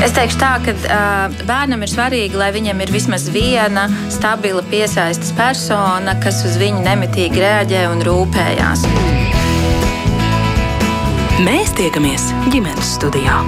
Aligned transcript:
Es 0.00 0.14
teikšu 0.16 0.38
tā, 0.40 0.54
ka 0.64 0.72
uh, 0.72 1.34
bērnam 1.44 1.84
ir 1.84 1.90
svarīgi, 1.92 2.38
lai 2.40 2.48
viņam 2.56 2.80
ir 2.80 2.92
vismaz 2.94 3.26
viena 3.34 3.84
stabila 4.08 4.62
piesaistes 4.70 5.34
persona, 5.36 6.14
kas 6.24 6.40
uz 6.48 6.56
viņu 6.60 6.80
nemitīgi 6.86 7.42
reaģē 7.44 7.84
un 7.92 8.00
rūpējās. 8.08 8.86
Mēs 11.44 11.76
tiekamies 11.76 12.30
ģimenes 12.48 12.96
studijā. 12.96 13.42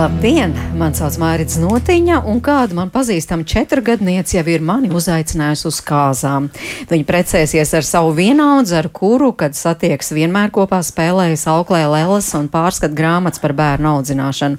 Labdien! 0.00 0.54
Mani 0.80 0.96
sauc 0.96 1.18
Mārcis 1.20 1.58
Notiņa, 1.60 2.22
un 2.30 2.38
kāda 2.40 2.72
man 2.78 2.88
pazīstama 2.88 3.44
četrgadniece 3.44 4.38
jau 4.38 4.44
ir 4.48 4.62
mani 4.64 4.88
uzaicinājusi 4.96 5.66
uz 5.68 5.80
kāzām. 5.84 6.46
Viņa 6.88 7.04
precēsies 7.04 7.74
ar 7.76 7.84
savu 7.84 8.14
vienaudzi, 8.16 8.78
ar 8.78 8.88
kuru, 8.96 9.34
kad 9.36 9.52
satiekas, 9.58 10.14
vienmēr 10.16 10.54
kopā 10.56 10.78
spēlējas 10.86 11.44
auklē 11.52 11.82
leles 11.92 12.30
un 12.38 12.48
pārskat 12.48 12.94
grāmatas 12.96 13.42
par 13.42 13.52
bērnu 13.58 13.90
audzināšanu. 13.98 14.56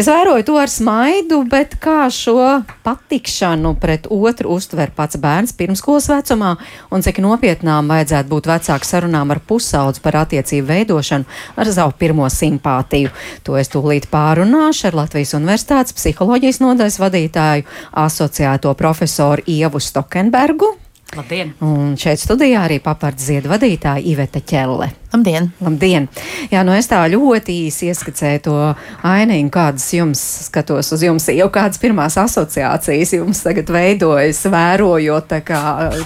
Es 0.00 0.08
vēroju 0.08 0.46
to 0.48 0.56
ar 0.62 0.72
smaidu, 0.72 1.42
bet 1.50 1.76
kā 1.82 2.06
šo 2.08 2.62
patikšanu 2.86 3.74
pret 3.82 4.08
otru 4.08 4.56
uztver 4.56 4.94
pats 4.96 5.20
bērns 5.20 5.52
pirmskolas 5.60 6.08
vecumā, 6.08 6.54
un 6.88 7.04
cik 7.04 7.20
nopietnām 7.20 7.90
vajadzētu 7.92 8.32
būt 8.32 8.48
vecāku 8.54 8.88
sarunām 8.88 9.36
ar 9.36 9.44
pusaudzi 9.44 10.00
par 10.00 10.22
attiecību 10.22 10.70
veidošanu 10.72 11.28
ar 11.60 11.74
savu 11.74 11.98
pirmo 12.00 12.32
simpātiju. 12.32 13.12
To 13.44 13.60
es 13.60 13.68
tūlīt 13.74 14.08
pārunāšu 14.14 14.69
runāšu 14.70 14.86
ar 14.86 14.94
Latvijas 14.94 15.34
Universitātes 15.34 15.94
psiholoģijas 15.96 16.60
nodaļas 16.62 16.98
vadītāju 17.02 17.64
asociēto 17.98 18.70
profesoru 18.78 19.42
Ievu 19.50 19.80
Stokenbergu. 19.82 20.76
Labdien! 21.16 21.56
Un 21.58 21.96
šeit 21.98 22.20
studijā 22.22 22.68
arī 22.68 22.76
papārds 22.78 23.24
ziedu 23.26 23.50
vadītāja 23.50 24.04
Iveta 24.06 24.38
Ķelle. 24.38 24.92
Labdien! 25.10 25.50
Labdien! 25.58 26.06
Jā, 26.52 26.62
nu 26.62 26.70
es 26.70 26.86
tā 26.86 27.02
ļoti 27.10 27.56
īsi 27.66 27.90
ieskicēju 27.90 28.44
to 28.46 28.56
ainiņu, 29.02 29.50
kādas 29.50 29.90
jums 29.90 30.22
skatos 30.46 30.92
uz 30.94 31.02
jums, 31.02 31.26
jau 31.34 31.50
kādas 31.50 31.82
pirmās 31.82 32.14
asociācijas 32.14 33.16
jums 33.18 33.42
tagad 33.42 33.74
veidojas, 33.74 34.46
vērojot, 34.54 35.34
kā, 35.50 35.62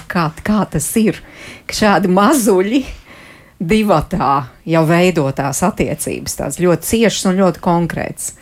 kā, 0.09 0.29
kā 0.41 0.61
tas 0.73 0.89
ir, 0.97 1.21
ka 1.69 1.83
šādi 1.83 2.09
mazuļi 2.09 2.85
divatā 3.59 4.47
jau 4.67 4.85
veidotās 4.89 5.61
attiecības, 5.65 6.39
tādas 6.39 6.61
ļoti 6.63 6.89
ciešas 6.91 7.29
un 7.31 7.39
ļoti 7.41 7.61
konkrētas? 7.63 8.33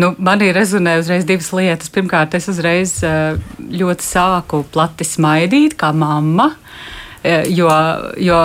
Nu, 0.00 0.14
manī 0.16 0.48
rezonē 0.56 0.96
uzreiz 1.02 1.26
divas 1.28 1.50
lietas. 1.52 1.90
Pirmkārt, 1.92 2.32
es 2.38 2.48
uzreiz 2.48 2.94
eh, 3.04 3.36
ļoti 3.60 4.06
sāku 4.06 4.62
plati 4.72 5.04
smaidīt, 5.04 5.76
kā 5.80 5.92
mamma. 5.92 6.48
Eh, 6.52 7.01
jo, 7.24 7.70
jo 8.18 8.38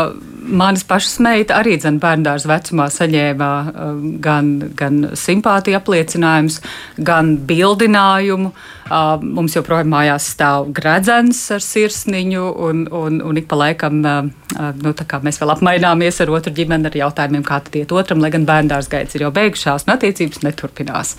manas 0.47 0.83
pašas 0.87 1.17
meita 1.23 1.57
arī 1.59 1.75
bērndārs 1.77 2.47
vecumā 2.47 2.87
saņēma 2.93 3.49
um, 3.67 4.01
gan, 4.23 4.51
gan 4.77 4.99
simpātiju 5.17 5.77
apliecinājumus, 5.79 6.61
gan 6.97 7.35
bildinājumu. 7.47 8.51
Uh, 8.87 9.17
mums 9.19 9.57
joprojām 9.57 9.89
mājās 9.91 10.29
stāv 10.31 10.69
gredzens 10.75 11.41
ar 11.51 11.63
sirsniņu, 11.63 12.43
un, 12.67 12.85
un, 12.95 13.19
un 13.21 13.39
ik 13.39 13.49
pa 13.51 13.59
laikam 13.59 13.99
nu, 13.99 14.93
mēs 15.27 15.41
vēl 15.41 15.51
apmaināmies 15.57 16.21
ar 16.23 16.31
otru 16.31 16.53
ģimeni 16.55 16.87
ar 16.87 16.95
jautājumiem, 17.01 17.43
kā 17.47 17.59
tad 17.65 17.75
iet 17.81 17.91
otram, 17.91 18.23
lai 18.23 18.31
gan 18.31 18.47
bērndārs 18.47 18.87
gaids 18.91 19.17
ir 19.17 19.27
jau 19.27 19.33
beigušās 19.35 19.87
un 19.87 19.95
attiecības 19.97 20.45
neturpinās. 20.47 21.17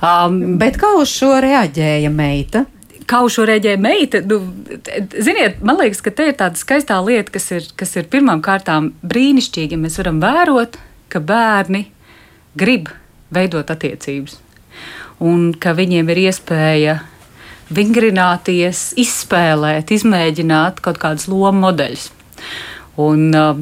Um, 0.00 0.56
Bet 0.60 0.80
kā 0.80 0.94
uz 1.00 1.12
šo 1.12 1.34
reaģēja 1.44 2.12
meita? 2.12 2.64
Kaušu 3.10 3.46
reģēja 3.48 3.80
meita. 3.80 4.20
Nu, 4.26 4.40
ziniet, 5.14 5.60
man 5.64 5.80
liekas, 5.80 6.02
ka 6.04 6.12
te 6.14 6.30
ir 6.30 6.38
tāda 6.38 6.58
skaistā 6.60 6.98
lieta, 7.04 7.32
kas 7.36 7.50
ir, 7.54 7.68
kas 7.78 7.96
ir 7.98 8.08
pirmām 8.12 8.42
kārtām 8.44 8.92
brīnišķīga. 9.06 9.78
Mēs 9.80 10.00
varam 10.02 10.20
vērot, 10.24 10.78
ka 11.12 11.22
bērni 11.22 11.86
grib 12.58 12.90
veidot 13.34 13.70
attiecības 13.70 14.40
un 15.22 15.52
ka 15.56 15.72
viņiem 15.76 16.10
ir 16.12 16.22
iespēja 16.26 16.96
vingrināties, 17.72 18.92
izspēlēt, 19.00 19.90
izmēģināt 19.96 20.82
kaut 20.84 21.00
kādus 21.02 21.26
lomu 21.30 21.66
modeļus. 21.66 22.10
Un, 22.96 23.26
um, 23.36 23.58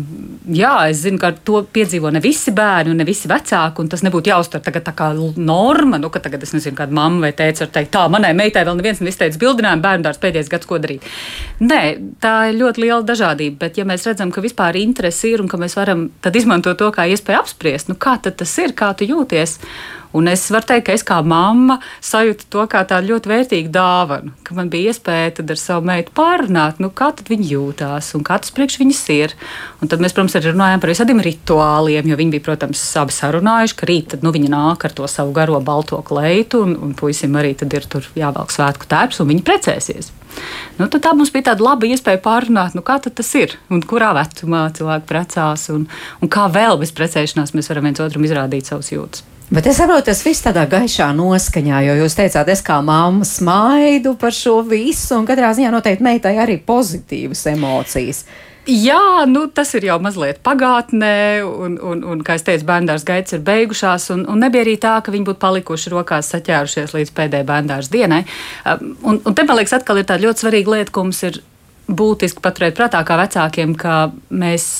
jā, 0.54 0.72
es 0.92 1.00
zinu, 1.02 1.18
ka 1.18 1.32
to 1.46 1.64
piedzīvo 1.74 2.12
ne 2.14 2.20
visi 2.22 2.52
bērni 2.54 2.94
ne 2.94 3.06
visi 3.06 3.26
vecāki. 3.30 3.86
Tas 3.90 4.04
nebūtu 4.06 4.30
jāuztver 4.30 4.62
tā 4.62 4.94
kā 4.94 5.08
norma. 5.36 5.98
Nu, 5.98 6.10
tagad 6.14 6.42
es 6.46 6.54
nezinu, 6.54 6.76
kāda 6.78 6.94
mamma 6.94 7.26
vai 7.26 7.32
teica, 7.34 7.66
teikt, 7.66 7.90
tā 7.96 8.04
manai 8.12 8.30
meitai 8.38 8.62
vēl 8.68 8.78
neviens 8.78 9.02
nav 9.02 9.10
izteicis 9.10 9.40
bildinājumu, 9.42 9.82
bērnu 9.82 10.06
dārsts 10.06 10.22
pēdējais 10.22 10.52
gads, 10.52 10.70
ko 10.70 10.78
darīt. 10.82 11.08
Nē, 11.64 11.82
tā 12.22 12.36
ir 12.52 12.60
ļoti 12.60 12.84
liela 12.84 13.02
dažādība. 13.06 13.64
Bet, 13.64 13.80
ja 13.80 13.88
mēs 13.88 14.06
redzam, 14.06 14.30
ka 14.34 14.44
vispār 14.44 14.78
interesi 14.78 15.34
ir 15.34 15.42
un 15.42 15.50
ka 15.50 15.58
mēs 15.60 15.74
varam 15.80 16.06
izmantot 16.34 16.78
to 16.78 16.92
kā 16.94 17.08
iespēju 17.10 17.42
apspriest, 17.42 17.90
nu, 17.90 17.98
kā 17.98 18.16
tas 18.22 18.58
ir, 18.62 18.76
kā 18.78 18.94
tu 18.94 19.08
jūties. 19.10 19.58
Un 20.14 20.30
es 20.30 20.44
varu 20.54 20.68
teikt, 20.68 20.86
ka 20.86 20.94
es 20.94 21.02
kā 21.06 21.16
mamma 21.26 21.80
sajūtu 22.04 22.46
to 22.52 22.64
kā 22.70 22.84
tādu 22.86 23.10
ļoti 23.10 23.30
vērtīgu 23.32 23.72
dāvanu, 23.74 24.30
ka 24.46 24.54
man 24.54 24.70
bija 24.70 24.92
iespēja 24.92 25.32
ar 25.42 25.58
savu 25.58 25.88
meitu 25.88 26.14
pārunāt, 26.14 26.78
nu, 26.82 26.92
kā 26.94 27.10
viņa 27.18 27.48
jūtās 27.50 28.12
un 28.14 28.22
kā 28.26 28.38
tas 28.38 28.54
priekš 28.54 28.78
viņas 28.78 29.02
ir. 29.14 29.34
Un 29.82 29.90
tad 29.90 30.04
mēs, 30.04 30.14
protams, 30.14 30.36
arī 30.38 30.52
runājām 30.52 30.84
par 30.84 30.92
visādiem 30.92 31.22
rituāliem, 31.24 32.06
jo 32.10 32.18
viņi 32.20 32.34
bija, 32.36 32.46
protams, 32.46 32.84
abi 33.02 33.16
sarunājuši, 33.16 33.78
ka 33.80 33.90
rīt 33.90 34.12
tad, 34.14 34.22
nu, 34.22 34.30
viņi 34.34 34.52
nāk 34.54 34.86
ar 34.86 34.94
to 34.94 35.10
savu 35.10 35.34
garo 35.34 35.58
balto 35.64 35.98
kleitu, 36.06 36.62
un, 36.62 36.78
un 36.78 36.94
puisim 36.94 37.34
arī 37.40 37.56
ir 37.58 37.90
tur 37.90 38.06
jāvelk 38.14 38.54
svētku 38.54 38.86
tērps, 38.90 39.18
un 39.18 39.32
viņi 39.34 39.46
precēsies. 39.50 40.14
Nu, 40.78 40.86
tā 40.90 41.12
mums 41.14 41.30
bija 41.34 41.50
tāda 41.50 41.66
laba 41.66 41.90
iespēja 41.90 42.22
pārunāt, 42.22 42.78
nu, 42.78 42.86
kā 42.86 43.00
tas 43.02 43.34
ir 43.38 43.58
un 43.70 43.82
kurā 43.82 44.14
vecumā 44.14 44.66
cilvēki 44.78 45.10
precās, 45.10 45.68
un, 45.74 45.86
un 46.22 46.30
kā 46.30 46.48
vēl 46.54 46.78
bez 46.78 46.94
precēšanās 46.94 47.54
mēs 47.54 47.70
varam 47.70 47.90
viens 47.90 48.02
otram 48.02 48.26
izrādīt 48.26 48.70
savus 48.70 48.94
jūtas. 48.94 49.33
Bet 49.50 49.66
es 49.68 49.76
saprotu, 49.76 50.06
tas 50.08 50.22
viss 50.24 50.40
tādā 50.44 50.64
gaišā 50.70 51.10
noskaņā, 51.12 51.82
jo 51.84 51.98
jūs 52.00 52.16
teicāt, 52.16 52.48
es 52.48 52.62
kā 52.64 52.78
mamma 52.80 53.26
smaidu 53.28 54.14
par 54.20 54.32
šo 54.32 54.62
visu, 54.64 55.18
un 55.18 55.28
katrā 55.28 55.52
ziņā 55.52 55.72
noteikti 55.74 56.06
meitai 56.06 56.38
arī 56.40 56.56
pozitīvas 56.64 57.44
emocijas. 57.52 58.24
Jā, 58.64 59.26
nu, 59.28 59.42
tas 59.52 59.74
ir 59.76 59.84
jau 59.90 59.98
mazliet 60.00 60.38
pagātnē, 60.44 61.44
un, 61.44 61.76
un, 61.76 62.00
un 62.08 62.22
kā 62.24 62.38
jau 62.38 62.46
teicu, 62.46 62.64
bērnās 62.70 63.04
gaitas 63.04 63.36
ir 63.36 63.42
beigušās. 63.44 64.08
Un, 64.14 64.24
un 64.32 64.40
nebija 64.40 64.64
arī 64.64 64.78
tā, 64.80 64.94
ka 65.04 65.12
viņi 65.12 65.28
būtu 65.28 65.42
palikuši 65.42 65.92
rokās 65.92 66.32
saķērušies 66.32 66.94
līdz 66.96 67.12
pēdējai 67.12 67.48
bērnās 67.50 67.92
dienai. 67.92 68.22
Um, 68.64 68.94
un, 69.04 69.20
un 69.20 69.36
te 69.36 69.44
man 69.44 69.60
liekas, 69.60 69.76
atkal 69.76 70.00
ir 70.00 70.08
tāda 70.08 70.24
ļoti 70.24 70.46
svarīga 70.46 70.78
lieta, 70.78 70.94
ko 70.96 71.04
mums 71.04 71.20
ir 71.28 71.42
būtiski 71.92 72.40
paturēt 72.40 72.78
prātā 72.78 73.04
kā 73.04 73.20
vecākiem, 73.20 73.76
ka 73.76 74.06
mēs 74.32 74.70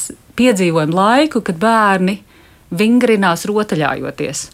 piedzīvojam 0.41 0.97
laiku, 0.97 1.45
kad 1.45 1.61
bērni 1.61 2.23
vingrinās 2.79 3.47
rotaļājoties. 3.51 4.49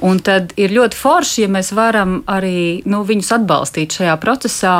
Un 0.00 0.20
tad 0.24 0.54
ir 0.56 0.72
ļoti 0.72 0.96
forši, 0.96 1.42
ja 1.44 1.48
mēs 1.52 1.74
varam 1.76 2.20
arī 2.30 2.80
nu, 2.88 3.02
viņus 3.04 3.34
atbalstīt 3.36 3.98
šajā 3.98 4.14
procesā. 4.22 4.74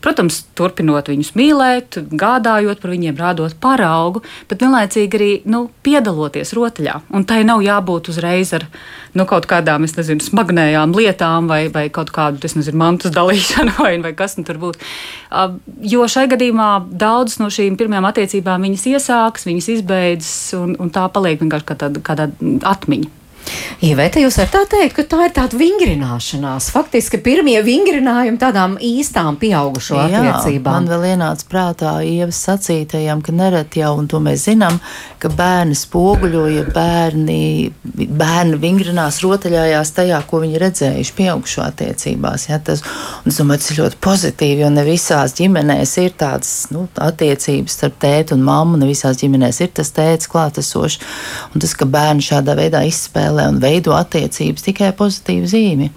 Protams, 0.00 0.38
turpinot 0.56 1.10
viņus 1.10 1.34
mīlēt, 1.36 1.98
gādājot 2.16 2.80
par 2.80 2.92
viņiem, 2.94 3.18
rādot 3.20 3.56
paraugu, 3.60 4.22
bet 4.48 4.62
vienlaicīgi 4.62 5.18
arī 5.18 5.30
nu, 5.50 5.66
piedaloties 5.84 6.54
rotaļā. 6.56 6.94
Un 7.12 7.26
tai 7.28 7.42
nav 7.44 7.60
jābūt 7.66 8.08
uzreiz 8.14 8.54
ar 8.56 8.64
nu, 9.18 9.26
kaut 9.28 9.50
kādām 9.50 9.84
nezinu, 9.84 10.22
smagnējām 10.24 10.94
lietām 10.96 11.50
vai, 11.50 11.64
vai 11.74 11.88
kaut 11.92 12.14
kādu 12.14 12.40
nezinu, 12.40 12.78
mantas 12.80 13.12
dalīšanu 13.12 13.76
vai, 13.82 13.92
vai 14.06 14.14
kas 14.16 14.38
nu 14.38 14.46
tur 14.48 14.62
būtu. 14.62 14.80
Jo 15.82 16.08
šai 16.08 16.28
gadījumā 16.30 16.72
daudzas 16.88 17.42
no 17.42 17.50
šīm 17.52 17.76
pirmajām 17.80 18.08
attiecībām 18.14 18.70
viņas 18.70 18.90
iesāks, 18.94 19.50
viņas 19.50 19.72
izbeidzas, 19.76 20.36
un, 20.56 20.78
un 20.80 20.94
tā 20.94 21.10
paliek 21.12 21.42
vienkārši 21.42 21.72
kā 21.74 21.82
tāda, 21.84 22.04
kā 22.06 22.22
tāda 22.22 22.60
atmiņa. 22.70 23.19
Ievēta, 23.80 24.20
jūs 24.20 24.36
varat 24.36 24.52
tā 24.52 24.60
teikt, 24.74 24.92
ka 24.98 25.02
tā 25.08 25.18
ir 25.24 25.32
tāda 25.32 25.56
vingrināšanās. 25.56 26.66
Faktiski 26.74 27.16
pirmie 27.24 27.56
vingrinājumi 27.64 28.36
tādām 28.36 28.74
īstām 28.76 29.38
pieaugušo 29.40 29.96
Jā, 29.96 30.20
attiecībām. 30.20 30.82
Man 30.84 30.90
vēl 30.90 31.06
ienāca 31.14 31.46
prātā 31.48 31.94
ievas 32.04 32.36
sacītajam, 32.44 33.22
ka 33.24 33.32
nereti 33.32 33.80
jau, 33.80 33.94
un 33.96 34.10
to 34.10 34.20
mēs 34.20 34.44
zinām, 34.50 34.76
ka 35.22 35.30
bērni 35.32 35.78
spoguļo, 35.80 36.42
ja 36.52 36.64
bērni, 36.68 37.38
bērni 38.20 38.58
vingrinās 38.60 39.22
rotaļājās 39.24 39.94
tajā, 39.96 40.20
ko 40.28 40.42
viņi 40.44 40.60
redzējuši 40.60 41.16
pieaugušo 41.16 41.64
attiecībās. 41.64 42.50
Ja, 42.50 42.60
tas, 42.60 42.84
un 43.24 43.32
es 43.32 43.40
domāju, 43.40 43.64
tas 43.64 43.72
ir 43.72 43.80
ļoti 43.80 44.00
pozitīvi, 44.04 44.60
jo 44.66 44.70
ne 44.76 44.84
visās 44.84 45.38
ģimenēs 45.40 45.96
ir 46.04 46.12
tādas 46.20 46.52
nu, 46.74 46.84
attiecības 47.00 47.80
starp 47.80 47.96
tēti 48.04 48.36
un 48.36 48.44
mammu, 48.44 48.76
ne 48.84 48.92
visās 48.92 49.24
ģimenēs 49.24 49.64
ir 49.64 49.72
tas 49.80 49.94
tēts 49.96 50.28
klātesošs. 50.28 51.00
Un 51.54 51.64
tas, 51.64 51.72
ka 51.72 51.88
bērni 51.88 52.28
šādā 52.28 52.60
veidā 52.60 52.84
izspēlē 52.84 53.29
izspēlē 53.30 53.48
un 53.48 53.60
veido 53.60 53.94
attiecības 53.94 54.64
tikai 54.66 54.92
pozitīvu 54.96 55.46
zīmi. 55.46 55.90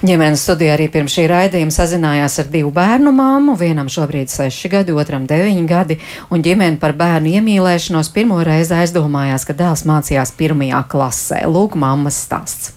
Ģimenes 0.00 0.40
studijā 0.40 0.72
arī 0.74 0.88
pirms 0.88 1.12
šī 1.12 1.26
raidījuma 1.28 1.72
sazinājās 1.72 2.38
ar 2.40 2.48
divu 2.48 2.70
bērnu 2.72 3.12
māmu. 3.12 3.56
Vienam 3.60 3.88
šobrīd 3.92 4.30
seši 4.32 4.70
gadi, 4.72 4.92
otram 4.92 5.26
deviņi 5.28 5.66
gadi, 5.68 5.98
un 6.30 6.40
ģimene 6.40 6.80
par 6.80 6.94
bērnu 6.96 7.28
iemīlēšanos 7.36 8.12
pirmo 8.14 8.40
reizi 8.40 8.74
aizdomājās, 8.74 9.44
ka 9.44 9.56
dēls 9.56 9.84
mācījās 9.84 10.32
pirmajā 10.38 10.80
klasē. 10.88 11.44
Lūk, 11.44 11.76
mammas 11.76 12.22
stāsts. 12.24 12.72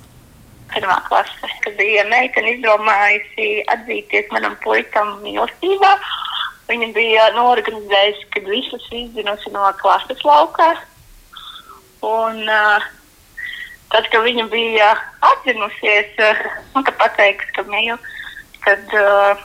Pirmā 0.74 1.00
klase, 1.08 1.54
kad 1.64 1.76
bija 1.78 2.04
meitene 2.10 2.58
izdomājusi 2.58 3.64
atzīties 3.72 4.32
manam 4.34 4.58
puikam 4.64 5.20
mīlestībā. 5.24 5.96
Viņa 6.68 6.88
bija 6.96 7.30
norganizējusi, 7.38 8.32
kad 8.34 8.50
visus 8.50 8.90
izdzinusi 8.92 9.54
no 9.54 9.70
klases 9.80 10.20
laukā 10.28 10.74
Un, 12.04 12.42
uh, 12.52 12.84
tad, 13.94 14.10
kad 14.12 14.26
viņa 14.26 14.48
bija 14.52 14.92
atzinusies, 15.32 16.14
uh, 16.20 16.44
nu, 16.76 16.84
ka 16.86 16.96
pateiks, 17.00 17.50
ka 17.56 17.66
mīl, 17.70 18.00
tad 18.66 18.98
uh, 18.98 19.44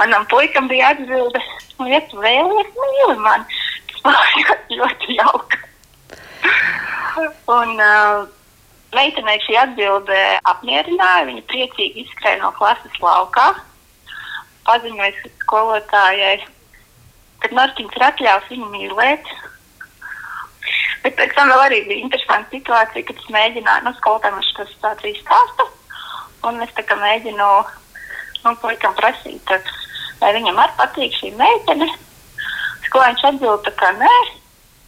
manam 0.00 0.26
puikam 0.32 0.68
bija 0.72 0.94
atbilde, 0.94 1.42
nu, 1.78 1.90
ja 1.92 2.00
tu 2.10 2.20
vēlies, 2.24 2.72
mīli 2.80 3.18
mani. 3.22 3.60
Tas 4.00 4.32
bija 4.34 4.58
ļoti 4.80 5.20
jauka. 5.20 5.62
Un, 7.52 7.78
uh, 7.80 8.26
Meitenei 8.94 9.40
šī 9.44 9.56
atbilde 9.60 10.18
apmierināja. 10.48 11.26
Viņa 11.28 11.42
priecīgi 11.50 12.04
izskrēja 12.04 12.38
no 12.44 12.52
klases 12.56 12.94
laukā. 13.02 13.48
Paziņoja 14.66 15.32
skolotājai, 15.42 16.38
ka 17.42 17.50
Mārtiņš 17.54 17.98
ir 17.98 18.04
atļāvis 18.06 18.52
viņu 18.54 18.70
mīlēt. 18.72 19.28
Bet 21.04 21.16
pēc 21.18 21.34
tam 21.36 21.50
vēl 21.52 21.62
arī 21.66 21.80
bija 21.88 22.04
interesanta 22.04 22.56
situācija, 22.56 23.06
kad 23.08 23.20
es 23.20 23.28
mēģināju, 23.34 23.84
nu, 23.86 23.92
skolotājiem 23.98 24.40
šo 24.48 24.66
situāciju 24.72 25.20
stāstu. 25.20 25.68
Un 26.46 26.62
es 26.64 26.72
tā 26.76 26.82
kā 26.86 26.96
mēģinu, 27.00 27.50
nu, 28.44 28.54
puikam 28.62 28.94
prasīt, 28.98 29.52
vai 30.20 30.32
viņam 30.36 30.58
arī 30.62 30.76
patīk 30.80 31.14
šī 31.18 31.32
meitene. 31.38 31.88
Skolēns 32.88 33.24
atbild, 33.30 33.70
ka 33.80 33.92
nē. 34.00 34.16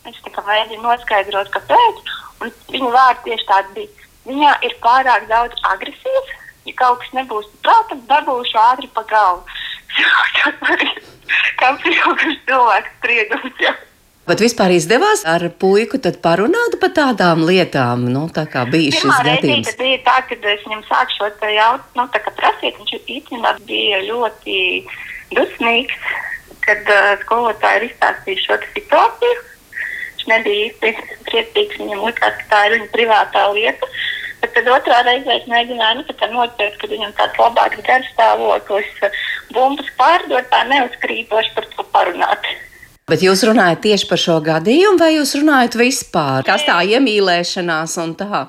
Es 0.09 0.19
tā 0.25 0.33
kā 0.33 0.45
mēģinu 0.47 0.85
noskaidrot, 0.85 1.51
kāpēc. 1.55 2.03
Un 2.43 2.53
viņa 2.73 2.93
vārdi 2.95 3.25
tieši 3.31 3.49
tādi 3.49 3.75
bija. 3.79 4.07
Viņā 4.29 4.53
ir 4.69 4.77
pārāk 4.85 5.27
daudz 5.31 5.67
agresijas. 5.73 6.33
Ja 6.69 6.75
kaut 6.79 7.01
kas 7.03 7.15
nebūs 7.17 7.49
prātā, 7.65 7.95
tad 7.95 8.07
dabūšu 8.11 8.59
ātri 8.61 8.91
pa 8.95 9.05
galvu. 9.09 9.45
Tas 10.39 10.65
arī 10.75 10.91
kā 11.61 11.73
pieaugušs 11.83 12.43
cilvēks 12.49 12.97
spriedums. 12.99 13.63
Bet 14.29 14.43
vispār 14.45 14.75
izdevās 14.77 15.23
ar 15.25 15.47
puiku 15.57 15.97
parunāt 16.21 16.75
par 16.83 16.91
tādām 16.93 17.47
lietām, 17.49 18.03
nu, 18.13 18.27
tā 18.29 18.45
kā 18.51 18.67
bija 18.69 18.93
šis 18.93 19.07
Pirmā 19.07 19.23
reize, 19.25 19.41
gadījums. 19.41 19.69
kad 19.71 19.79
bija 19.81 20.01
tā, 20.05 20.17
kad 20.29 20.49
es 20.53 20.67
viņam 20.67 20.83
sāku 20.85 21.17
šo 21.17 21.29
te 21.41 21.53
jautājumu, 21.55 21.97
nu, 21.97 22.05
tā 22.13 22.21
kā 22.27 22.33
prasīt, 22.37 22.77
viņš 22.77 23.09
īstenībā 23.15 23.55
bija 23.71 24.03
ļoti 24.05 24.59
dusmīgs, 25.33 26.13
kad 26.67 26.93
uh, 26.93 27.09
skolotāji 27.23 27.81
ir 27.81 27.89
izstāstījuši 27.89 28.47
šo 28.51 28.61
situāciju. 28.75 29.41
Viņš 30.13 30.29
nebija 30.35 30.69
īsti 30.69 30.93
priecīgs, 31.31 31.81
viņam 31.81 32.05
likās, 32.05 32.39
ka 32.43 32.49
tā 32.53 32.63
ir 32.69 32.77
viņa 32.77 32.93
privātā 32.99 33.49
lieta. 33.57 33.93
Bet 34.43 34.53
tad 34.55 34.69
otrā 34.77 35.03
reizē 35.09 35.41
es 35.41 35.49
mēģināju, 35.51 36.05
nu, 36.05 36.33
noteikt, 36.37 36.77
ka 36.83 36.93
viņam 36.93 37.17
tāds 37.17 37.41
labāks 37.41 37.81
garstāvoklis, 37.89 38.95
uh, 39.09 39.21
bumbas 39.57 39.89
pārdot, 39.97 40.53
tā 40.53 40.67
neuzkrītoši 40.69 41.57
par 41.57 41.73
to 41.73 41.93
parunāt. 41.97 42.57
Bet 43.09 43.23
jūs 43.25 43.41
runājat 43.49 43.81
tieši 43.87 44.07
par 44.11 44.21
šo 44.21 44.35
gadījumu, 44.45 44.99
vai 45.01 45.15
jūs 45.15 45.31
runājat 45.41 45.79
vispār? 45.81 46.45
Kas 46.45 46.67
tā 46.67 46.77
iemīlēšanās 46.93 47.95
un 48.03 48.13
tā? 48.21 48.43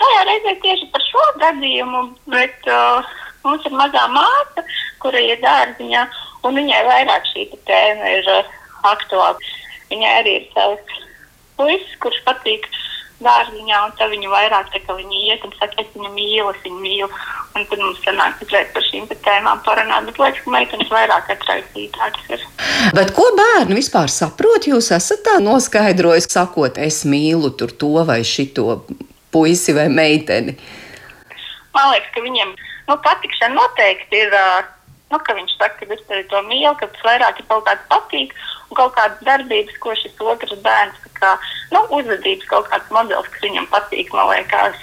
Tajā 0.00 0.22
reizē 0.24 0.54
tieši 0.62 0.88
par 0.94 1.04
šo 1.04 1.24
gadījumu, 1.42 2.00
bet 2.32 2.70
uh, 2.72 3.10
mums 3.44 3.66
ir 3.68 3.76
mazā 3.76 4.06
māte, 4.14 4.64
kura 5.04 5.20
ir 5.20 5.36
dārziņā, 5.44 6.06
un 6.48 6.56
viņai 6.56 6.80
vairāk 6.88 7.28
šī 7.34 7.44
tēma 7.68 8.14
ir 8.16 8.32
uh, 8.32 8.48
aktuāla. 8.88 9.52
Viņai 9.92 10.14
arī 10.22 10.38
ir 10.40 10.48
savs 10.56 11.04
puisis, 11.60 11.94
kurš 12.00 12.22
patīk 12.24 12.64
dārziņā, 13.24 13.80
un 13.86 13.94
tad 13.98 14.12
viņa 14.12 14.30
vairāk 14.32 14.70
tā 14.72 14.80
kā 14.84 14.96
viņa 14.98 15.20
iet 15.30 15.46
un 15.46 15.54
saka, 15.56 15.82
es 15.82 15.90
viņu 15.96 16.10
mīlu, 16.14 16.52
es 16.52 16.60
viņu 16.64 16.80
mīlu. 16.82 17.08
Un 17.54 17.66
tad 17.70 17.80
mums 17.82 18.00
sanāk 18.04 18.36
tikai 18.40 18.64
par 18.74 18.84
šīm 18.88 19.08
tēmām 19.24 19.62
parunāt, 19.66 20.08
bet 20.08 20.20
liekas, 20.20 20.42
ka 20.44 20.54
meitenes 20.54 20.92
vairāk 20.92 21.32
atraisītākas 21.34 22.30
ir. 22.36 22.46
Bet 22.96 23.14
ko 23.16 23.28
bērni 23.38 23.78
vispār 23.78 24.12
saprot? 24.12 24.68
Jūs 24.70 24.90
esat 24.96 25.24
tā 25.26 25.38
noskaidrojis, 25.42 26.28
sakot, 26.34 26.80
es 26.82 27.04
mīlu 27.08 27.52
tur 27.58 27.72
to 27.72 27.94
vai 28.06 28.20
šito 28.26 28.80
puisi 29.34 29.74
vai 29.76 29.88
meiteni. 29.90 30.56
Man 31.74 31.90
liekas, 31.90 32.10
ka 32.14 32.22
viņiem 32.22 32.54
nu, 32.88 32.96
patikšana 33.06 33.58
noteikti 33.58 34.24
ir. 34.26 34.38
Nu, 35.12 35.20
viņš 35.20 35.52
saka, 35.60 35.86
ka 35.86 35.94
es 35.94 36.02
tevi 36.08 36.24
to 36.30 36.40
mīlu, 36.48 36.72
ka 36.80 36.88
tas 36.90 37.02
vairāk 37.06 37.38
ir 37.38 37.46
kaut 37.46 37.66
kāds 37.68 37.84
patīk, 37.90 38.32
un 38.66 38.78
kaut 38.78 38.94
kādas 38.96 39.20
darbības, 39.26 39.76
ko 39.82 39.92
šis 39.98 40.16
otrs 40.18 40.56
bērns, 40.64 41.03
kā, 41.24 41.32
nu, 41.72 41.84
uzvedības 41.98 42.50
kaut 42.52 42.68
kāds 42.72 42.92
modelis, 42.94 43.30
kas 43.32 43.48
viņam 43.48 43.70
patīk, 43.72 44.12
man 44.14 44.30
liekas. 44.30 44.76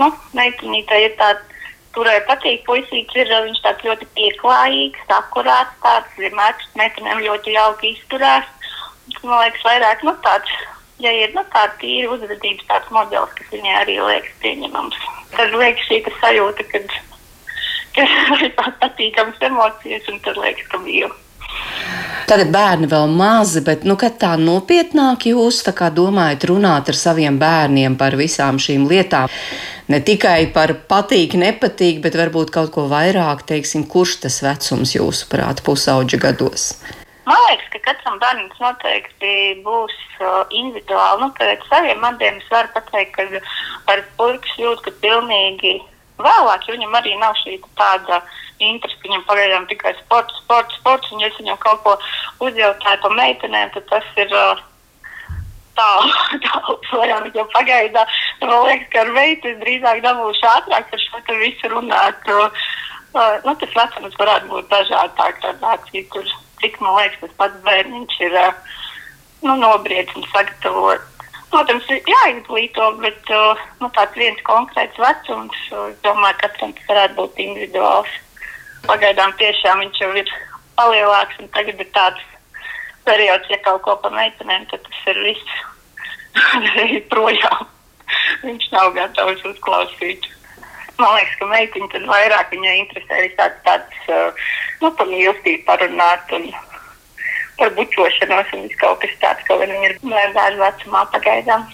Nu, 0.00 0.10
meitenītei 0.36 1.06
ir 1.06 1.16
tāds, 1.20 1.56
kurai 1.96 2.18
patīk 2.28 2.64
puisīts, 2.68 3.16
ir 3.16 3.32
viņš 3.32 3.62
tāds 3.64 3.84
ļoti 3.86 4.08
pieklājīgs, 4.18 5.08
akurāts, 5.16 5.76
tāds 5.84 6.20
vienmēr 6.20 6.56
pret 6.58 6.80
meitenēm 6.82 7.24
ļoti 7.24 7.56
jauki 7.56 7.94
izturās. 7.94 8.48
Man 9.22 9.38
liekas, 9.40 9.64
vairāk, 9.64 10.04
nu, 10.04 10.12
tāds, 10.24 10.52
ja 11.00 11.12
ir, 11.14 11.32
nu, 11.36 11.44
tāds 11.54 11.78
tīri 11.80 12.08
uzvedības 12.12 12.68
tāds 12.68 12.92
modelis, 12.92 13.36
kas 13.38 13.52
viņai 13.54 13.76
arī 13.82 14.00
liekas 14.02 14.40
pieņemams. 14.44 15.04
Tad 15.36 15.54
liekas 15.56 15.88
šī 15.88 16.02
ta 16.04 16.12
sajūta, 16.20 16.66
kad 16.72 16.96
ka 17.96 18.04
ir 18.04 18.52
tādas 18.58 18.76
patīkamas 18.82 19.46
emocijas, 19.48 20.10
un 20.12 20.20
tad 20.26 20.40
liekas, 20.40 20.68
ka 20.72 20.80
mīlu. 20.84 21.12
Tagad 22.26 22.48
bērni 22.50 22.88
vēl 22.90 23.12
mazi, 23.14 23.60
bet 23.62 23.84
nu, 23.86 23.94
kad 23.94 24.16
tā 24.18 24.32
nopietnāk 24.40 25.28
jūs 25.30 25.60
tā 25.62 25.70
kā 25.78 25.92
domājat 25.94 26.48
runāt 26.50 26.88
ar 26.90 26.96
saviem 26.98 27.36
bērniem 27.38 27.94
par 28.00 28.16
visām 28.18 28.58
šīm 28.58 28.88
lietām, 28.90 29.30
ne 29.86 30.00
tikai 30.02 30.48
par 30.50 30.72
patīk, 30.90 31.36
nepatīk, 31.38 32.00
bet 32.02 32.18
varbūt 32.18 32.50
kaut 32.56 32.72
ko 32.74 32.88
vairāk, 32.90 33.44
teiksim, 33.46 33.84
kurš 33.86 34.16
tas 34.24 34.40
vecums 34.42 34.96
jūsuprāt 34.96 35.62
pusauģa 35.68 36.18
gados? 36.24 36.72
Man 37.30 37.38
liekas, 37.44 37.68
ka 37.76 37.82
katram 37.92 38.18
bērnam 38.18 38.50
noteikti 38.58 39.36
būs 39.62 39.94
uh, 40.18 40.42
individuāli. 40.50 41.22
Nu, 41.22 41.30
pēc 41.38 41.62
saviem 41.70 42.02
matiem 42.02 42.42
es 42.42 42.50
varu 42.50 42.74
pateikt, 42.74 43.14
ka 43.14 43.94
ar 43.94 44.02
puikas 44.18 44.58
jūtu, 44.58 44.88
ka 44.88 44.96
pilnīgi 45.04 45.78
vēlāk, 46.18 46.66
jo 46.66 46.74
viņam 46.74 46.98
arī 46.98 47.14
nav 47.22 47.38
šī 47.44 47.60
tāda 47.78 48.18
interese, 48.18 48.45
ka 48.60 48.92
viņam 49.04 49.26
pagaidām 49.28 49.66
tikai 49.70 49.92
sports, 50.02 50.38
sports, 50.42 50.78
sports, 50.80 51.12
un 51.12 51.20
ja 51.24 51.28
es 51.30 51.36
viņam 51.40 51.60
kaut 51.62 51.82
ko 51.84 51.96
uzjautāju 52.46 53.02
par 53.02 53.14
meitenēm, 53.18 53.72
tad 53.74 53.86
tas 53.90 54.08
ir 54.22 54.32
uh, 54.32 54.64
tālu, 55.76 56.12
tālu 56.46 56.76
projām, 56.88 57.28
jo 57.34 57.46
pagaidām 57.54 58.10
man 58.46 58.66
liekas, 58.68 58.88
ka 58.92 59.02
ar 59.04 59.12
veidu 59.16 59.52
es 59.52 59.60
drīzāk 59.62 60.02
dabūšu 60.04 60.48
ātrāk 60.52 60.90
par 60.90 61.04
šo 61.04 61.22
visu 61.40 61.72
runāt. 61.72 62.30
Uh, 62.30 62.64
nu, 63.46 63.54
tas 63.60 63.76
vecums 63.76 64.18
varētu 64.20 64.50
būt 64.52 64.70
dažādāk, 64.72 65.40
tādāk, 65.44 65.90
kur, 66.12 66.32
cik 66.62 66.80
man 66.84 66.98
liekas, 67.00 67.20
tas 67.22 67.36
pats 67.40 67.62
bērniņš 67.66 68.18
ir 68.28 68.38
uh, 68.40 68.80
nu, 69.44 69.56
nobriedis 69.60 70.16
un 70.16 70.26
sagatavots. 70.32 71.12
Protams, 71.46 71.86
ir 71.94 72.08
jāizglīto, 72.10 72.90
bet 73.00 73.30
uh, 73.32 73.60
nu, 73.80 73.88
tāds 73.96 74.18
viens 74.18 74.40
konkrēts 74.44 74.98
vecums, 75.00 75.58
uh, 75.72 75.92
domāju, 76.04 76.40
ka 76.40 76.50
katram 76.50 76.74
tas 76.76 76.88
varētu 76.90 77.18
būt 77.20 77.44
individuāls. 77.46 78.16
Pagaidām 78.86 79.32
tiešām 79.40 79.80
viņš 79.82 80.00
jau 80.02 80.10
ir 80.20 80.28
palielāks, 80.78 81.38
un 81.42 81.48
tagad 81.54 81.80
ir 81.82 81.88
tāds 81.94 82.22
periods, 83.06 83.48
ja 83.50 83.58
kaut 83.64 83.82
ko 83.86 83.96
par 84.02 84.14
meitenēm, 84.14 84.66
tad 84.70 84.84
tas 84.86 85.00
ir 85.12 85.18
viss 85.24 85.56
projām. 87.12 87.66
Viņš 88.44 88.68
nav 88.74 88.92
gatavs 88.94 89.42
uzklausīt. 89.50 90.28
Man 90.96 91.12
liekas, 91.16 91.34
ka 91.40 91.48
meitiņa 91.50 91.90
tad 91.92 92.06
vairāk 92.08 92.54
viņai 92.54 92.76
interesē 92.84 93.18
arī 93.18 93.32
tāds, 93.66 93.98
uh, 94.08 94.46
nu, 94.80 94.92
par 94.96 95.10
mīlestību 95.10 95.66
parunāt 95.66 96.32
un 96.38 96.48
par 97.58 97.74
bučošanos 97.76 98.54
un 98.56 98.70
kaut 98.80 99.02
kas 99.02 99.18
tāds, 99.20 99.44
ko 99.48 99.58
viņi 99.60 99.82
ir 99.90 99.98
bērnu 100.06 100.62
vecumā 100.62 101.04
pagaidām. 101.12 101.68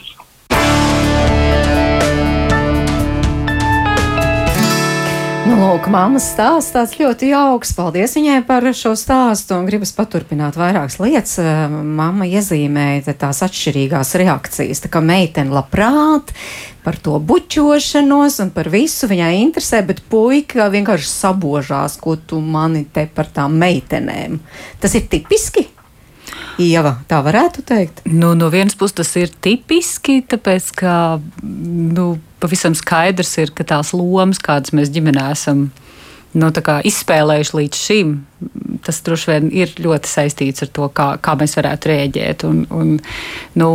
Nu, 5.42 5.56
lūk, 5.58 5.88
mammas 5.90 6.28
stāsts 6.30 6.70
tāds 6.70 6.92
ļoti 7.00 7.32
jauks. 7.32 7.72
Paldies 7.74 8.12
viņai 8.14 8.36
par 8.46 8.62
šo 8.78 8.92
stāstu 8.94 9.56
un 9.56 9.66
gribas 9.66 9.90
paturpināt 9.96 10.54
vairākas 10.54 11.00
lietas. 11.02 11.32
Mamma 11.72 12.28
iezīmēja 12.30 13.16
tās 13.18 13.42
atšķirīgās 13.42 14.14
reakcijas. 14.22 14.84
Tā 14.84 14.92
kā 14.94 15.02
meitene 15.02 15.50
labprāt 15.50 16.30
par 16.86 17.00
to 17.02 17.18
bučošanos 17.18 18.38
un 18.44 18.54
par 18.54 18.70
visu 18.70 19.10
viņai 19.10 19.32
interesē, 19.40 19.82
bet 19.90 20.04
puika 20.14 20.70
vienkārši 20.70 21.10
sabožās, 21.10 21.98
ko 21.98 22.14
tu 22.14 22.38
mani 22.38 22.86
te 22.86 23.08
par 23.10 23.26
tām 23.34 23.58
meitenēm. 23.58 24.38
Tas 24.78 24.94
ir 24.94 25.10
tipiski. 25.10 25.66
Ieva, 26.62 27.00
tā 27.10 27.18
varētu 27.24 27.66
teikt. 27.66 28.04
Nu, 28.06 28.36
no 28.38 28.46
vienas 28.54 28.78
puses 28.78 29.02
tas 29.02 29.16
ir 29.18 29.34
tipiski, 29.42 30.20
tāpēc 30.22 30.70
ka 30.78 30.94
nu, 31.42 32.12
pavisam 32.42 32.74
skaidrs 32.78 33.36
ir, 33.42 33.54
ka 33.54 33.66
tās 33.68 33.92
lomas, 33.96 34.42
kādas 34.42 34.74
mēs 34.74 34.90
ģimenē 34.92 35.28
esam 35.32 35.68
nu, 36.34 36.50
izspēlējuši 36.90 37.58
līdz 37.58 37.82
šim, 37.86 38.14
tas 38.82 38.98
droši 39.06 39.30
vien 39.30 39.48
ir 39.54 39.72
ļoti 39.82 40.10
saistīts 40.10 40.64
ar 40.64 40.70
to, 40.74 40.88
kā, 40.94 41.08
kā 41.22 41.34
mēs 41.38 41.54
varētu 41.58 41.90
rēģēt. 41.90 42.44
Un, 42.48 42.62
un, 42.74 42.92
nu, 43.60 43.68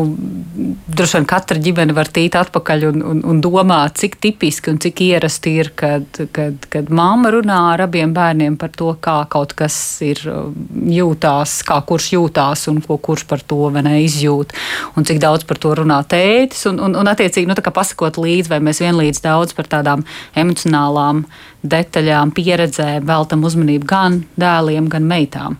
droši 0.88 1.17
vien 1.19 1.27
katra 1.29 1.62
ģimene 1.63 1.95
var 1.97 2.12
tīt 2.13 2.36
atpakaļ 2.39 2.88
un, 2.89 3.03
un, 3.12 3.21
un 3.31 3.41
domāt, 3.43 3.97
cik 4.01 4.17
tipiski 4.24 4.74
un 4.74 4.81
cik 4.83 5.03
ierasti 5.07 5.55
ir, 5.62 5.71
kad, 5.79 6.21
kad, 6.36 6.67
kad 6.74 6.91
mamma 6.93 7.31
runā 7.36 7.59
ar 7.74 7.86
abiem 7.88 8.13
bērniem 8.15 8.57
par 8.59 8.74
to, 8.75 8.93
kā 9.03 9.19
kaut 9.31 9.55
kas 9.57 9.77
ir 10.05 10.21
jūtās, 10.21 11.59
kā 11.67 11.79
kurš 11.88 12.12
jūtās 12.17 12.67
un 12.71 12.81
ko 12.86 13.00
kurš 13.01 13.27
par 13.29 13.43
to 13.47 13.69
ne, 13.75 13.97
izjūt, 14.03 14.55
un 14.97 15.07
cik 15.07 15.21
daudz 15.24 15.47
par 15.47 15.62
to 15.62 15.75
runā 15.79 16.01
tētis. 16.09 16.65
Un, 16.71 16.81
un, 16.83 16.97
un 17.00 17.12
attiecīgi, 17.12 17.47
nu, 17.50 17.55
pasakot 17.77 18.19
līdzi, 18.21 18.51
vai 18.51 18.62
mēs 18.63 18.81
vienlīdz 18.83 19.21
daudz 19.24 19.55
par 19.57 19.69
tādām 19.71 20.03
emocionālām 20.38 21.25
detaļām, 21.67 22.31
pieredzēm 22.38 23.05
veltam 23.07 23.43
uzmanību 23.47 23.88
gan 23.89 24.21
dēliem, 24.57 24.89
gan 24.89 25.05
meitām. 25.07 25.57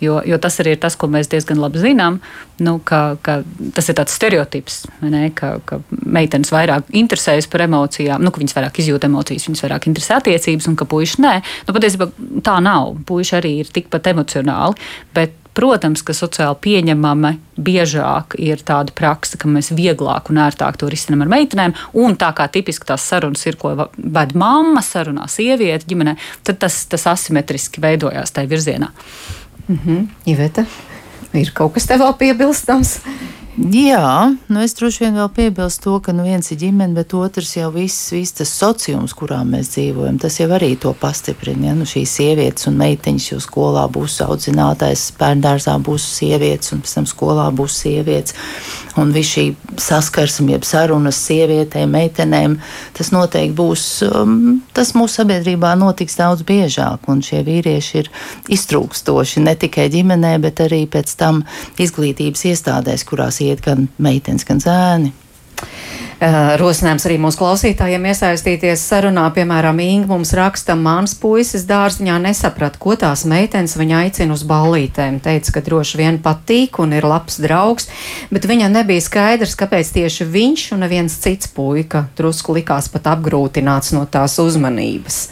Jo, 0.00 0.20
jo 0.26 0.38
tas 0.38 0.60
arī 0.62 0.76
ir 0.76 0.80
tas, 0.82 0.94
ko 0.96 1.08
mēs 1.10 1.28
diezgan 1.30 1.58
labi 1.58 1.80
zinām. 1.82 2.20
Nu, 2.62 2.78
ka, 2.82 3.18
ka 3.22 3.40
tas 3.74 3.88
ir 3.90 3.96
tāds 3.98 4.14
stereotips, 4.14 4.80
ne, 5.02 5.28
ka, 5.34 5.58
ka 5.66 5.80
meitenes 5.90 6.50
vairāk 6.54 6.90
interesējas 6.96 7.48
par 7.50 7.66
emocijām, 7.66 8.22
nu, 8.22 8.32
ka 8.34 8.42
viņas 8.42 8.56
vairāk 8.56 8.80
izjūt 8.82 9.06
emocijas, 9.08 9.46
viņas 9.48 9.64
vairāk 9.66 9.88
interesē 9.90 10.18
attiecības, 10.18 10.68
un 10.70 10.78
ka 10.78 10.86
puiši 10.90 11.22
nē. 11.22 11.34
Nu, 11.68 11.76
patiesībā 11.76 12.10
tā 12.46 12.58
nav. 12.64 12.96
Puiši 13.08 13.36
arī 13.38 13.54
ir 13.62 13.72
tikpat 13.74 14.10
emocionāli, 14.14 14.78
bet 15.14 15.37
Protams, 15.58 16.04
ka 16.06 16.14
sociāli 16.14 16.54
pieņemama 16.62 17.32
biežāk 17.58 18.36
ir 18.38 18.60
tāda 18.62 18.94
praksa, 18.94 19.40
ka 19.40 19.50
mēs 19.50 19.72
vieglāk 19.74 20.30
un 20.30 20.38
ērtāk 20.44 20.78
to 20.78 20.86
risinām 20.90 21.24
ar 21.24 21.32
meitenēm. 21.32 21.74
Un 21.98 22.14
tā 22.20 22.30
kā 22.36 22.46
tipiski 22.52 22.86
tās 22.86 23.06
sarunas 23.10 23.42
ir, 23.48 23.58
ko 23.58 23.74
ved 23.74 24.36
mamma, 24.38 24.84
sarunā 24.86 25.26
sieviete 25.26 25.90
ģimenē, 25.90 26.14
tad 26.46 26.60
tas, 26.62 26.84
tas 26.86 27.08
asimetriski 27.10 27.82
veidojās 27.82 28.30
tajā 28.36 28.52
virzienā. 28.54 28.92
-hmm. 29.68 30.06
Iveta, 30.26 30.64
ir 31.32 31.50
kaut 31.54 31.74
kas 31.74 31.86
tev 31.86 32.00
vēl 32.00 32.14
piebilstams? 32.18 32.98
Jā, 33.58 34.36
nu 34.46 34.60
es 34.62 34.76
droši 34.78 35.00
vien 35.02 35.16
vēl 35.18 35.28
piebilstu 35.34 35.82
to, 35.82 35.94
ka 36.06 36.12
nu 36.14 36.22
viens 36.22 36.46
ir 36.54 36.60
ģimene, 36.60 36.94
bet 36.94 37.10
otrs 37.18 37.56
jau 37.56 37.72
viss, 37.74 38.12
viss 38.14 38.36
tas 38.38 38.52
sociums, 38.54 39.10
kurā 39.18 39.40
mēs 39.42 39.72
dzīvojam, 39.72 40.20
tas 40.22 40.36
jau 40.38 40.46
arī 40.54 40.76
to 40.78 40.92
pastiprina. 40.94 41.72
Ja? 41.72 41.74
Nu, 41.74 41.82
šīs 41.88 42.12
sievietes 42.20 42.68
un 42.70 42.78
meiteņas 42.78 43.26
jau 43.32 43.40
skolā 43.42 43.82
būs 43.90 44.20
audzinātais, 44.22 45.08
bērndārzā 45.18 45.74
būs 45.82 46.06
sievietes, 46.20 46.70
un 46.76 46.84
pēc 46.84 46.94
tam 47.00 47.08
skolā 47.10 47.48
būs 47.58 47.80
sievietes. 47.82 48.36
Un 48.98 49.10
viss 49.14 49.34
šī 49.34 49.44
saskarsme, 49.78 50.54
jeb 50.54 50.66
sarunas 50.66 51.18
sievietēm, 51.26 51.90
meitenēm, 51.98 52.56
tas 52.94 53.10
noteikti 53.14 53.58
būs, 53.58 53.88
um, 54.06 54.60
tas 54.74 54.94
mūsu 54.94 55.20
sabiedrībā 55.20 55.74
notiks 55.78 56.18
daudz 56.18 56.46
biežāk, 56.46 57.10
un 57.10 57.22
šie 57.26 57.42
vīrieši 57.46 58.00
ir 58.04 58.12
iztrūkstoši 58.54 59.42
ne 59.42 59.58
tikai 59.58 59.90
ģimenē, 59.94 60.36
bet 60.46 60.62
arī 60.66 60.84
pēc 60.90 61.14
tam 61.18 61.44
izglītības 61.78 62.46
iestādēs, 62.52 63.06
kurās 63.06 63.42
iet 63.48 63.64
gan 63.64 63.88
meitenes, 63.98 64.46
gan 64.48 64.62
zēni. 64.62 65.14
Uh, 66.18 66.56
rosinājums 66.58 67.04
arī 67.06 67.14
mūsu 67.22 67.38
klausītājiem 67.38 68.08
iesaistīties 68.10 68.82
sarunā. 68.90 69.28
Piemēram, 69.36 69.78
Inga 69.78 70.10
mums 70.10 70.32
raksta, 70.34 70.74
mans 70.74 71.14
puisis 71.14 71.62
dārziņā 71.68 72.16
nesaprata, 72.24 72.80
ko 72.82 72.96
tās 72.98 73.22
meitenes 73.30 73.76
viņa 73.78 74.00
aicina 74.02 74.34
uz 74.34 74.42
ballītēm. 74.50 75.20
Teica, 75.22 75.54
ka 75.54 75.62
droši 75.68 76.00
vien 76.00 76.18
patīk 76.22 76.80
un 76.82 76.96
ir 76.98 77.06
labs 77.06 77.38
draugs, 77.38 77.86
bet 78.34 78.50
viņam 78.50 78.74
nebija 78.80 79.06
skaidrs, 79.06 79.54
kāpēc 79.58 79.94
tieši 79.94 80.26
viņš 80.26 80.64
un 80.74 80.82
neviens 80.82 81.20
cits 81.22 81.54
puika 81.54 82.08
drusku 82.18 82.58
likās 82.58 82.90
pat 82.90 83.06
apgrūtināts 83.14 83.94
no 83.94 84.02
tās 84.10 84.40
uzmanības. 84.42 85.28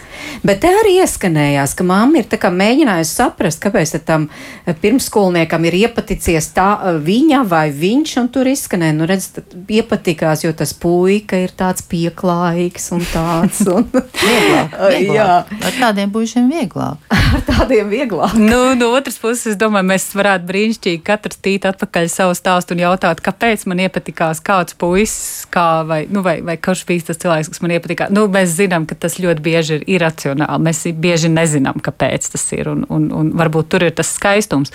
Bet 0.46 0.60
te 0.64 0.70
arī 0.70 0.98
ieskanējās, 1.02 1.74
ka 1.76 1.86
mamma 1.86 2.22
ir 2.22 2.28
mēģinājusi 2.56 3.12
saprast, 3.12 3.60
kāpēc 3.62 3.96
tam 4.06 4.28
eh, 4.28 4.74
pirmskolniekam 4.80 5.64
ir 5.68 5.78
iepaticies 5.82 6.50
tā 6.56 6.68
eh, 6.76 7.00
viņa 7.02 7.42
vai 7.48 7.68
viņš, 7.74 8.16
un 8.22 8.30
tur 8.32 8.50
izskanēja, 8.50 8.96
nu 8.96 9.08
redz, 9.08 9.30
iepatikās, 9.68 10.44
jo 10.44 10.52
tas 10.56 10.74
puika 10.76 11.40
ir 11.42 11.54
tāds 11.56 11.84
pieklājīgs 11.90 12.90
un 12.96 13.04
tāds. 13.12 13.62
Un... 13.70 13.88
vieglāk, 14.28 14.76
vieglāk. 14.94 15.54
Ar 15.70 15.80
tādiem 15.80 16.12
puišiem 16.14 16.50
vieglāk. 16.52 17.16
ar 17.36 17.44
tādiem 17.46 17.90
vieglāk. 17.90 18.36
Nu, 18.38 18.74
no 18.78 18.90
otras 18.96 19.18
puses, 19.20 19.46
es 19.52 19.58
domāju, 19.60 19.88
mēs 19.90 20.08
varētu 20.16 20.48
brīnišķīgi 20.48 21.02
katrs 21.06 21.40
tīt 21.42 21.66
atpakaļ 21.68 22.10
savu 22.12 22.36
stāstu 22.38 22.76
un 22.76 22.82
jautāt, 22.84 23.22
kāpēc 23.24 23.66
man 23.70 23.82
iepatikās 23.86 24.42
kāds 24.44 24.76
puisis, 24.78 25.44
kā 25.52 25.82
vai, 25.88 26.04
nu, 26.10 26.22
vai, 26.26 26.38
vai 26.46 26.56
kurš 26.60 26.86
bija 26.88 27.08
tas 27.10 27.20
cilvēks, 27.22 27.50
kas 27.52 27.62
man 27.64 27.76
iepatikās. 27.76 28.12
Nu, 28.14 28.26
mēs 28.32 28.56
zinām, 28.58 28.86
ka 28.88 28.98
tas 29.06 29.18
ļoti 29.22 29.44
bieži 29.44 29.80
ir 29.86 30.05
iracionāli. 30.06 30.62
Mēs 30.66 30.82
bieži 31.02 31.30
nezinām, 31.32 31.80
kāpēc 31.84 32.30
tas 32.32 32.44
ir, 32.56 32.70
un, 32.72 32.84
un, 32.92 33.08
un 33.14 33.32
varbūt 33.36 33.70
tur 33.74 33.86
ir 33.86 33.94
tas 33.96 34.10
skaistums. 34.16 34.72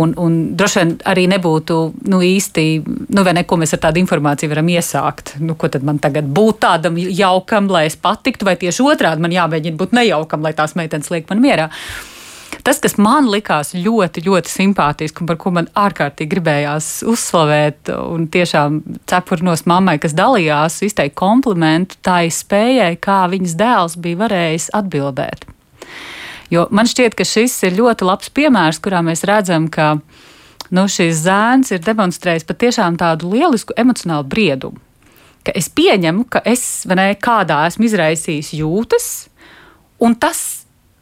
Un, 0.00 0.14
un 0.20 0.40
droši 0.58 0.80
vien 0.80 0.94
arī 1.10 1.26
nebūtu 1.30 1.80
nu, 2.10 2.22
īsti, 2.24 2.66
nu, 3.14 3.26
vai 3.26 3.36
neko 3.40 3.58
mēs 3.60 3.76
ar 3.76 3.84
tādu 3.86 4.02
informāciju 4.02 4.52
varam 4.52 4.72
iesākt. 4.74 5.36
Nu, 5.44 5.58
ko 5.58 5.70
tad 5.72 5.86
man 5.86 6.00
tagad 6.02 6.28
būt 6.28 6.62
tādam 6.66 6.98
jaukam, 6.98 7.70
lai 7.72 7.86
es 7.90 7.98
patiktu, 8.00 8.48
vai 8.48 8.58
tieši 8.60 8.84
otrādi 8.84 9.24
man 9.24 9.34
jāmēģina 9.34 9.80
būt 9.80 9.94
nejaukam, 9.96 10.44
lai 10.44 10.54
tās 10.56 10.76
meitenes 10.78 11.12
liek 11.14 11.30
man 11.30 11.42
mierā. 11.44 11.70
Tas, 12.62 12.78
kas 12.80 12.94
man 13.00 13.26
likās 13.32 13.72
ļoti, 13.74 14.22
ļoti 14.28 14.52
simpātiski 14.52 15.24
un 15.24 15.28
par 15.28 15.38
ko 15.40 15.50
man 15.56 15.66
ārkārtīgi 15.78 16.30
gribējās 16.30 16.88
uzslavēt, 17.08 17.90
un 17.90 18.28
tiešām 18.32 18.78
cepurnos 19.10 19.64
mammai, 19.70 19.96
kas 20.02 20.14
dalījās, 20.16 20.78
izteikt 20.86 21.16
komplimentu 21.18 21.98
tai 22.04 22.28
spējai, 22.32 22.94
kā 23.02 23.24
viņas 23.32 23.58
dēls 23.60 23.98
bija 24.04 24.22
varējis 24.22 24.70
atbildēt. 24.76 25.48
Jo 26.52 26.68
man 26.70 26.88
šķiet, 26.88 27.16
ka 27.18 27.26
šis 27.26 27.56
ir 27.66 27.76
ļoti 27.78 28.06
labs 28.06 28.30
piemērs, 28.34 28.80
kurā 28.84 29.00
mēs 29.04 29.24
redzam, 29.26 29.66
ka 29.72 29.96
nu, 30.74 30.86
šis 30.90 31.24
zēns 31.24 31.72
ir 31.74 31.82
demonstrējis 31.84 32.46
patiešām 32.48 32.98
tādu 33.00 33.32
lielisku 33.34 33.76
emocionālu 33.80 34.28
briedumu. 34.30 34.80
Ka 35.44 35.52
es 35.52 35.68
pieņemu, 35.68 36.24
ka 36.32 36.40
es 36.48 36.84
ne, 36.88 37.10
kādā 37.20 37.66
esmu 37.68 37.88
izraisījis 37.88 38.54
jūtas, 38.60 39.08
un 40.00 40.16
tas 40.16 40.40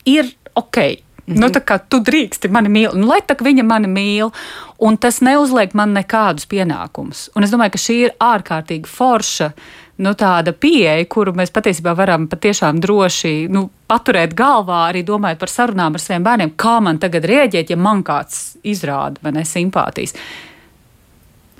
ir 0.09 0.33
ok. 0.59 0.81
Mm 1.27 1.35
-hmm. 1.35 1.41
Nu, 1.41 1.47
tā 1.47 1.61
kā 1.61 1.79
tu 1.89 1.99
drīksti 1.99 2.51
mani 2.51 2.69
mīlēt, 2.69 2.95
nu, 2.95 3.07
lai 3.07 3.21
tā 3.21 3.37
viņa 3.39 3.63
mani 3.63 3.89
mīl, 3.89 4.33
un 4.79 4.97
tas 4.99 5.21
neuzliek 5.21 5.75
man 5.75 5.93
nekādus 5.95 6.47
pienākumus. 6.47 7.29
Un 7.37 7.43
es 7.43 7.51
domāju, 7.51 7.71
ka 7.71 7.79
šī 7.79 7.93
ir 7.93 8.11
ārkārtīgi 8.19 8.87
forša 8.87 9.53
nu, 9.97 10.15
pieeja, 10.61 11.05
kuru 11.09 11.33
mēs 11.33 11.51
patiesībā 11.51 11.95
varam 11.97 12.27
patiešām 12.29 12.81
droši 12.81 13.49
nu, 13.49 13.71
paturēt 13.87 14.35
galvā, 14.35 14.89
arī 14.89 15.05
domājot 15.05 15.39
par 15.39 15.49
sarunām 15.49 15.95
ar 15.95 16.01
saviem 16.01 16.25
bērniem, 16.25 16.55
kā 16.57 16.81
man 16.81 16.99
tagad 16.99 17.25
rēģēt, 17.25 17.71
ja 17.71 17.77
man 17.77 18.03
kāds 18.03 18.57
izrāda 18.63 19.31
ne 19.31 19.45
simpātijas. 19.45 20.15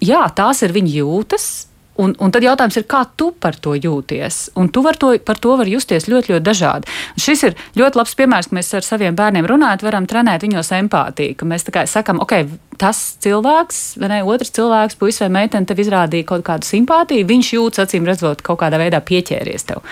Jā, 0.03 0.25
tās 0.35 0.63
ir 0.63 0.73
viņa 0.73 0.93
jūtas, 0.97 1.69
Un, 2.01 2.15
un 2.25 2.33
tad 2.33 2.41
jautājums 2.41 2.79
ir, 2.81 2.87
kā 2.89 3.03
tu 3.21 3.29
par 3.37 3.59
to 3.61 3.75
jūties? 3.77 4.47
Un 4.57 4.71
tu 4.73 4.81
to, 4.97 5.11
par 5.27 5.37
to 5.37 5.57
var 5.61 5.69
justies 5.69 6.07
ļoti, 6.09 6.33
ļoti 6.33 6.45
dažādi. 6.45 6.89
Un 7.13 7.21
šis 7.21 7.43
ir 7.45 7.57
ļoti 7.77 7.99
labs 8.01 8.15
piemērs, 8.17 8.49
ka 8.49 8.57
mēs 8.57 8.71
ar 8.79 8.87
saviem 8.87 9.17
bērniem 9.17 9.45
runājot, 9.49 9.85
varam 9.85 10.07
trenēt 10.09 10.47
viņos 10.47 10.73
empātiju. 10.79 11.37
Mēs 11.45 11.67
sakām, 11.93 12.23
ok, 12.25 12.47
tas 12.81 13.03
cilvēks, 13.21 13.83
vai 14.01 14.09
ne, 14.09 14.23
otrs 14.25 14.55
cilvēks, 14.57 14.97
puisis 14.97 15.27
vai 15.27 15.29
meitene, 15.37 15.69
tev 15.69 15.83
izrādīja 15.85 16.31
kaut 16.31 16.47
kādu 16.47 16.65
simpātiju, 16.65 17.27
viņš 17.29 17.51
jūtas 17.59 17.85
acīm 17.85 18.09
redzot, 18.09 18.41
kaut 18.47 18.63
kādā 18.63 18.81
veidā 18.81 19.03
pieķēries 19.05 19.69
tev. 19.69 19.85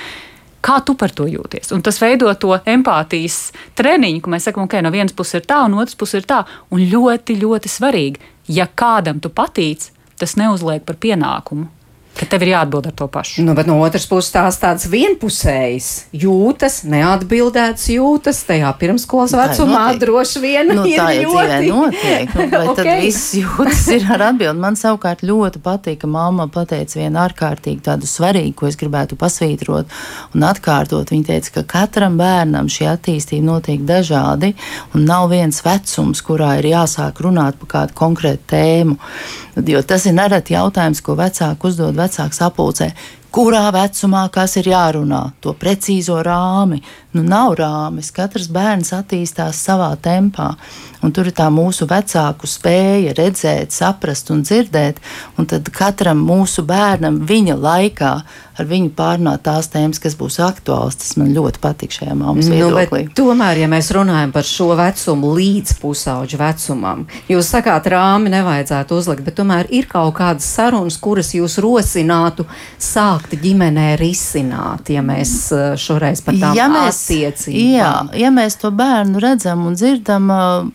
Kā 0.65 0.79
tu 0.85 0.95
par 0.97 1.13
to 1.17 1.27
jūties? 1.29 1.69
Un 1.77 1.85
tas 1.85 2.01
veido 2.01 2.33
to 2.41 2.55
empātijas 2.69 3.51
treniņu, 3.77 4.23
ka 4.25 4.33
mēs 4.33 4.49
sakām, 4.49 4.65
ok, 4.69 4.79
no 4.85 4.93
vienas 4.93 5.13
puses 5.17 5.41
ir 5.41 5.45
tā, 5.49 5.61
un 5.69 5.77
otras 5.81 6.01
puses 6.01 6.23
ir 6.23 6.29
tā. 6.33 6.41
Un 6.73 6.85
ļoti, 6.85 7.37
ļoti 7.45 7.73
svarīgi, 7.73 8.33
ja 8.57 8.69
kādam 8.69 9.21
tu 9.21 9.33
patīc, 9.33 9.91
tas 10.21 10.37
neuzliek 10.41 10.85
par 10.89 11.01
pienākumu 11.01 11.69
ka 12.21 12.29
tev 12.29 12.45
ir 12.45 12.53
jāatbild 12.53 12.91
ar 12.91 12.95
to 12.97 13.07
pašu. 13.09 13.45
Nu, 13.47 13.55
bet 13.57 13.69
no 13.71 13.79
otras 13.81 14.05
puses 14.11 14.33
tās 14.35 14.59
tādas 14.61 14.85
vienpusējas 14.93 15.89
jūtas, 16.21 16.83
neatbildētas 16.91 17.87
jūtas 17.95 18.43
tajā 18.49 18.73
pirmskolas 18.81 19.33
vecumā 19.39 19.87
droši 20.01 20.43
vien 20.43 20.69
nu, 20.69 20.85
ir 20.85 21.01
dzīvē 21.01 21.61
notiek. 21.65 22.35
Nu, 22.37 22.45
okay. 22.75 22.77
tad 22.77 22.91
viss 23.01 23.33
jūtas 23.39 23.87
ir 23.95 24.05
ar 24.13 24.27
atbildi? 24.31 24.61
Man 24.61 24.77
savukārt 24.77 25.25
ļoti 25.25 25.63
patīk, 25.65 26.03
ka 26.03 26.11
mamma 26.11 26.51
pateica 26.53 27.01
vienu 27.01 27.23
ārkārtīgi 27.25 27.85
tādu 27.89 28.09
svarīgu, 28.11 28.53
ko 28.61 28.69
es 28.69 28.77
gribētu 28.81 29.17
pasvītrot 29.21 29.89
un 30.37 30.47
atkārtot. 30.51 31.15
Viņa 31.15 31.29
teica, 31.33 31.55
ka 31.57 31.67
katram 31.77 32.21
bērnam 32.21 32.69
šī 32.69 32.91
attīstība 32.93 33.49
notiek 33.49 33.85
dažādi 33.89 34.53
un 34.93 35.09
nav 35.09 35.31
viens 35.33 35.63
vecums, 35.65 36.21
kurā 36.27 36.59
ir 36.61 36.73
jāsāk 36.75 37.25
runāt 37.25 37.57
par 37.63 37.73
kādu 37.79 37.97
konkrētu 38.05 38.51
tēmu. 38.53 38.99
Jo 39.67 39.81
tas 39.85 40.05
ir 40.07 40.15
nereti 40.17 40.55
jautājums, 40.55 41.01
ko 41.05 41.17
vecāki 41.19 41.69
uzdod 41.69 41.97
vecāks 42.11 42.43
apulcē. 42.43 42.91
Kurā 43.31 43.69
vecumā 43.71 44.25
kas 44.35 44.57
ir 44.59 44.73
jārunā, 44.73 45.21
to 45.41 45.55
precīzo 45.55 46.19
rāmi. 46.27 46.81
Nu, 47.17 47.25
nav 47.27 47.57
rāmis. 47.59 48.13
Katrs 48.15 48.49
bērns 48.53 48.93
attīstās 48.97 49.61
savā 49.67 49.91
tempā. 50.03 50.53
Un 51.01 51.15
tur 51.17 51.31
ir 51.31 51.35
tā 51.37 51.47
mūsu 51.53 51.89
vecāku 51.89 52.49
spēja 52.51 53.15
redzēt, 53.17 53.73
saprast 53.73 54.31
un 54.35 54.43
dzirdēt. 54.45 55.01
Un 55.41 55.49
tad 55.49 55.71
katram 55.75 56.21
mūsu 56.27 56.67
bērnam 56.69 57.23
viņa 57.27 57.57
laikā 57.57 58.13
ar 58.61 58.69
viņu 58.69 58.91
pārnāt 58.97 59.45
tās 59.47 59.71
tēmas, 59.73 60.01
kas 60.03 60.17
būs 60.19 60.37
aktuāls. 60.45 60.99
Tas 61.01 61.15
man 61.21 61.33
ļoti 61.35 61.63
patīk 61.63 61.95
šajā 61.97 62.17
māmas 62.19 62.51
Nu, 62.51 62.57
viedoklī. 62.59 63.07
bet 63.09 63.17
tomēr, 63.17 63.63
ja 63.63 63.69
mēs 63.71 63.91
runājam 63.97 64.35
par 64.35 64.47
šo 64.47 64.75
vecumu 64.79 65.33
līdz 65.39 65.77
pusauģu 65.81 66.41
vecumam, 66.41 67.07
jūs 67.31 67.51
sakāt, 67.55 67.89
rāmi 67.93 68.33
nevajadzētu 68.35 68.99
uzlikt, 69.01 69.25
bet 69.25 69.39
tomēr 69.41 69.71
ir 69.73 69.89
kaut 69.91 70.15
kādas 70.19 70.49
sarunas, 70.51 70.99
kuras 71.01 71.33
jūs 71.37 71.57
rosinātu 71.63 72.45
sākt 72.81 73.37
ģimenē 73.41 73.95
risināt, 74.01 74.93
ja 74.93 75.05
mēs 75.05 75.35
eh, 75.57 75.73
šoreiz 75.81 76.21
par 76.27 76.37
tām 76.41 76.59
ja 76.59 76.69
mēs, 76.73 77.00
attiecībām. 77.09 78.11
jā, 78.13 78.21
ja 78.21 78.31
mēs 78.35 78.57
to 78.61 78.71
bērnu 78.75 79.21
redzam 79.23 79.65
un 79.67 79.77
dzirdam, 79.79 80.29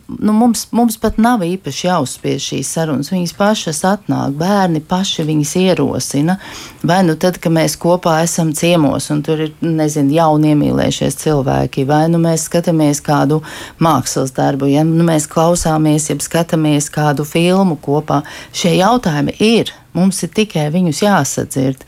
nu, 0.07 0.33
mums, 0.33 0.65
mums 0.75 0.97
pat 1.01 1.17
nav 1.21 1.43
īpaši 1.45 1.87
jāuzspiež 1.87 2.49
šīs 2.51 2.71
sarunas. 2.77 3.11
Viņas 3.13 3.35
pašas 3.37 3.81
atnāk, 3.87 4.35
bērni 4.39 4.81
paši 4.81 5.25
viņas 5.27 5.55
ierosina. 5.61 6.37
Vai 6.85 7.01
nu 7.07 7.15
tad, 7.19 7.39
kad 7.41 7.53
mēs 7.55 7.77
kopā 7.81 8.17
esam 8.23 8.53
ciemos 8.57 9.09
un 9.13 9.23
tur 9.25 9.45
ir, 9.47 9.53
nezinu, 9.61 10.13
jauni 10.15 10.53
iemīlējušies 10.53 11.19
cilvēki, 11.23 11.87
vai 11.89 12.05
nu 12.11 12.21
mēs 12.21 12.47
skatāmies 12.49 13.01
kādu 13.05 13.41
mākslas 13.81 14.35
darbu, 14.35 14.69
ja 14.71 14.85
nu 14.87 15.07
mēs 15.07 15.29
klausāmies, 15.31 16.09
ja 16.09 16.19
skatāmies 16.21 16.91
kādu 16.93 17.25
filmu 17.27 17.79
kopā. 17.81 18.21
Šie 18.55 18.77
jautājumi 18.79 19.35
ir, 19.43 19.73
mums 19.95 20.21
ir 20.25 20.33
tikai 20.35 20.69
viņus 20.73 21.03
jāsadzird. 21.05 21.85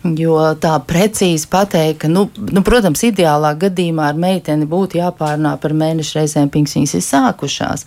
Jo 0.00 0.38
tā 0.56 0.78
precīzi 0.88 1.44
pateikt, 1.52 1.98
ka, 2.04 2.08
nu, 2.08 2.24
nu, 2.32 2.62
protams, 2.64 3.02
ideālā 3.04 3.52
gadījumā 3.60 4.06
ar 4.08 4.16
meiteni 4.16 4.64
būtu 4.68 4.96
jāpārnā 4.96 5.58
par 5.60 5.74
mēnešu 5.76 6.16
reizēm, 6.16 6.48
pirms 6.48 6.72
viņas 6.78 6.94
ir 6.96 7.04
sākušās. 7.04 7.84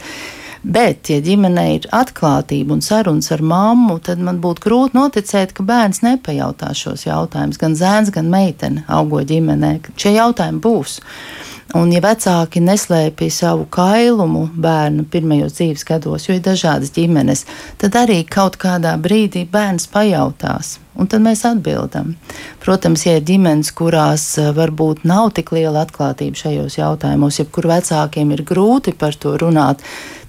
Bet, 0.63 1.09
ja 1.09 1.17
ģimenē 1.19 1.63
ir 1.73 1.87
atklātība 1.91 2.77
un 2.77 2.83
sarunas 2.85 3.31
ar 3.35 3.41
mammu, 3.43 3.97
tad 4.05 4.21
man 4.23 4.37
būtu 4.43 4.63
grūti 4.63 4.95
noticēt, 4.95 5.55
ka 5.57 5.65
bērns 5.67 6.03
nepajautā 6.05 6.69
šos 6.77 7.07
jautājumus. 7.07 7.59
Gan 7.59 7.75
zēns, 7.75 8.13
gan 8.13 8.29
meitene 8.31 8.85
augo 8.87 9.19
ģimenē. 9.27 9.73
Šie 9.97 10.13
jautājumi 10.19 10.61
būs. 10.63 10.99
Un, 11.73 11.89
ja 11.91 11.99
vecāki 12.05 12.61
neslēpj 12.61 13.33
savu 13.33 13.65
kailumu 13.73 14.45
bērnu 14.53 15.07
pirmajos 15.09 15.57
dzīves 15.57 15.89
gados, 15.89 16.29
jo 16.29 16.37
ir 16.37 16.45
dažādas 16.45 16.93
ģimenes, 16.93 17.47
tad 17.81 17.97
arī 17.97 18.21
kaut 18.29 18.61
kādā 18.61 18.93
brīdī 19.01 19.47
bērns 19.49 19.89
pajautās. 19.89 20.77
Un 20.93 21.09
tad 21.09 21.23
mēs 21.25 21.41
atbildam. 21.49 22.13
Protams, 22.61 23.07
ja 23.07 23.17
ir 23.17 23.25
ģimenes, 23.25 23.73
kurās 23.73 24.27
eh, 24.37 24.51
varbūt 24.53 25.07
nav 25.09 25.31
tik 25.37 25.53
liela 25.55 25.87
atklātība 25.87 26.37
šajos 26.37 26.77
jautājumos, 26.77 27.39
ja 27.41 27.49
kur 27.49 27.69
vecākiem 27.71 28.33
ir 28.35 28.45
grūti 28.45 28.93
par 28.97 29.17
to 29.17 29.33
runāt, 29.41 29.81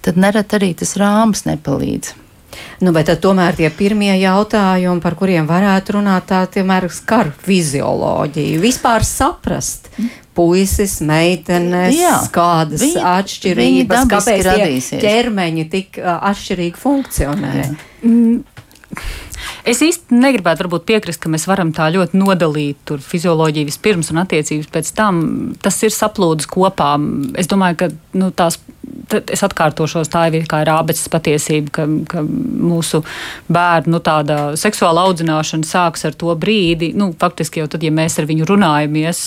tad 0.05 0.21
nereti 0.21 0.59
arī 0.59 0.73
tas 0.81 0.97
rāms 1.01 1.45
nepalīdz. 1.49 2.15
Nu, 2.85 2.93
bet 2.95 3.11
tomēr 3.23 3.57
tie 3.59 3.69
pirmie 3.75 4.13
jautājumi, 4.21 5.03
par 5.03 5.17
kuriem 5.19 5.47
varētu 5.49 5.97
runāt, 5.97 6.29
tā 6.31 6.45
tomēr 6.51 6.87
skar 6.93 7.33
fizioloģiju. 7.45 8.61
Vispār 8.63 9.07
saprast 9.07 9.91
puisis, 10.35 10.99
meitenes, 11.05 11.95
Jā, 11.99 12.17
kādas 12.35 12.83
viņi 12.83 13.05
atšķirības, 13.11 13.91
dabiski 13.91 14.39
kāpēc 14.43 14.91
ķermeņi 15.05 15.69
tik 15.73 16.01
atšķirīgi 16.03 16.81
funkcionē. 16.81 17.55
Es 19.65 19.83
īsti 19.85 20.17
negribētu 20.19 20.69
piekrist, 20.85 21.21
ka 21.23 21.33
mēs 21.33 21.47
varam 21.49 21.73
tā 21.73 21.89
ļoti 21.95 22.19
nodalīt 22.21 22.81
tur 22.89 23.03
fizioloģiju 23.03 23.71
vispirms 23.71 24.13
un 24.13 24.23
attiecības 24.25 24.71
pēc 24.73 24.93
tam. 24.97 25.23
Tas 25.63 25.81
ir 25.83 25.95
saplūdis 25.95 26.51
kopā. 26.51 26.95
Es 27.41 27.51
domāju, 27.51 27.85
ka 27.85 27.91
nu, 28.19 28.31
tās. 28.31 28.61
Es 29.15 29.43
atkārtošos, 29.45 30.09
tā 30.13 30.23
ir 30.33 30.47
kā 30.49 30.63
rābeces 30.65 31.11
patiesība, 31.13 31.71
ka, 31.77 31.85
ka 32.09 32.23
mūsu 32.25 33.03
bērnu 33.53 33.99
nu, 33.99 34.01
seksuāla 34.61 35.05
audzināšana 35.09 35.69
sākas 35.69 36.07
ar 36.09 36.17
to 36.17 36.33
brīdi. 36.41 36.93
Nu, 36.97 37.11
faktiski 37.21 37.61
jau 37.61 37.69
tad, 37.71 37.85
ja 37.85 37.93
mēs 37.93 38.17
ar 38.21 38.29
viņu 38.29 38.49
runājamies, 38.49 39.21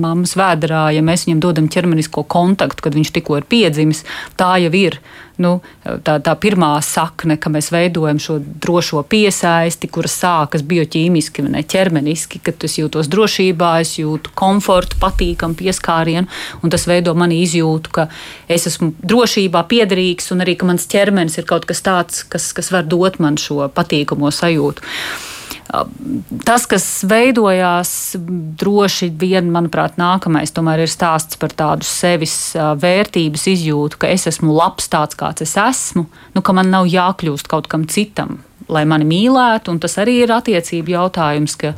mammas 0.00 0.36
vēdā, 0.38 0.86
ja 0.96 1.04
mēs 1.04 1.26
viņam 1.26 1.42
dodam 1.44 1.68
ķermenisko 1.72 2.24
kontaktu, 2.24 2.86
kad 2.86 2.96
viņš 2.96 3.12
tikko 3.16 3.40
ir 3.40 3.48
piedzimis, 3.52 4.04
tā 4.40 4.54
jau 4.64 4.72
ir 4.76 5.00
nu, 5.40 5.56
tā, 6.04 6.18
tā 6.22 6.34
pirmā 6.40 6.74
sakne, 6.84 7.38
ka 7.40 7.52
mēs 7.52 7.70
veidojam 7.72 8.20
šo 8.20 8.38
drošo 8.40 9.02
piesaisti, 9.10 9.90
kuras 9.92 10.14
sākas 10.22 10.64
bioķīmiski, 10.66 11.44
ne 11.50 11.62
ķermeniski, 11.66 12.40
kad 12.46 12.62
es 12.66 12.78
jūtos 12.78 13.10
drošībā, 13.12 13.72
es 13.84 13.96
jūtu 13.98 14.32
komfortu, 14.38 14.98
patīkamu 15.02 15.58
pieskārienu, 15.58 16.28
un 16.62 16.72
tas 16.72 16.86
veido 16.90 17.14
mani 17.18 17.40
izjūtu, 17.44 17.94
ka 17.96 18.06
es 18.50 18.68
esmu 18.70 18.92
drošībā, 19.02 19.64
piederīgs, 19.70 20.30
un 20.34 20.44
arī 20.46 20.56
ka 20.60 20.68
mans 20.70 20.86
ķermenis 20.90 21.40
ir 21.40 21.48
kaut 21.50 21.66
kas 21.70 21.84
tāds, 21.86 22.22
kas, 22.30 22.52
kas 22.56 22.72
var 22.74 22.88
dot 22.88 23.20
man 23.22 23.40
šo 23.40 23.66
patīkamo 23.74 24.32
sajūtu. 24.34 24.86
Tas, 26.46 26.64
kas 26.66 26.84
veidojās, 27.06 27.90
droši 28.58 29.10
vien, 29.20 29.52
manuprāt, 29.54 30.00
nākamais 30.00 30.50
tomēr 30.54 30.82
ir 30.82 30.90
stāsts 30.90 31.38
par 31.38 31.54
tādu 31.54 31.86
sevis 31.86 32.34
vērtības 32.56 33.46
izjūtu, 33.52 34.00
ka 34.02 34.10
es 34.10 34.26
esmu 34.30 34.54
labs 34.56 34.90
tāds, 34.90 35.18
kāds 35.18 35.46
es 35.46 35.54
esmu, 35.60 36.08
nu, 36.34 36.42
ka 36.42 36.54
man 36.56 36.72
nav 36.74 36.90
jākļūst 36.90 37.50
kaut 37.50 37.70
kam 37.70 37.86
citam. 37.90 38.40
Lai 38.70 38.84
mani 38.88 39.06
mīlētu, 39.08 39.74
un 39.74 39.80
tas 39.82 39.96
arī 39.98 40.20
ir 40.24 40.32
attiecību 40.34 40.94
jautājums, 40.94 41.56
ka 41.58 41.74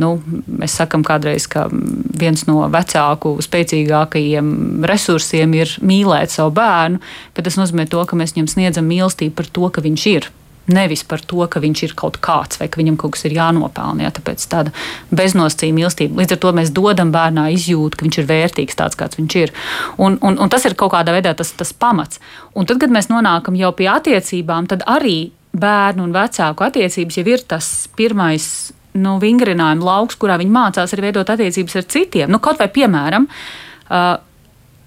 nu, 0.00 0.14
mēs 0.48 0.78
sakām 0.80 1.04
kādreiz, 1.06 1.46
ka 1.50 1.66
viens 1.70 2.46
no 2.48 2.64
vecāku 2.72 3.36
spēcīgākajiem 3.44 4.82
resursiem 4.88 5.54
ir 5.60 5.76
mīlēt 5.84 6.32
savu 6.32 6.54
bērnu, 6.56 7.00
bet 7.36 7.48
tas 7.48 7.60
nozīmē 7.60 7.88
to, 7.90 8.04
ka 8.08 8.18
mēs 8.18 8.36
viņam 8.36 8.52
sniedzam 8.54 8.88
mīlestību 8.88 9.36
par 9.36 9.50
to, 9.52 9.72
ka 9.74 9.84
viņš 9.84 10.06
ir. 10.14 10.30
Nevis 10.70 11.02
par 11.08 11.22
to, 11.26 11.40
ka 11.50 11.60
viņš 11.62 11.82
ir 11.82 11.94
kaut 11.98 12.20
kāds 12.22 12.60
vai 12.60 12.68
ka 12.70 12.78
viņam 12.78 12.98
kaut 13.00 13.16
kas 13.16 13.24
ir 13.26 13.34
jānopelna. 13.34 14.04
Jā, 14.04 14.12
tāpēc 14.14 14.44
tāda 14.52 14.72
beznosacījuma 15.10 15.80
mīlestība. 15.80 16.20
Līdz 16.20 16.36
ar 16.36 16.40
to 16.44 16.52
mēs 16.54 16.70
dodam 16.76 17.10
bērnā 17.14 17.48
izjūtu, 17.56 17.98
ka 17.98 18.06
viņš 18.06 18.20
ir 18.20 18.28
vērtīgs 18.28 18.78
tāds, 18.78 18.98
kāds 19.00 19.18
viņš 19.18 19.36
ir. 19.40 19.54
Un, 19.98 20.20
un, 20.22 20.38
un 20.38 20.52
tas 20.52 20.68
ir 20.68 20.76
kaut 20.78 20.92
kādā 20.94 21.16
veidā 21.16 21.34
tas, 21.34 21.50
tas 21.58 21.72
pamats. 21.74 22.22
Un 22.54 22.70
tad, 22.70 22.78
kad 22.82 22.92
mēs 22.94 23.10
nonākam 23.10 23.58
jau 23.58 23.72
pie 23.74 23.90
attiecībām, 23.90 24.70
tad 24.70 24.86
arī 24.86 25.32
bērnu 25.52 26.04
un 26.06 26.12
vecāku 26.14 26.66
attiecības 26.66 27.18
jau 27.18 27.26
ir 27.26 27.44
tas 27.48 27.68
pirmais 27.98 28.44
nu, 28.98 29.16
vingrinājuma 29.22 29.86
lauks, 29.86 30.18
kurā 30.18 30.38
viņi 30.40 30.54
mācās 30.54 30.94
arī 30.94 31.08
veidot 31.08 31.30
attiecības 31.30 31.78
ar 31.78 31.86
citiem. 31.90 32.30
Nu, 32.32 32.40
kaut 32.42 32.58
vai 32.58 32.68
piemēram, 32.72 33.26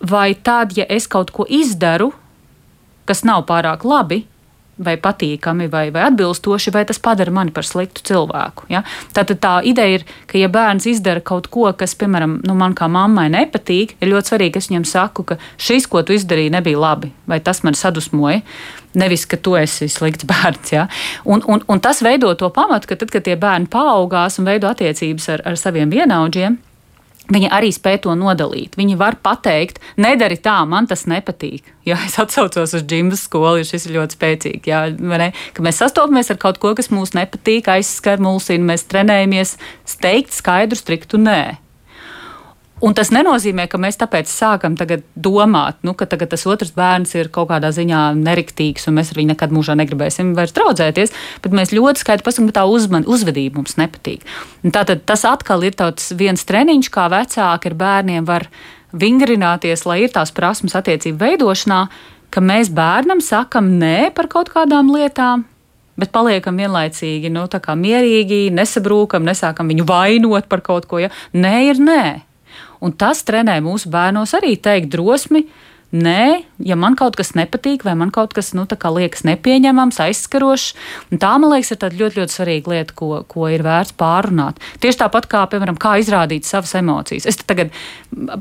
vai 0.10 0.28
tad, 0.44 0.76
ja 0.78 0.88
es 0.92 1.08
kaut 1.12 1.32
ko 1.36 1.48
izdaru, 1.48 2.12
kas 3.08 3.24
nav 3.28 3.46
pārāk 3.48 3.84
labi, 3.88 4.24
vai 4.78 4.96
patīkami, 4.98 5.68
vai, 5.72 5.92
vai 5.94 6.08
atbilstoši, 6.08 6.72
vai 6.74 6.84
tas 6.90 7.00
padara 7.02 7.32
mani 7.32 7.54
par 7.54 7.66
sliktu 7.68 8.02
cilvēku. 8.08 8.66
Ja? 8.74 8.82
Tātad 9.14 9.40
tā 9.44 9.54
ideja 9.70 10.00
ir, 10.00 10.06
ka, 10.30 10.38
ja 10.40 10.50
bērns 10.52 10.88
izdara 10.90 11.22
kaut 11.22 11.50
ko, 11.54 11.68
kas, 11.78 11.94
piemēram, 12.00 12.40
nu, 12.48 12.56
man 12.58 12.74
kā 12.78 12.90
mammai 12.92 13.28
nepatīk, 13.34 13.96
ir 14.02 14.12
ļoti 14.14 14.34
svarīgi, 14.34 14.56
ka 14.56 14.64
es 14.64 14.70
viņam 14.72 14.88
saku, 14.90 15.28
ka 15.30 15.38
šis, 15.62 15.88
ko 15.90 16.02
tu 16.02 16.18
izdarīji, 16.18 16.56
nebija 16.56 16.82
labi, 16.82 17.14
vai 17.30 17.40
tas 17.44 17.62
man 17.66 17.78
sadusmoja. 17.78 18.42
Nevis, 18.98 19.24
ka 19.26 19.38
tu 19.42 19.56
esi 19.58 19.88
slikts 19.90 20.26
bērns. 20.32 20.74
Ja? 20.74 20.88
Un, 21.26 21.46
un, 21.50 21.62
un 21.70 21.82
tas 21.84 22.02
veido 22.06 22.34
to 22.40 22.50
pamatu, 22.54 22.90
ka 22.90 22.98
tad, 22.98 23.14
kad 23.14 23.26
tie 23.26 23.38
bērni 23.40 23.70
paaugās 23.74 24.42
un 24.42 24.50
veido 24.50 24.70
attiecības 24.74 25.30
ar, 25.38 25.46
ar 25.54 25.60
saviem 25.60 25.94
vienaudžiem, 25.94 26.58
Viņi 27.32 27.48
arī 27.56 27.70
spēj 27.72 28.02
to 28.04 28.14
nodalīt. 28.20 28.76
Viņi 28.76 28.98
var 29.00 29.16
pateikt, 29.24 29.80
nedari 29.96 30.36
tā, 30.44 30.58
man 30.68 30.90
tas 30.92 31.06
nepatīk. 31.08 31.70
Jā, 31.88 31.96
es 32.04 32.18
atcaucos 32.20 32.76
uz 32.76 32.84
džungļu 32.84 33.20
skolu, 33.20 33.62
jo 33.62 33.70
šis 33.70 33.88
ir 33.88 33.96
ļoti 33.96 34.18
spēcīgs. 34.18 34.68
Jā, 34.68 34.82
ne? 34.92 35.32
Ka 35.56 35.64
mēs 35.64 35.80
sastopamies 35.80 36.34
ar 36.34 36.42
kaut 36.44 36.60
ko, 36.60 36.74
kas 36.76 36.92
mums 36.92 37.16
nepatīk, 37.16 37.72
aizskar 37.72 38.20
mulsinu, 38.24 38.68
mēs 38.68 38.84
trenējamies 38.92 39.56
teikt 40.04 40.36
skaidru, 40.36 40.80
striktu 40.80 41.22
nē. 41.24 41.63
Un 42.84 42.92
tas 42.92 43.14
nenozīmē, 43.16 43.70
ka 43.72 43.80
mēs 43.80 43.96
tāpēc 44.02 44.28
sākam 44.28 44.74
domāt, 45.16 45.78
nu, 45.88 45.94
ka 45.96 46.04
tas 46.10 46.44
otrs 46.52 46.74
bērns 46.76 47.14
ir 47.16 47.30
kaut 47.32 47.48
kādā 47.54 47.70
ziņā 47.72 48.02
neriktīgs, 48.20 48.90
un 48.90 48.98
mēs 48.98 49.14
ar 49.14 49.22
viņu 49.22 49.32
nekad 49.32 49.54
mūžā 49.56 49.78
negribēsim 49.80 50.34
vairs 50.36 50.52
draudzēties. 50.58 51.14
Bet 51.46 51.56
mēs 51.56 51.72
ļoti 51.72 52.04
skaidri 52.04 52.26
pasakām, 52.28 52.50
ka 52.52 52.58
tā 52.60 52.66
uzman, 52.68 53.08
uzvedība 53.08 53.62
mums 53.62 53.78
nepatīk. 53.80 54.26
Un 54.68 54.76
tātad 54.76 55.06
tas 55.08 55.24
atkal 55.30 55.64
ir 55.64 55.80
viens 56.20 56.44
treniņš, 56.44 56.90
kā 56.92 57.08
vecāki 57.14 57.72
ar 57.72 57.78
bērniem 57.80 58.28
var 58.28 58.50
vingrināties, 58.92 59.86
lai 59.88 60.04
ir 60.04 60.12
tās 60.12 60.36
prasmes 60.36 60.76
attiecību 60.76 61.24
veidošanā, 61.24 61.80
ka 62.36 62.44
mēs 62.44 62.68
bērnam 62.74 63.24
sakam 63.24 63.78
nē 63.80 64.12
par 64.12 64.28
kaut 64.28 64.52
kādām 64.52 64.92
lietām, 64.92 65.48
bet 65.96 66.12
paliekam 66.12 66.60
vienlaicīgi 66.60 67.32
nu, 67.32 67.48
mierīgi, 67.48 68.44
nesabrūkam, 68.52 69.24
nesākam 69.24 69.72
viņu 69.72 69.88
vainot 69.88 70.52
par 70.52 70.62
kaut 70.66 70.92
ko. 70.92 71.00
Ja? 71.00 71.14
Nē, 71.32 71.56
ir 71.72 71.80
nē. 71.80 72.33
Un 72.84 72.96
tas 73.00 73.24
trenē 73.24 73.60
mūsu 73.64 73.92
bērnos 73.94 74.36
arī 74.40 74.58
teikt 74.60 74.92
drosmi. 74.94 75.48
Nē, 75.94 76.40
ja 76.66 76.74
man 76.74 76.96
kaut 76.98 77.14
kas 77.20 77.36
nepatīk, 77.38 77.84
vai 77.86 77.94
man 77.94 78.10
kaut 78.10 78.32
kas 78.34 78.48
nu, 78.58 78.64
liekas 78.66 79.22
nepieņemams, 79.30 80.00
aizskarošs, 80.02 80.72
tā 81.22 81.36
man 81.38 81.54
liekas, 81.54 81.76
ir 81.76 81.98
ļoti, 82.00 82.18
ļoti 82.18 82.34
svarīga 82.34 82.72
lieta, 82.72 82.96
ko, 82.98 83.10
ko 83.30 83.46
ir 83.54 83.62
vērts 83.62 83.94
pārunāt. 84.00 84.58
Tieši 84.82 85.04
tāpat 85.04 85.30
kā, 85.30 85.44
piemēram, 85.52 85.78
kā 85.78 85.94
izrādīt 86.02 86.50
savas 86.50 86.74
emocijas. 86.82 87.30
Es 87.30 87.38
tagad 87.46 87.70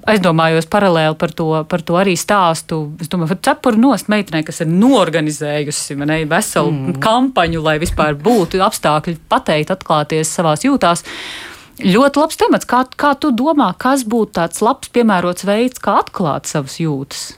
aizdomājos 0.08 0.70
paralēli 0.72 1.20
par 1.20 1.36
to, 1.36 1.50
par 1.68 1.84
to 1.84 2.00
arī 2.00 2.16
stāstu. 2.16 2.80
Es 3.04 3.12
domāju, 3.12 3.34
ka 3.34 3.50
cepuru 3.50 3.84
nost 3.84 4.08
meitenei, 4.08 4.46
kas 4.48 4.64
ir 4.64 4.72
norganizējusi 4.72 6.00
ne, 6.00 6.22
veselu 6.32 6.72
mm. 6.72 7.00
kampaņu, 7.04 7.60
lai 7.68 7.76
vispār 7.84 8.16
būtu 8.16 8.64
apstākļi 8.64 9.18
pateikt, 9.28 9.76
atklāties 9.76 10.32
savās 10.40 10.64
jūtās. 10.64 11.04
Ļoti 11.80 12.20
labs 12.20 12.38
temats. 12.40 12.68
Kā, 12.68 12.82
kā 12.84 13.14
tu 13.18 13.30
domā, 13.32 13.70
kas 13.80 14.04
būtu 14.04 14.36
tāds 14.36 14.60
labs, 14.64 14.90
piemērots 14.92 15.46
veids, 15.48 15.80
kā 15.82 16.00
atklāt 16.02 16.50
savas 16.50 16.76
jūtas? 16.82 17.30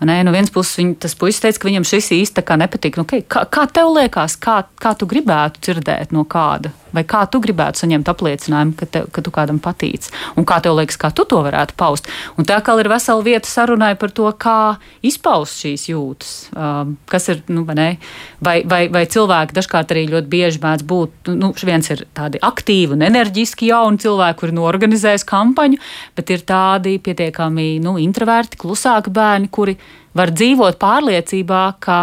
Nē, 0.00 0.22
no 0.24 0.32
vienas 0.32 0.48
puses 0.52 0.78
viņa, 0.80 0.94
tas 1.04 1.12
puisis 1.18 1.42
teica, 1.44 1.60
ka 1.60 1.68
viņam 1.68 1.84
šis 1.84 2.06
īsti 2.16 2.44
nepatīk. 2.62 2.96
Nu, 2.96 3.04
okay, 3.04 3.20
kā, 3.20 3.44
kā 3.52 3.66
tev 3.68 3.92
liekas, 3.92 4.38
kā, 4.40 4.62
kā 4.80 4.94
tu 4.96 5.04
gribētu 5.10 5.60
dzirdēt 5.66 6.14
no 6.16 6.24
kāda? 6.24 6.72
Vai 6.96 7.04
kā 7.08 7.22
tu 7.30 7.40
gribētu 7.42 7.84
saņemt 7.84 8.08
apliecinājumu, 8.10 8.74
ka, 8.78 8.88
te, 8.90 9.02
ka 9.12 9.22
tu 9.24 9.32
kādam 9.34 9.60
patīc? 9.62 10.08
Un 10.38 10.46
kā 10.48 10.60
tev 10.64 10.76
liekas, 10.78 10.98
kā 11.00 11.12
tu 11.14 11.26
to 11.28 11.40
varētu 11.46 11.76
paust? 11.78 12.08
Un 12.38 12.48
tā 12.48 12.58
kā 12.64 12.74
ir 12.80 12.90
vesela 12.90 13.24
vieta 13.26 13.48
sarunai 13.48 13.92
par 14.00 14.12
to, 14.14 14.26
kā 14.40 14.76
izpaust 15.06 15.62
šīs 15.62 15.86
jūtas. 15.90 16.34
Um, 16.54 16.96
kas 17.10 17.30
ir, 17.32 17.42
nu, 17.52 17.64
vai, 17.68 17.94
vai, 18.42 18.56
vai, 18.66 18.82
vai 18.92 19.04
cilvēki 19.10 19.56
dažkārt 19.56 19.94
arī 19.94 20.06
ļoti 20.10 20.30
bieži 20.32 20.62
mēdz 20.62 20.86
būt, 20.90 21.32
nu, 21.38 21.52
viens 21.66 21.90
ir 21.94 22.04
tādi 22.16 22.42
aktīvi 22.42 22.96
un 22.96 23.06
enerģiski 23.06 23.70
jauni 23.70 24.02
cilvēki, 24.02 24.40
kuri 24.42 24.56
norganizēs 24.56 25.26
kampaņu, 25.28 25.80
bet 26.18 26.34
ir 26.34 26.46
tādi 26.48 26.98
pietiekami 27.02 27.72
nu, 27.84 27.96
introverti, 28.02 28.58
klusāki 28.60 29.12
bērni, 29.14 29.50
kuri 29.52 29.76
var 30.16 30.32
dzīvot 30.34 30.80
pārliecībā, 30.80 31.62
ka 31.82 32.00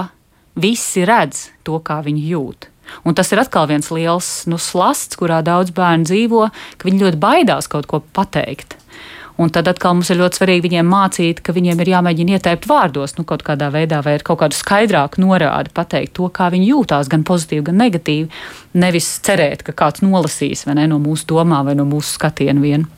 visi 0.58 1.06
redz 1.08 1.50
to, 1.68 1.80
kā 1.84 2.00
viņi 2.06 2.26
jūt. 2.32 2.72
Un 3.06 3.16
tas 3.18 3.32
ir 3.32 3.42
atkal 3.44 3.70
viens 3.70 3.92
liels 3.94 4.32
nu, 4.50 4.60
slasts, 4.62 5.20
kurā 5.20 5.44
daudz 5.46 5.74
bērnu 5.76 6.08
dzīvo, 6.08 6.48
ka 6.78 6.90
viņi 6.90 7.04
ļoti 7.06 7.22
baidās 7.22 7.70
kaut 7.72 7.90
ko 7.90 8.02
pateikt. 8.16 8.78
Un 9.38 9.52
tad 9.54 9.68
atkal 9.70 9.94
mums 9.94 10.10
ir 10.10 10.18
ļoti 10.18 10.40
svarīgi 10.40 10.64
viņiem 10.66 10.88
mācīt, 10.90 11.44
ka 11.46 11.54
viņiem 11.54 11.84
ir 11.84 11.92
jāmēģina 11.92 12.40
ieteikt 12.40 12.66
vārdos, 12.70 13.14
nu, 13.20 13.26
kaut 13.28 13.44
kādā 13.46 13.70
veidā, 13.74 14.00
vai 14.02 14.16
ir 14.18 14.26
kaut 14.26 14.40
kāda 14.42 14.58
skaidrāka 14.58 15.22
norāde, 15.22 15.70
pateikt 15.78 16.16
to, 16.18 16.26
kā 16.34 16.50
viņi 16.50 16.72
jūtās, 16.72 17.10
gan 17.12 17.26
pozitīvi, 17.28 17.68
gan 17.70 17.78
negatīvi. 17.84 18.32
Nevis 18.82 19.12
cerēt, 19.28 19.62
ka 19.68 19.78
kāds 19.78 20.02
nolasīs 20.02 20.66
ne, 20.72 20.88
no 20.90 20.98
mūsu 21.04 21.30
domām 21.30 21.70
vai 21.70 21.78
no 21.78 21.86
mūsu 21.86 22.18
skatiena 22.18 22.64
vienu. 22.64 22.90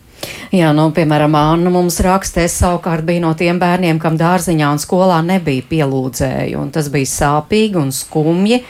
Jā, 0.55 0.71
nu, 0.75 0.87
piemēram, 0.95 1.35
Anna 1.35 1.71
mums 1.73 1.99
raksta, 2.03 2.43
es 2.47 2.55
savukārt 2.59 3.05
biju 3.07 3.23
no 3.23 3.33
tiem 3.39 3.59
bērniem, 3.59 3.99
kam 4.01 4.17
dārziņā 4.19 4.71
un 4.75 4.81
skolā 4.81 5.19
nebija 5.25 5.67
pielūdzēju, 5.69 6.59
un 6.59 6.71
tas 6.75 6.89
bija 6.93 7.11
sāpīgi 7.11 7.79
un 7.79 7.91
skumji. 7.95 8.63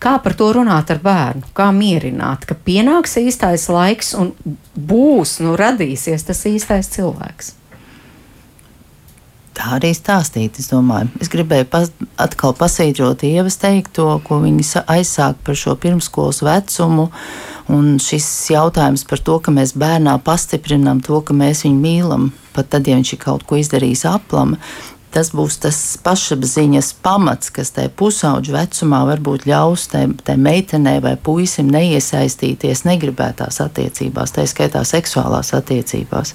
Kā 0.00 0.16
par 0.24 0.32
to 0.32 0.48
runāt 0.56 0.90
ar 0.94 1.00
bērnu? 1.04 1.50
Kā 1.56 1.68
mierināt, 1.76 2.46
ka 2.48 2.56
pienāks 2.56 3.18
īstais 3.20 3.66
laiks 3.68 4.14
un 4.16 4.32
būs, 4.72 5.38
nu, 5.44 5.56
radīsies 5.60 6.24
tas 6.24 6.40
īstais 6.48 6.88
cilvēks? 6.94 7.56
Tā 9.60 9.74
arī 9.76 9.90
stāstīt, 9.92 10.56
es 10.62 10.70
domāju. 10.70 11.10
Es 11.20 11.28
gribēju 11.28 11.66
pas, 11.68 11.90
atkal 12.16 12.54
pasītrot 12.56 13.26
ievas 13.28 13.58
teikto, 13.60 14.06
ko 14.24 14.38
viņi 14.40 14.64
aizsāk 14.88 15.42
par 15.44 15.58
šo 15.58 15.74
pirmskolas 15.82 16.40
vecumu. 16.46 17.10
Un 17.68 17.98
šis 18.00 18.24
jautājums 18.54 19.04
par 19.10 19.20
to, 19.20 19.36
ka 19.44 19.52
mēs 19.52 19.74
bērnā 19.76 20.16
pastiprinām 20.24 21.02
to, 21.04 21.20
ka 21.20 21.36
mēs 21.36 21.66
viņu 21.66 21.82
mīlam, 21.82 22.30
pat 22.56 22.72
tad, 22.72 22.88
ja 22.88 22.96
viņš 22.96 23.12
ir 23.12 23.20
kaut 23.20 23.44
ko 23.44 23.60
izdarījis 23.60 24.06
aplam, 24.08 24.56
tas 25.14 25.32
būs 25.34 25.58
tas 25.64 25.78
pašapziņas 26.04 26.92
pamats, 27.04 27.50
kas 27.54 27.74
tajā 27.76 27.90
pusauģu 27.98 28.54
vecumā 28.54 29.02
varbūt 29.10 29.48
ļaus 29.50 29.88
tai, 29.92 30.06
meitenei 30.36 31.00
vai 31.02 31.16
puisim 31.16 31.70
neiesaistīties 31.72 32.86
negribētās 32.88 33.60
attiecībās, 33.64 34.36
tā 34.36 34.46
skaitā 34.50 34.84
seksuālās 34.86 35.54
attiecībās. 35.58 36.34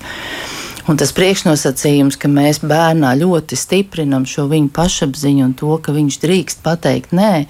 Un 0.86 1.00
tas 1.02 1.10
priekšnosacījums, 1.18 2.20
ka 2.22 2.30
mēs 2.30 2.60
bērnā 2.62 3.16
ļoti 3.18 3.58
stiprinam 3.58 4.28
šo 4.30 4.46
viņa 4.52 4.70
pašapziņu 4.76 5.48
un 5.48 5.56
to, 5.58 5.72
ka 5.82 5.96
viņš 5.96 6.20
drīkst 6.22 6.62
pateikt 6.66 7.16
nē, 7.18 7.48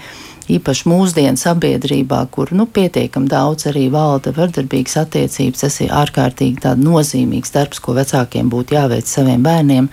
īpaši 0.56 0.88
mūsdienu 0.88 1.42
sabiedrībā, 1.42 2.22
kur 2.32 2.54
nu, 2.56 2.68
pietiekami 2.72 3.28
daudz 3.28 3.68
arī 3.72 3.90
valda 3.92 4.32
vardarbīgas 4.36 5.02
attiecības, 5.04 5.66
tas 5.66 5.82
ir 5.84 5.92
ārkārtīgi 5.92 6.76
nozīmīgs 6.80 7.52
darbs, 7.56 7.82
ko 7.84 7.98
vecākiem 7.98 8.52
būtu 8.54 8.78
jāveic 8.78 9.10
saviem 9.10 9.44
bērniem. 9.44 9.90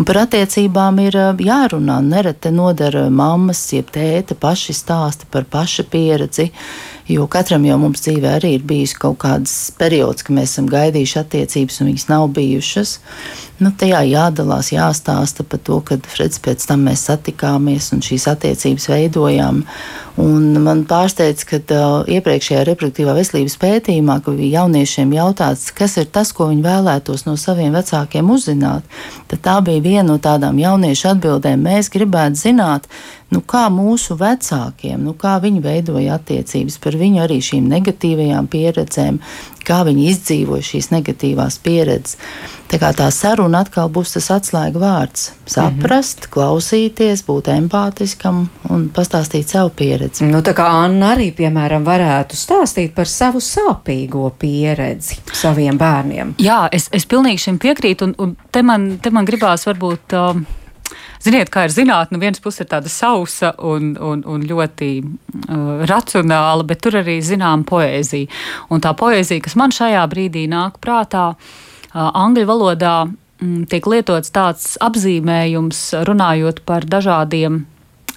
Un 0.00 0.06
par 0.08 0.16
attiecībām 0.22 0.96
ir 1.02 1.16
jārunā. 1.44 1.98
Nereti 2.00 2.48
nodara 2.56 3.02
mammas, 3.12 3.58
jeb 3.68 3.90
tēta 3.92 4.32
paši 4.32 4.72
stāsta 4.72 5.26
par 5.28 5.44
paša 5.44 5.84
pieredzi. 5.92 6.46
Jo 7.10 7.24
katram 7.26 7.64
jau 7.66 7.74
mums 7.82 8.04
dzīvē 8.04 8.36
arī 8.36 8.52
ir 8.54 8.66
bijis 8.66 8.92
kaut 8.94 9.16
kāds 9.24 9.52
periods, 9.80 10.22
kad 10.22 10.36
mēs 10.36 10.52
esam 10.52 10.68
gaidījuši 10.70 11.16
attiecības, 11.18 11.80
un 11.82 11.88
viņas 11.90 12.06
nav 12.06 12.28
bijušas. 12.36 12.92
Nu, 13.60 13.72
tajā 13.76 13.98
jādalās, 14.08 14.70
jāstāsta 14.72 15.44
par 15.44 15.60
to, 15.66 15.80
kad 15.84 16.06
Freds 16.08 16.38
pēc 16.40 16.62
tam 16.70 16.86
mēs 16.86 17.02
satikāmies 17.10 17.90
un 17.92 18.04
šīs 18.06 18.28
attiecības 18.30 18.86
veidojām. 18.92 19.64
Un 20.22 20.46
man 20.62 20.84
pārsteidz, 20.88 21.44
ka 21.48 21.58
uh, 21.60 22.08
iepriekšējā 22.14 22.62
reproduktīvā 22.70 23.16
veselības 23.18 23.58
pētījumā, 23.60 24.20
jauniešiem 24.54 25.12
jautāts, 25.18 25.68
kas 25.76 25.98
ir 26.00 26.08
tas, 26.14 26.30
ko 26.36 26.48
viņi 26.52 26.64
vēlētos 26.64 27.26
no 27.26 27.36
saviem 27.40 27.74
vecākiem 27.74 28.30
uzzināt, 28.30 28.86
tad 29.28 29.44
tā 29.44 29.58
bija 29.66 29.82
viena 29.84 30.06
no 30.12 30.18
tādām 30.22 30.62
jauniešu 30.62 31.10
atbildēm. 31.16 31.66
Mēs 31.66 31.90
gribētu 31.92 32.40
zināt, 32.40 32.88
nu, 33.30 33.42
kā 33.46 33.66
mūsu 33.72 34.16
vecākiem, 34.18 35.00
nu, 35.04 35.14
kā 35.18 35.38
viņi 35.42 35.62
veidoja 35.64 36.18
attiecības 36.18 36.78
par 36.82 36.98
viņu 36.98 37.22
arī 37.24 37.38
šīm 37.44 37.68
negatīvajām 37.70 38.50
pieredzēm, 38.50 39.20
kā 39.66 39.82
viņi 39.86 40.06
izdzīvoja 40.10 40.66
šīs 40.66 40.90
negatīvās 40.90 41.60
pieredzes. 41.62 42.16
Tā 42.70 42.78
kā 42.78 42.92
tā 42.94 43.08
saruna 43.14 43.64
atkal 43.64 43.90
būs 43.90 44.14
tas 44.14 44.28
atslēga 44.34 44.78
vārds- 44.78 45.30
saprast, 45.54 46.20
mm 46.20 46.26
-hmm. 46.26 46.32
klausīties, 46.34 47.24
būt 47.26 47.50
empātiskam 47.54 48.48
un 48.70 48.88
pastāstīt 48.94 49.48
savu 49.48 49.70
pieredzi. 49.70 50.24
Nu, 50.24 50.38
tā 50.38 50.54
kā 50.54 50.66
Anna 50.66 51.14
arī, 51.14 51.32
piemēram, 51.34 51.84
varētu 51.84 52.34
stāstīt 52.34 52.94
par 52.94 53.06
savu 53.06 53.38
sāpīgo 53.38 54.30
pieredzi 54.38 55.18
saviem 55.32 55.78
bērniem. 55.78 56.34
Jā, 56.38 56.68
es, 56.72 56.88
es 56.92 57.06
pilnīgi 57.06 57.38
šim 57.38 57.58
piekrītu, 57.58 58.04
un, 58.04 58.14
un 58.18 58.36
te, 58.50 58.62
man, 58.62 58.98
te 59.02 59.10
man 59.10 59.24
gribās 59.24 59.66
varbūt. 59.66 60.12
Um, 60.12 60.46
Ziniet, 61.22 61.50
kā 61.52 61.66
ir 61.66 61.74
zinātnē, 61.74 62.16
no 62.16 62.22
vienas 62.22 62.42
puses 62.42 62.64
ir 62.64 62.70
tāda 62.70 62.90
sausa 62.92 63.52
un, 63.66 63.92
un, 63.96 64.22
un 64.26 64.44
ļoti 64.46 64.90
uh, 65.00 65.82
racionāla, 65.90 66.66
bet 66.68 66.82
tur 66.84 67.00
arī 67.02 67.18
zinām 67.24 67.64
poēzija. 67.68 68.30
Un 68.70 68.84
tā 68.84 68.94
poēzija, 68.96 69.44
kas 69.44 69.58
man 69.60 69.74
šajā 69.74 70.04
brīdī 70.12 70.46
nāk 70.50 70.80
prātā, 70.82 71.32
uh, 71.34 72.06
angļu 72.08 72.46
valodā 72.48 72.94
mm, 73.06 73.66
tiek 73.70 73.90
lietots 73.90 74.32
tāds 74.34 74.74
apzīmējums, 74.80 75.84
runājot 76.08 76.64
par 76.68 76.88
dažādiem 76.88 77.62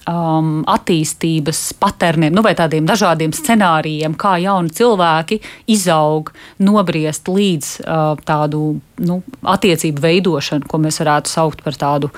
um, 0.08 0.50
attīstības 0.70 1.60
paterniem, 1.80 2.34
nu, 2.34 2.44
vai 2.44 2.54
tādiem 2.58 2.86
dažādiem 2.88 3.34
scenārijiem, 3.36 4.16
kā 4.20 4.36
jauni 4.42 4.72
cilvēki 4.74 5.40
izaug, 5.74 6.32
nobriest 6.62 7.30
līdz 7.30 7.70
uh, 7.84 8.04
tādu 8.26 8.64
nu, 9.04 9.20
attiecību 9.54 10.04
veidošanu, 10.04 10.68
ko 10.68 10.82
mēs 10.82 11.00
varētu 11.02 11.32
saukt 11.32 11.64
par 11.64 11.78
tādu 11.80 12.12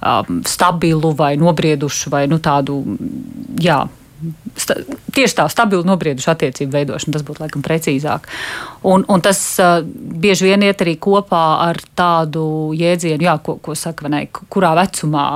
um, 0.00 0.42
stabilu 0.46 1.12
vai 1.16 1.36
nobriedušu 1.40 2.12
vai 2.12 2.26
nu, 2.30 2.40
tādu. 2.42 2.82
Jā, 3.62 3.84
sta, 4.56 4.76
tieši 5.14 5.36
tā, 5.38 5.46
stabilu 5.52 5.84
nobriedušu 5.86 6.30
attiecību 6.32 6.72
veidošanu, 6.72 7.14
tas 7.16 7.24
būtu 7.26 7.42
laikam 7.44 7.64
precīzāk. 7.64 8.28
Un, 8.88 9.04
un 9.12 9.24
tas 9.24 9.40
uh, 9.62 9.78
bieži 9.84 10.48
vien 10.48 10.64
iet 10.66 10.82
arī 10.84 10.96
kopā 11.02 11.44
ar 11.66 11.80
tādu 11.98 12.46
jēdzienu, 12.76 13.26
jā, 13.28 13.36
ko, 13.44 13.58
ko 13.62 13.76
saka, 13.78 14.10
ne, 14.12 14.26
kurā 14.32 14.74
vecumā 14.78 15.26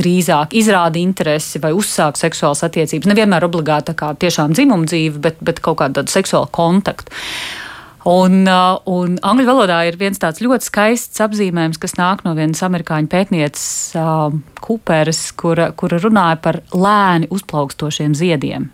drīzāk 0.00 0.54
izrāda 0.58 1.00
interesi 1.00 1.60
vai 1.62 1.72
uzsāk 1.76 2.20
seksuālas 2.20 2.64
attiecības. 2.66 3.10
Nevienmēr 3.10 3.48
obligāti 3.48 3.90
tā 3.90 3.98
kā 3.98 4.12
tiešām 4.20 4.54
dzimuma 4.56 4.88
dzīve, 4.88 5.20
bet, 5.24 5.42
bet 5.44 5.64
kaut 5.64 5.80
kādu 5.82 6.06
seksuālu 6.10 6.50
kontaktu. 6.54 7.12
Un, 8.08 8.46
uh, 8.48 8.78
un 8.88 9.18
angļu 9.20 9.44
valodā 9.44 9.82
ir 9.84 9.98
viens 10.00 10.20
tāds 10.20 10.40
ļoti 10.40 10.70
skaists 10.70 11.20
apzīmējums, 11.20 11.80
kas 11.80 11.98
nāk 11.98 12.22
no 12.24 12.32
vienas 12.38 12.62
amerikāņu 12.64 13.10
pētnieces 13.12 13.66
uh, 14.00 14.32
Cooperas, 14.64 15.26
kura, 15.36 15.68
kura 15.76 16.00
runāja 16.00 16.38
par 16.40 16.62
lēni 16.72 17.28
uzplaukstošiem 17.28 18.16
ziediem. 18.16 18.70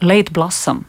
Late 0.00 0.32
blossom. 0.32 0.86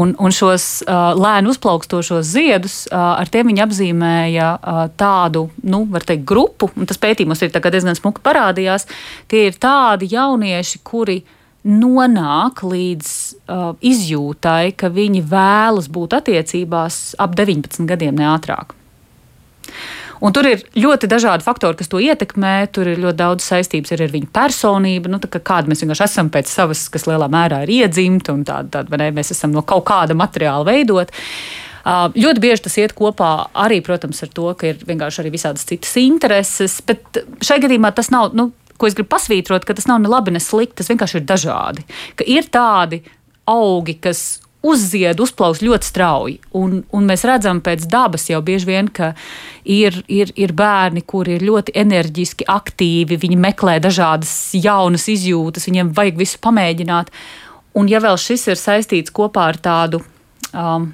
Un, 0.00 0.14
un 0.16 0.32
šos 0.32 0.80
uh, 0.86 1.12
lēni 1.12 1.52
uzplaukstošos 1.52 2.24
ziedus, 2.32 2.78
uh, 2.88 3.18
ar 3.20 3.28
tiem 3.28 3.52
viņi 3.52 3.64
apzīmēja 3.66 4.48
uh, 4.56 4.80
tādu, 4.96 5.50
nu, 5.68 5.84
var 5.92 6.08
teikt, 6.08 6.24
grupu, 6.24 6.70
un 6.72 6.88
tas 6.88 7.00
pētījumos 7.02 7.44
ir 7.44 7.52
diezgan 7.52 8.00
smuki 8.00 8.24
parādījās. 8.24 8.88
Tie 9.28 9.44
ir 9.50 9.60
tādi 9.60 10.08
jaunieši, 10.14 10.80
kuri 10.88 11.20
uh, 11.20 11.38
nonāk 11.62 12.64
līdz 12.66 13.08
uh, 13.46 13.64
izjūtai, 13.78 14.74
ka 14.74 14.90
viņi 14.90 15.22
vēlas 15.30 15.88
būt 15.92 16.16
attiecībās 16.18 17.02
ap 17.22 17.36
19 17.38 17.86
gadiem, 17.90 18.18
ne 18.18 18.26
ātrāk. 18.32 18.74
Un 20.22 20.30
tur 20.34 20.46
ir 20.46 20.60
ļoti 20.78 21.08
dažādi 21.10 21.42
faktori, 21.42 21.74
kas 21.80 21.90
to 21.90 21.98
ietekmē. 22.02 22.68
Tur 22.70 22.92
ir 22.92 23.00
ļoti 23.02 23.18
daudz 23.18 23.46
saistības 23.46 23.94
ar 23.94 24.04
viņu 24.12 24.28
personību, 24.34 25.10
nu, 25.10 25.18
kā 25.18 25.40
kāda 25.42 25.70
mēs 25.70 25.82
vienkārši 25.82 26.06
esam 26.06 26.30
pēc 26.34 26.50
savas, 26.50 26.84
kas 26.94 27.08
lielā 27.10 27.26
mērā 27.30 27.64
ir 27.64 27.74
iedzimta 27.80 28.34
un 28.34 28.44
tāda, 28.46 28.78
tāda 28.78 29.02
ne, 29.02 29.10
mēs 29.16 29.34
esam 29.34 29.54
no 29.54 29.64
kaut 29.66 29.88
kāda 29.90 30.14
materiāla 30.18 30.68
veidot. 30.68 31.10
Uh, 31.82 32.06
ļoti 32.14 32.38
bieži 32.38 32.62
tas 32.62 32.78
iet 32.78 32.94
kopā 32.94 33.32
arī, 33.58 33.80
protams, 33.82 34.22
ar 34.22 34.30
to, 34.30 34.46
ka 34.54 34.70
ir 34.70 34.84
vienkārši 34.86 35.24
arī 35.24 35.32
visādas 35.34 35.66
citas 35.66 35.96
intereses, 35.98 36.78
bet 36.86 37.24
šai 37.42 37.58
gadījumā 37.64 37.90
tas 37.96 38.12
nav, 38.14 38.30
nu, 38.38 38.52
ko 38.82 38.90
es 38.90 38.98
gribu 38.98 39.14
pasvītrot, 39.14 39.66
ka 39.66 39.78
tas 39.78 39.86
nav 39.86 40.02
ne 40.02 40.10
labi, 40.10 40.34
ne 40.34 40.42
slikti, 40.42 40.80
tas 40.82 40.90
vienkārši 40.90 41.20
ir 41.20 41.28
dažādi. 41.28 41.86
Ka 42.18 42.26
ir 42.26 42.50
tādi 42.50 43.04
augi, 43.46 43.94
kas 44.02 44.42
uzzied, 44.62 45.18
uzplaus 45.20 45.60
ļoti 45.62 45.86
strauji. 45.86 46.36
Un, 46.58 46.80
un 46.94 47.06
mēs 47.08 47.24
redzam 47.26 47.60
pēc 47.64 47.86
dabas 47.90 48.28
jau 48.30 48.40
bieži 48.44 48.68
vien, 48.68 48.88
ka 48.94 49.12
ir, 49.66 49.98
ir, 50.06 50.30
ir 50.38 50.54
bērni, 50.58 51.02
kuri 51.06 51.36
ir 51.36 51.46
ļoti 51.48 51.74
enerģiski, 51.82 52.46
aktīvi, 52.50 53.18
viņi 53.22 53.38
meklē 53.42 53.78
dažādas 53.82 54.32
jaunas 54.54 55.08
izjūtas, 55.10 55.66
viņiem 55.70 55.92
vajag 55.96 56.22
visu 56.22 56.42
pamēģināt. 56.46 57.10
Un 57.78 57.88
ja 57.90 58.02
vēl 58.04 58.18
šis 58.20 58.46
ir 58.52 58.60
saistīts 58.60 59.14
kopā 59.14 59.48
ar 59.50 59.58
tādu 59.62 60.02
um, 60.52 60.92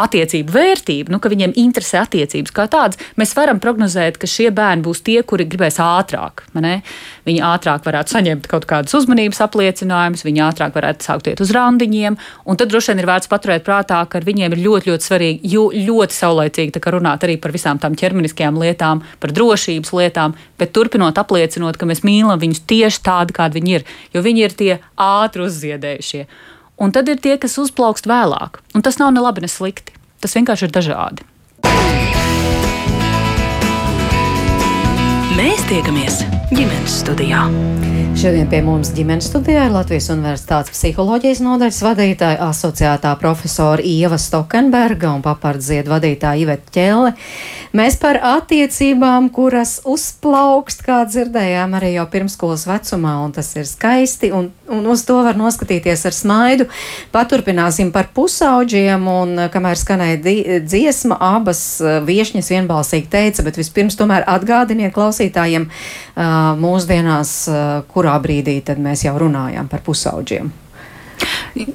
attiecību 0.00 0.54
vērtību, 0.54 1.12
nu, 1.14 1.20
ka 1.22 1.30
viņiem 1.32 1.54
interesē 1.60 2.02
attiecības 2.04 2.54
kā 2.54 2.66
tādas, 2.70 3.00
mēs 3.20 3.34
varam 3.36 3.60
prognozēt, 3.62 4.18
ka 4.20 4.28
šie 4.30 4.50
bērni 4.54 4.84
būs 4.86 5.02
tie, 5.06 5.20
kuri 5.22 5.46
gribēs 5.48 5.80
ātrāk. 5.82 6.44
Viņi 6.54 7.42
ātrāk 7.44 7.86
varētu 7.86 8.16
saņemt 8.16 8.48
kaut 8.50 8.66
kādus 8.70 8.96
uzmanības 8.98 9.40
apliecinājumus, 9.46 10.24
viņi 10.26 10.44
ātrāk 10.44 10.76
varētu 10.76 11.06
sākt 11.06 11.30
iet 11.30 11.42
uz 11.44 11.52
randiņiem. 11.54 12.18
Tad 12.54 12.70
droši 12.70 12.92
vien 12.92 13.02
ir 13.02 13.08
vērts 13.10 13.30
paturēt 13.32 13.66
prātā, 13.66 14.00
ka 14.08 14.20
ar 14.20 14.26
viņiem 14.26 14.56
ir 14.56 14.62
ļoti, 14.64 14.92
ļoti 14.92 15.08
svarīgi, 15.08 15.52
jo 15.54 15.68
ļoti 15.74 16.18
saulaicīgi 16.18 16.84
runāt 16.94 17.24
arī 17.26 17.36
par 17.40 17.54
visām 17.54 17.80
tām 17.82 17.96
ķermeniskajām 17.98 18.58
lietām, 18.60 19.02
par 19.20 19.34
drošības 19.34 19.94
lietām, 19.96 20.36
bet 20.60 20.74
turpinot 20.76 21.18
apliecinot, 21.20 21.78
ka 21.80 21.88
mēs 21.88 22.04
mīlam 22.06 22.40
viņus 22.42 22.64
tieši 22.70 23.04
tādi, 23.04 23.36
kādi 23.36 23.60
viņi 23.60 23.78
ir, 23.78 23.86
jo 24.14 24.24
viņi 24.24 24.44
ir 24.44 24.58
tie 24.58 24.72
ātri 25.00 25.48
uzziedējušie. 25.48 26.26
Un 26.76 26.90
tad 26.90 27.08
ir 27.08 27.20
tie, 27.22 27.36
kas 27.38 27.54
uzplaukst 27.60 28.08
vēlāk. 28.10 28.58
Un 28.74 28.82
tas 28.82 28.98
nav 28.98 29.12
ne 29.14 29.22
labi, 29.22 29.44
ne 29.44 29.50
slikti. 29.50 29.94
Tas 30.20 30.34
vienkārši 30.34 30.66
ir 30.66 30.74
dažādi. 30.74 31.26
Mēs 35.34 35.62
tiekamies 35.70 36.22
ģimenes 36.52 36.98
studijā. 37.00 37.46
Šodien 38.14 38.46
pie 38.46 38.60
mums 38.62 38.92
ģimenes 38.94 39.26
studijā 39.30 39.64
ir 39.66 39.72
Latvijas 39.74 40.10
Universitātes 40.12 40.74
psiholoģijas 40.74 41.40
nodaļas 41.42 41.80
vadītāja 41.82 42.38
asociētā 42.46 43.14
profesora 43.18 43.82
Ieva 43.82 44.18
Stokenberga 44.20 45.10
un 45.16 45.24
papardziedu 45.24 45.90
vadītāja 45.90 46.44
Iveta 46.44 46.74
Ķelle. 46.76 47.14
Mēs 47.74 47.96
par 47.98 48.20
attiecībām, 48.22 49.32
kuras 49.34 49.80
uzplaukst, 49.88 50.84
kā 50.86 51.00
dzirdējām, 51.08 51.74
arī 51.74 51.96
jau 51.96 52.04
pirmskolas 52.12 52.68
vecumā, 52.70 53.16
un 53.24 53.34
tas 53.34 53.48
ir 53.58 53.66
skaisti, 53.66 54.30
un, 54.30 54.52
un 54.70 54.86
uz 54.92 55.02
to 55.08 55.16
var 55.26 55.34
noskatīties 55.40 56.06
ar 56.06 56.14
smaidu. 56.14 56.68
Paturpināsim 57.10 57.90
par 57.90 58.12
pusauģiem, 58.14 59.08
un 59.10 59.48
kamēr 59.50 59.80
skanēja 59.80 60.60
dziesma, 60.62 61.18
abas 61.34 61.64
viešņas 61.82 62.52
vienbalsīgi 62.54 63.10
teica, 63.10 63.42
bet 63.48 63.58
vispirms 63.58 63.98
tomēr 63.98 64.28
atgādiniet 64.36 64.94
klausītājiem 64.94 65.66
mūsdienās, 66.60 67.32
kurā 67.92 68.14
kurā 68.14 68.14
brīdī 68.22 68.58
mēs 68.82 69.06
jau 69.06 69.16
runājām 69.20 69.70
par 69.70 69.82
pusauģiem. 69.86 70.52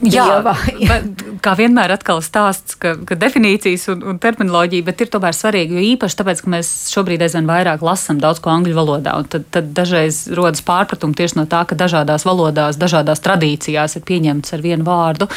Jā, 0.04 0.26
Ieva, 0.28 0.56
jā. 0.76 1.00
Kā 1.43 1.54
vienmēr 1.60 1.93
atkal 1.95 2.21
stāsts, 2.25 2.78
ka, 2.80 2.93
ka 3.08 3.17
definīcijas 3.19 3.88
un, 3.93 4.04
un 4.12 4.19
terminoloģija, 4.21 4.86
bet 4.88 5.04
ir 5.04 5.12
tomēr 5.13 5.36
svarīgi, 5.36 5.78
jo 5.78 5.86
īpaši 5.93 6.19
tāpēc, 6.19 6.43
ka 6.43 6.54
mēs 6.54 6.71
šobrīd 6.93 7.23
aizvien 7.25 7.49
vairāk 7.49 7.84
lasām 7.86 8.19
daudz 8.21 8.41
ko 8.43 8.52
angļu 8.54 8.75
valodā, 8.78 9.15
un 9.19 9.30
tad, 9.32 9.47
tad 9.54 9.71
dažreiz 9.78 10.21
rodas 10.38 10.63
pārpratumi 10.65 11.17
tieši 11.17 11.39
no 11.39 11.45
tā, 11.49 11.63
ka 11.69 11.78
dažādās 11.80 12.25
valodās, 12.28 12.80
dažādās 12.82 13.23
tradīcijās 13.25 13.97
ir 13.99 14.06
pieņemts 14.08 14.56
ar 14.58 14.65
vienu 14.65 14.88
vārdu 14.88 15.30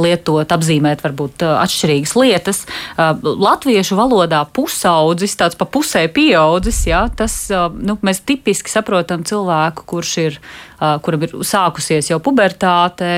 lietot, 0.00 0.54
apzīmēt 0.56 1.04
varbūt 1.04 1.44
atšķirīgas 1.50 2.16
lietas. 2.20 2.64
Latviešu 3.20 3.98
valodā 3.98 4.42
pusaudzis, 4.54 5.36
tāds 5.40 5.58
pa 5.58 5.68
pusē 5.68 6.06
pieaudzis, 6.12 6.84
jā, 6.90 7.04
tas 7.16 7.42
nu, 7.50 7.98
mēs 8.06 8.24
tipiski 8.26 8.72
saprotam 8.72 9.26
cilvēku, 9.26 9.86
kurš 9.90 10.16
ir 10.24 10.40
kuram 11.04 11.24
ir 11.26 11.34
sākusies 11.44 12.08
jau 12.08 12.20
pubertāte, 12.24 13.10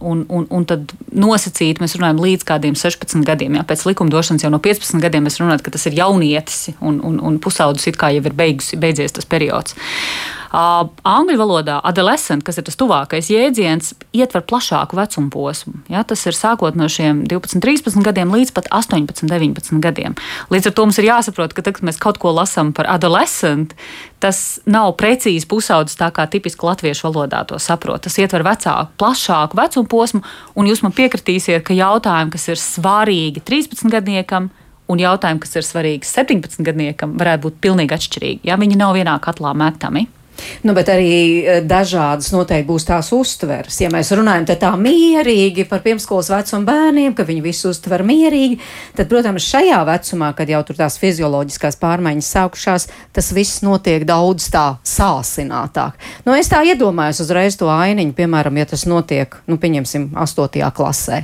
un, 0.00 0.24
un, 0.28 0.46
un 0.50 0.66
tad 0.68 0.94
nosacīti 1.14 1.82
mēs 1.84 1.94
runājam 1.98 2.22
līdz 2.24 2.46
kādiem 2.48 2.78
16 2.78 3.26
gadiem. 3.26 3.58
Jā. 3.60 3.66
Pēc 3.68 3.86
likumdošanas 3.88 4.46
jau 4.46 4.52
no 4.52 4.60
15 4.62 5.02
gadiem 5.04 5.26
mēs 5.28 5.38
runājam, 5.42 5.62
ka 5.64 5.74
tas 5.76 5.86
ir 5.90 5.98
jaunietis, 6.00 6.72
un, 6.80 6.98
un, 7.06 7.20
un 7.22 7.38
pusaudzis 7.42 7.92
it 7.92 8.00
kā 8.00 8.10
jau 8.14 8.24
ir 8.24 8.34
beigus, 8.34 8.72
beidzies 8.80 9.14
tas 9.14 9.28
periods. 9.30 9.78
Uh, 9.78 10.43
angļu 10.54 11.36
valodā 11.40 11.80
adolescent, 11.82 12.44
kas 12.46 12.60
ir 12.60 12.66
tas 12.68 12.78
tuvākais 12.78 13.26
jēdziens, 13.32 13.92
ietver 14.14 14.44
plašāku 14.46 14.96
vecuma 14.98 15.32
posmu. 15.32 15.80
Ja? 15.90 16.04
Tas 16.06 16.22
ir 16.28 16.36
sākot 16.38 16.78
no 16.78 16.86
šiem 16.90 17.24
12, 17.30 17.58
13 17.64 18.04
gadiem 18.06 18.30
līdz 18.34 18.54
pat 18.54 18.70
18, 18.70 19.26
19 19.26 19.82
gadiem. 19.82 20.14
Līdz 20.54 20.70
ar 20.70 20.76
to 20.76 20.86
mums 20.86 21.00
ir 21.02 21.08
jāsaprot, 21.10 21.56
ka 21.56 21.64
tad, 21.64 21.78
kad 21.78 21.88
mēs 21.88 21.98
kaut 22.00 22.20
ko 22.22 22.30
lasām 22.36 22.70
par 22.76 22.88
adolescent, 22.92 23.74
tas 24.22 24.60
nav 24.70 24.94
precīzi 25.00 25.48
pusaudzis 25.50 25.98
tā 26.00 26.12
kā 26.14 26.28
tipiski 26.30 26.66
latviešu 26.68 27.08
valodā 27.10 27.42
to 27.48 27.58
saprot. 27.58 28.06
Tas 28.06 28.18
ietver 28.22 28.46
vecāku, 28.46 28.94
plašāku 29.00 29.58
vecuma 29.58 29.90
posmu, 29.90 30.22
un 30.54 30.70
jūs 30.70 30.84
man 30.86 30.94
piekritīsiet, 30.94 31.66
ka 31.66 31.76
jautājumi, 31.76 32.32
kas 32.34 32.48
ir 32.52 32.62
svarīgi 32.62 33.42
13 33.42 33.90
gadniekam, 33.92 34.52
un 34.88 35.00
jautājumi, 35.00 35.40
kas 35.42 35.56
ir 35.58 35.66
svarīgi 35.66 36.08
17 36.08 36.62
gadniekam, 36.64 37.16
varētu 37.20 37.48
būt 37.48 37.62
pilnīgi 37.64 37.96
atšķirīgi. 37.96 38.44
Ja 38.48 38.58
viņi 38.60 38.78
nav 38.80 38.94
vienā 38.98 39.16
katlā 39.24 39.54
metami. 39.56 40.06
Nu, 40.64 40.74
bet 40.76 40.88
arī 40.92 41.10
eh, 41.42 41.60
dažādas 41.64 42.30
noteikti 42.34 42.68
būs 42.68 42.86
tās 42.88 43.10
uztveres. 43.14 43.80
Ja 43.82 43.90
mēs 43.92 44.12
runājam 44.16 44.46
tā 44.48 44.72
mierīgi 44.80 45.66
par 45.68 45.82
pirmskolas 45.84 46.30
vecumu 46.32 46.68
bērniem, 46.68 47.14
ka 47.16 47.26
viņi 47.26 47.44
visu 47.44 47.70
uztver 47.72 48.04
mierīgi, 48.06 48.58
tad, 48.96 49.08
protams, 49.10 49.44
šajā 49.44 49.80
vecumā, 49.88 50.32
kad 50.36 50.50
jau 50.50 50.62
tur 50.66 50.78
tās 50.78 50.98
fizioloģiskās 51.02 51.78
pārmaiņas 51.82 52.30
sākušās, 52.36 52.88
tas 53.14 53.30
viss 53.36 53.62
notiek 53.64 54.06
daudz 54.08 54.48
tā 54.52 54.64
sāsinātāk. 54.86 55.98
Nu, 56.26 56.34
es 56.38 56.50
tā 56.52 56.62
iedomājos 56.66 57.22
uzreiz 57.24 57.58
to 57.60 57.68
ainiņu, 57.72 58.14
piemēram, 58.16 58.58
ja 58.60 58.68
tas 58.70 58.86
notiek, 58.90 59.36
nu, 59.50 59.58
pieņemsim, 59.60 60.10
8. 60.20 60.62
klasē, 60.74 61.22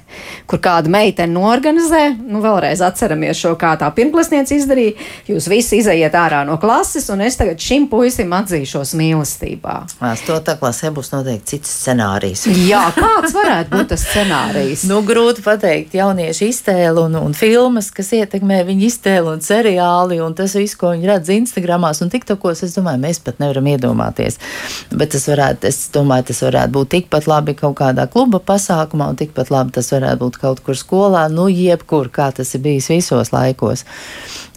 kur 0.51 0.63
kāda 0.63 0.93
meitene 0.93 1.33
norganizē, 1.35 2.03
nu, 2.21 2.43
vēlreiz 2.45 2.83
atceramies 2.85 3.41
šo, 3.41 3.55
kā 3.61 3.75
tā 3.81 3.89
pirmklasniece 3.95 4.59
izdarīja, 4.61 4.97
jūs 5.31 5.49
visi 5.51 5.81
izaiet 5.81 6.17
ārā 6.19 6.43
no 6.49 6.59
klases, 6.61 7.09
un 7.13 7.25
es 7.25 7.39
tagad 7.41 7.61
šim 7.63 7.89
puisim 7.91 8.33
atzīšos 8.37 8.95
mīlestībā. 9.11 9.77
Astotā 10.11 10.57
klasē 10.61 10.93
būs 10.95 11.11
noteikti 11.13 11.57
cits 11.57 11.73
scenārijs. 11.83 12.47
Jā, 12.71 12.87
kāds 12.97 13.35
varētu 13.35 13.75
būt 13.75 13.91
tas 13.95 14.05
scenārijs? 14.07 14.87
nu, 14.91 15.01
grūti 15.07 15.43
pateikt. 15.45 15.95
Jauniešu 15.99 16.49
iztēle 16.51 17.05
un, 17.07 17.17
un 17.21 17.35
filmas, 17.37 17.91
kas 17.95 18.13
ietekmē 18.17 18.63
viņu 18.69 18.87
iztēli 18.89 19.33
un 19.33 19.43
seriāli 19.45 20.21
un 20.25 20.35
tas 20.39 20.55
viss, 20.59 20.79
ko 20.79 20.93
viņi 20.95 21.11
redz 21.11 21.33
Instagramās 21.35 22.03
un 22.05 22.13
TikTokos, 22.13 22.65
es 22.67 22.77
domāju, 22.77 23.03
mēs 23.05 23.23
pat 23.25 23.41
nevaram 23.43 23.69
iedomāties. 23.73 24.39
Bet 24.91 25.15
tas 25.15 25.27
varētu, 25.31 25.71
es 25.71 25.83
domāju, 25.95 26.29
tas 26.31 26.43
varētu 26.47 26.75
būt 26.77 26.93
tikpat 26.97 27.29
labi 27.31 27.57
kaut 27.59 27.79
kādā 27.81 28.07
kluba 28.11 28.41
pasākumā 28.43 29.11
un 29.13 29.21
tikpat 29.21 29.53
labi 29.53 29.77
tas 29.79 29.91
varētu 29.95 30.23
būt 30.25 30.41
kaut 30.43 30.65
kur 30.67 30.79
skolā, 30.79 31.27
nu 31.33 31.49
jebkur, 31.51 32.11
kā 32.15 32.31
tas 32.37 32.55
ir 32.57 32.65
bijis 32.65 32.91
visos 32.93 33.33
laikos. 33.35 33.87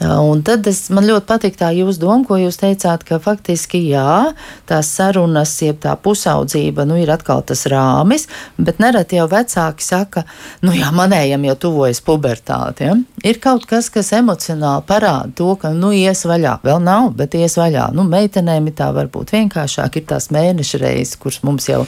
Un 0.03 0.41
tad 0.45 0.67
es, 0.67 0.87
man 0.93 1.07
ļoti 1.07 1.29
patīk 1.29 1.59
tā 1.59 1.69
jūsu 1.75 2.01
doma, 2.01 2.25
ko 2.27 2.39
jūs 2.41 2.59
teicāt, 2.59 3.05
ka 3.07 3.21
faktiski 3.23 3.83
jā, 3.91 4.32
tās 4.69 4.89
sarunas, 4.95 5.53
jeb 5.63 5.79
tā 5.83 5.95
pusaudzība, 5.99 6.85
nu, 6.89 6.97
ir 7.01 7.11
atkal 7.13 7.43
tas 7.47 7.65
rāmis, 7.71 8.27
bet 8.57 8.81
nereti 8.83 9.19
jau 9.19 9.27
vecāki 9.31 9.85
saka, 9.85 10.25
nu, 10.65 10.73
jā, 10.77 10.91
manējam 10.95 11.47
jau 11.49 11.57
tuvojas 11.67 12.03
pubertāte. 12.05 12.89
Ja? 12.89 12.97
Ir 13.23 13.39
kaut 13.43 13.67
kas, 13.69 13.89
kas 13.93 14.13
emocionāli 14.17 14.87
parāda 14.89 15.31
to, 15.37 15.53
ka, 15.59 15.73
nu, 15.77 15.93
ies 15.95 16.25
vaļā. 16.29 16.59
Vēl 16.65 16.83
nav, 16.83 17.11
bet 17.17 17.37
ies 17.39 17.57
vaļā. 17.59 17.89
Nu, 17.95 18.07
meitenēm 18.09 18.69
ir 18.69 18.77
tā 18.77 18.91
varbūt 18.95 19.35
vienkāršāk, 19.37 19.99
ir 19.99 20.07
tās 20.13 20.29
mēneša 20.33 20.83
reizes, 20.83 21.17
kuras 21.21 21.41
mums 21.47 21.69
jau, 21.69 21.83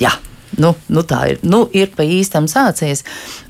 jā, 0.00 0.12
Nu, 0.60 0.74
nu 0.88 1.02
tā 1.06 1.20
ir, 1.32 1.40
nu, 1.42 1.64
ir 1.74 1.90
pa 1.96 2.04
īstam 2.06 2.46
sācies, 2.50 3.02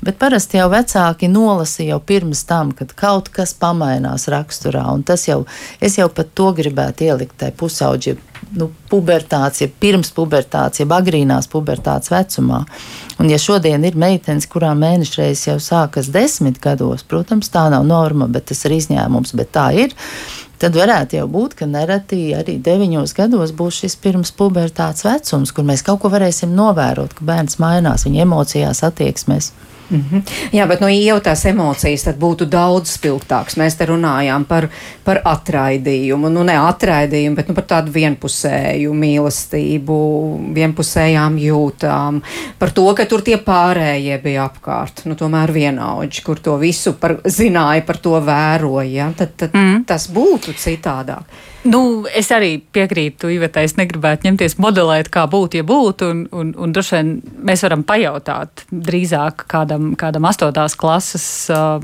bet 0.05 0.17
parasti 0.21 0.57
jau 0.57 0.69
vecāki 0.73 1.29
nolasa 1.29 1.85
jau 1.85 1.99
pirms 2.01 2.45
tam, 2.49 2.71
kad 2.75 2.95
kaut 2.97 3.29
kas 3.33 3.53
pamainās 3.59 4.29
raksturā, 4.31 4.85
un 4.93 5.03
tas 5.05 5.27
jau, 5.27 5.43
es 5.83 5.99
jau 5.99 6.07
pat 6.09 6.31
to 6.37 6.51
gribētu 6.57 7.05
ielikt 7.09 7.37
tai 7.43 7.51
pusauģi, 7.55 8.15
nu, 8.57 8.69
pubertāts, 8.89 9.61
ja 9.61 9.69
pirms 9.69 10.11
pubertāts, 10.15 10.81
ja 10.81 10.87
agrīnās 10.97 11.49
pubertāts 11.51 12.11
vecumā. 12.13 12.63
Un 13.21 13.29
ja 13.31 13.39
šodien 13.41 13.85
ir 13.87 13.97
meitenes, 13.99 14.47
kurām 14.51 14.81
mēnešreiz 14.83 15.45
jau 15.49 15.59
sākas 15.61 16.09
desmit 16.13 16.59
gados, 16.63 17.05
protams, 17.07 17.51
tā 17.53 17.67
nav 17.73 17.85
norma, 17.87 18.27
bet 18.31 18.49
tas 18.51 18.65
ir 18.67 18.77
izņēmums, 18.79 19.35
bet 19.37 19.53
tā 19.55 19.69
ir 19.85 19.95
tad 20.61 20.77
varētu 20.77 21.19
jau 21.19 21.27
būt, 21.31 21.57
ka 21.59 21.67
nereti 21.69 22.33
arī 22.37 22.57
deviņos 22.63 23.15
gados 23.17 23.53
būs 23.55 23.83
šis 23.83 23.97
pirms 24.01 24.33
pubertātes 24.35 25.05
vecums, 25.05 25.53
kur 25.55 25.67
mēs 25.67 25.85
kaut 25.85 26.01
ko 26.03 26.11
varēsim 26.13 26.55
novērot, 26.55 27.13
ka 27.17 27.27
bērns 27.27 27.59
mainās 27.63 28.07
viņa 28.07 28.25
emocijās, 28.25 28.83
attieksmēs. 28.87 29.51
Mm 29.89 30.03
-hmm. 30.11 30.21
Jā, 30.51 30.67
bet 30.67 30.79
no 30.81 30.87
jau 30.87 31.19
tās 31.19 31.45
emocijas 31.45 32.07
būtu 32.19 32.45
daudz 32.45 32.97
spilgtākas. 32.97 33.57
Mēs 33.57 33.77
te 33.77 33.85
runājām 33.85 34.45
par, 34.45 34.67
par 35.03 35.21
atraidījumu, 35.25 36.29
nu 36.29 36.43
ne 36.43 36.57
atraidījumu, 36.57 37.35
bet 37.35 37.47
nu, 37.47 37.53
par 37.53 37.63
tādu 37.63 37.91
vienpusēju 37.91 38.93
mīlestību, 38.93 39.97
vienpusējām 40.53 41.37
jūtām, 41.37 42.21
par 42.59 42.71
to, 42.71 42.93
ka 42.93 43.05
tur 43.05 43.21
tie 43.21 43.37
pārējie 43.37 44.21
bija 44.23 44.49
apkārt. 44.49 45.05
Nu, 45.05 45.15
tomēr 45.15 45.51
vienaudži, 45.51 46.23
kur 46.23 46.39
to 46.39 46.57
visu 46.57 46.93
par, 46.93 47.17
zināja, 47.25 47.85
par 47.85 47.97
to 47.97 48.21
vēroja. 48.21 49.13
Tad, 49.17 49.29
tad 49.37 49.53
mm. 49.53 49.83
tas 49.85 50.09
būtu 50.09 50.53
citādāk. 50.53 51.23
Nu, 51.65 52.05
es 52.13 52.27
arī 52.29 52.59
piekrītu 52.61 53.31
Ivetai. 53.33 53.63
Es 53.65 53.73
negribētu 53.73 54.27
ņemties 54.27 54.57
modelēt, 54.61 55.09
kā 55.13 55.23
būtu, 55.29 55.57
ja 55.57 55.65
būtu. 55.65 56.09
Un, 56.13 56.19
un, 56.29 56.51
un 56.61 56.73
droši 56.75 56.93
vien 56.93 57.11
mēs 57.49 57.63
varam 57.65 57.81
pajautāt 57.87 58.67
drīzāk 58.69 59.47
kādam, 59.49 59.93
kādam 59.97 60.27
astotās 60.29 60.77
klases 60.77 61.25
uh, 61.49 61.79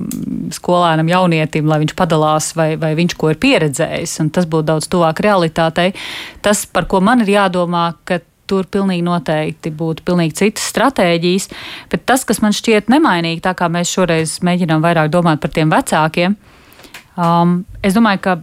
skolēnam, 0.53 1.09
jaunietim, 1.09 1.65
lai 1.71 1.79
viņš 1.81 1.95
padalās, 1.97 2.51
vai, 2.57 2.75
vai 2.81 2.91
viņš 2.99 3.15
ko 3.17 3.31
ir 3.33 3.39
pieredzējis. 3.41 4.19
Tas 4.35 4.45
būtu 4.45 4.69
daudz 4.69 4.89
tuvāk 4.91 5.23
realitātei. 5.25 5.95
Tas, 6.45 6.67
par 6.69 6.85
ko 6.91 7.01
man 7.01 7.25
ir 7.25 7.33
jādomā, 7.33 7.87
ka 8.05 8.21
tur 8.51 8.69
pilnīgi 8.69 9.05
noteikti 9.07 9.73
būtu 9.81 10.05
pilnīgi 10.05 10.37
citas 10.43 10.69
stratēģijas. 10.75 11.49
Bet 11.89 12.05
tas, 12.05 12.27
kas 12.27 12.43
man 12.45 12.53
šķiet 12.53 12.91
nemainīgi, 12.93 13.41
tā 13.47 13.55
kā 13.57 13.71
mēs 13.71 13.95
šoreiz 13.95 14.37
mēģinām 14.45 14.85
vairāk 14.85 15.09
domāt 15.09 15.41
par 15.41 15.55
tiem 15.55 15.73
vecākiem, 15.73 16.37
um, 17.17 17.61
es 17.81 17.97
domāju, 17.97 18.25
ka 18.27 18.39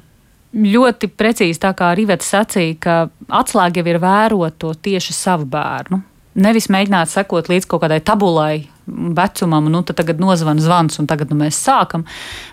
ļoti 0.55 1.11
precīzi 1.13 1.61
tā 1.63 1.75
kā 1.77 1.93
Rivets 1.97 2.31
sacīja, 2.33 2.77
ka 2.81 2.97
atslēga 3.41 3.83
jau 3.83 3.91
ir 3.91 4.01
vērot 4.03 4.57
to 4.61 4.73
tieši 4.75 5.17
savu 5.17 5.49
bērnu. 5.51 6.01
Nevis 6.39 6.69
mēģināt 6.71 7.11
sekot 7.11 7.49
līdz 7.51 7.67
kaut 7.67 7.83
kādai 7.83 7.99
tabulai, 8.05 8.69
vecumam, 8.87 9.67
nu, 9.73 9.83
tad 9.83 9.99
tagad 9.99 10.21
nozvan 10.23 10.61
zvans, 10.63 11.01
un 11.03 11.09
tagad 11.11 11.33
nu, 11.33 11.39
mēs 11.41 11.59
sākam. 11.67 12.05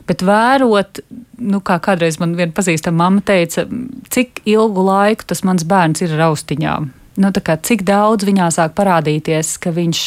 Bet 0.10 0.24
vērot, 0.26 1.04
nu, 1.40 1.62
kā 1.64 1.78
kādreiz 1.84 2.18
man 2.20 2.36
viena 2.40 2.56
pazīstama 2.56 3.04
mamma 3.04 3.24
teica, 3.26 3.68
cik 4.12 4.42
ilgu 4.50 4.86
laiku 4.90 5.30
tas 5.30 5.46
mans 5.48 5.68
bērns 5.68 6.04
ir 6.04 6.16
ar 6.18 6.32
austiņām. 6.32 6.90
Nu, 7.22 7.32
kā, 7.32 7.56
cik 7.62 7.86
daudz 7.88 8.28
viņā 8.28 8.50
sāk 8.52 8.74
parādīties, 8.76 9.56
ka 9.64 9.72
viņš 9.76 10.02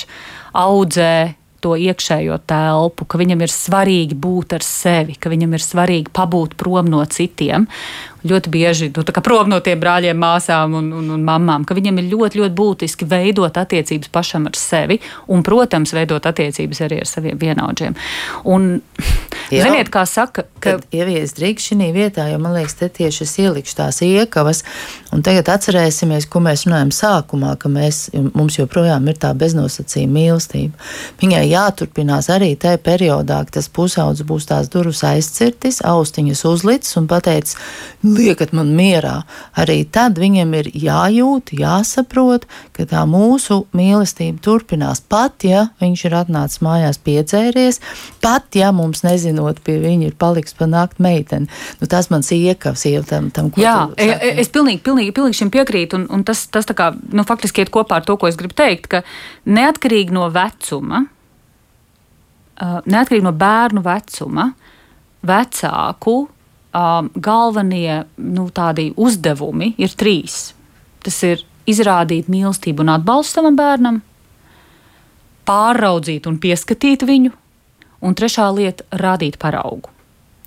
audzē 0.59 1.13
to 1.65 1.75
iekšējo 1.79 2.39
telpu, 2.49 3.07
ka 3.09 3.21
viņam 3.21 3.43
ir 3.45 3.53
svarīgi 3.53 4.19
būt 4.19 4.55
ar 4.59 4.67
sevi, 4.67 5.17
ka 5.19 5.33
viņam 5.33 5.57
ir 5.57 5.65
svarīgi 5.65 6.15
pabūt 6.15 6.57
prom 6.61 6.91
no 6.91 7.03
citiem 7.05 7.69
ļoti 8.27 8.51
bieži 8.51 8.89
nu, 8.97 9.05
prom 9.23 9.51
no 9.51 9.61
tiem 9.65 9.81
brāļiem, 9.81 10.19
māsām 10.19 10.75
un, 10.79 10.91
un, 11.01 11.11
un 11.15 11.25
mamām, 11.27 11.65
ka 11.67 11.77
viņam 11.79 12.01
ir 12.01 12.09
ļoti, 12.13 12.41
ļoti 12.43 12.57
būtiski 12.59 13.09
veidot 13.09 13.59
attiecības 13.61 14.11
pašam 14.15 14.49
ar 14.51 14.59
sevi 14.59 14.99
un, 15.31 15.45
protams, 15.47 15.95
veidot 15.95 16.27
attiecības 16.27 16.83
arī 16.87 17.03
ar 17.05 17.11
saviem 17.11 17.39
vienaudžiem. 17.41 17.97
Un, 18.51 18.81
Jā, 19.49 19.65
ziniet, 19.65 19.93
kā 19.93 20.05
saka, 20.09 20.45
ka. 20.69 20.87
Ievies 20.99 21.35
drīkst 21.37 21.73
šī 21.73 21.89
vietā, 21.95 22.29
jo 22.33 22.39
man 22.43 22.55
liekas, 22.57 22.77
te 22.79 22.89
tieši 22.93 23.25
es 23.25 23.35
ielikšu 23.43 23.77
tās 23.79 24.01
iekavas, 24.05 24.63
un 25.15 25.25
tagad 25.27 25.49
atcerēsimies, 25.53 26.29
ko 26.31 26.43
mēs 26.45 26.67
runājam 26.67 26.93
sākumā, 26.95 27.55
ka 27.61 27.71
mēs, 27.73 28.09
mums 28.35 28.59
joprojām 28.59 29.09
ir 29.11 29.19
tā 29.21 29.33
beznosacījuma 29.39 30.15
mīlestība. 30.19 30.89
Viņai 31.23 31.45
jāturpinās 31.51 32.31
arī 32.33 32.53
tajā 32.61 32.81
periodā, 32.85 33.41
kad 33.49 33.59
tas 33.59 33.71
pusaudzis 33.73 34.27
būs 34.29 34.49
tās 34.51 34.71
durvis 34.73 35.05
aizcirtis, 35.07 35.81
austiņas 35.87 36.45
uzlicis 36.49 36.99
un 37.01 37.09
pateicis, 37.11 37.59
liekat 38.05 38.55
man 38.57 38.73
mierā. 38.77 39.23
Arī 39.59 39.83
tad 39.85 40.19
viņam 40.21 40.55
ir 40.61 40.71
jājūt, 40.75 41.55
jāsaprot, 41.59 42.47
ka 42.77 42.87
tā 42.89 43.05
mūsu 43.09 43.63
mīlestība 43.77 44.43
turpinās. 44.45 45.03
Pat 45.09 45.47
ja 45.47 45.69
viņš 45.83 46.05
ir 46.09 46.19
atnācis 46.21 46.63
mājās 46.65 47.01
piedzēries, 47.05 47.81
pat 48.25 48.59
ja 48.59 48.71
mums 48.75 49.05
nezinot, 49.07 49.63
pie 49.65 49.79
viņa 49.83 50.11
ir 50.11 50.19
paliks 50.19 50.57
pa 50.59 50.69
nakti 50.71 51.03
meitene. 51.05 51.49
Nu, 51.81 51.89
tas 51.91 52.11
mans 52.13 52.31
iekavs 52.35 52.85
jau 52.89 53.03
tam, 53.07 53.31
tam 53.35 53.51
ko 53.55 53.63
Jā, 53.63 53.77
e, 53.97 54.09
e, 54.13 54.33
es 54.43 54.51
pilnīgi, 54.55 54.83
pilnīgi, 54.87 55.15
pilnīgi 55.17 55.41
šim 55.41 55.53
piekrītu, 55.55 56.01
un, 56.01 56.09
un 56.15 56.25
tas, 56.29 56.47
tas 56.53 56.69
kā, 56.77 56.91
nu, 57.13 57.25
faktiski 57.29 57.65
iet 57.65 57.73
kopā 57.75 58.01
ar 58.01 58.09
to, 58.09 58.19
ko 58.21 58.31
es 58.31 58.39
gribu 58.41 58.57
teikt, 58.59 58.91
ka 58.93 59.03
neatkarīgi 59.49 60.15
no 60.15 60.29
vecuma, 60.35 61.05
neatkarīgi 62.59 63.27
no 63.27 63.35
bērnu 63.39 63.85
vecuma, 63.87 64.51
vecāku 65.29 66.19
galvenie 67.15 68.05
nu, 68.17 68.49
uzdevumi 68.97 69.73
ir 69.79 69.95
trīs. 69.99 70.53
Tas 71.03 71.17
ir 71.25 71.45
izrādīt 71.69 72.29
mīlestību 72.29 72.85
un 72.85 72.95
atbalstu 72.97 73.39
savam 73.39 73.57
bērnam, 73.57 74.01
pāraudzīt 75.49 76.27
un 76.29 76.39
pieskatīt 76.41 77.05
viņu, 77.09 77.33
un 78.01 78.15
trešā 78.15 78.49
lieta- 78.55 78.85
rādīt 79.05 79.39
paraugu. 79.39 79.89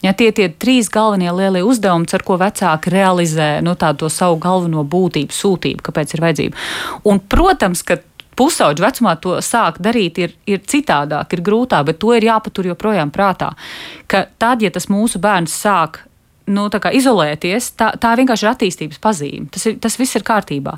Ja, 0.01 0.15
tie 0.17 0.31
ir 0.33 0.53
trīs 0.57 0.89
galvenie 0.89 1.29
lielie 1.29 1.61
uzdevumi, 1.61 2.09
ar 2.09 2.23
ko 2.25 2.37
vecāki 2.41 2.89
realizē 2.89 3.49
nu, 3.61 3.75
tādu 3.77 4.09
savu 4.09 4.39
galveno 4.41 4.81
būtību, 4.81 5.35
sūtību, 5.35 5.85
kāpēc 5.85 6.15
ir 6.15 6.23
vajadzība. 6.25 6.63
Un, 7.05 7.21
protams, 7.29 7.83
ka 7.85 7.99
pusauģu 8.39 8.81
vecumā 8.81 9.15
to 9.21 9.37
sāk 9.45 9.77
darīt, 9.83 10.17
ir, 10.23 10.33
ir 10.49 10.63
citādāk, 10.65 11.35
ir 11.35 11.43
grūtāk, 11.45 11.85
bet 11.91 11.99
to 12.01 12.15
ir 12.17 12.25
jāpatur 12.25 12.71
joprojām 12.71 13.11
prātā. 13.13 13.51
Ka 14.09 14.25
tad, 14.41 14.65
ja 14.65 14.71
tas 14.73 14.89
mūsu 14.89 15.21
bērns 15.21 15.53
sāk 15.53 16.01
nu, 16.51 16.65
izolēties, 16.67 17.71
tā, 17.77 17.91
tā 18.01 18.15
vienkārši 18.17 18.45
ir 18.45 18.51
attīstības 18.51 19.01
pazīme. 19.03 19.47
Tas, 19.53 19.65
ir, 19.69 19.77
tas 19.83 19.97
viss 19.99 20.17
ir 20.17 20.25
kārtībā. 20.27 20.77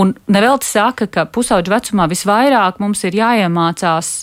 Un 0.00 0.14
nevelti 0.26 0.68
saka, 0.68 1.06
ka 1.06 1.26
pusauģu 1.30 1.72
vecumā 1.72 2.08
visvairāk 2.10 2.80
mums 2.82 3.04
ir 3.06 3.16
jāiemācās 3.22 4.14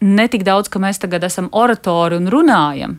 ne 0.00 0.26
tik 0.32 0.46
daudz, 0.46 0.70
ka 0.70 0.80
mēs 0.80 1.02
tagad 1.02 1.26
esam 1.26 1.50
oratori 1.52 2.16
un 2.20 2.30
runājam, 2.32 2.98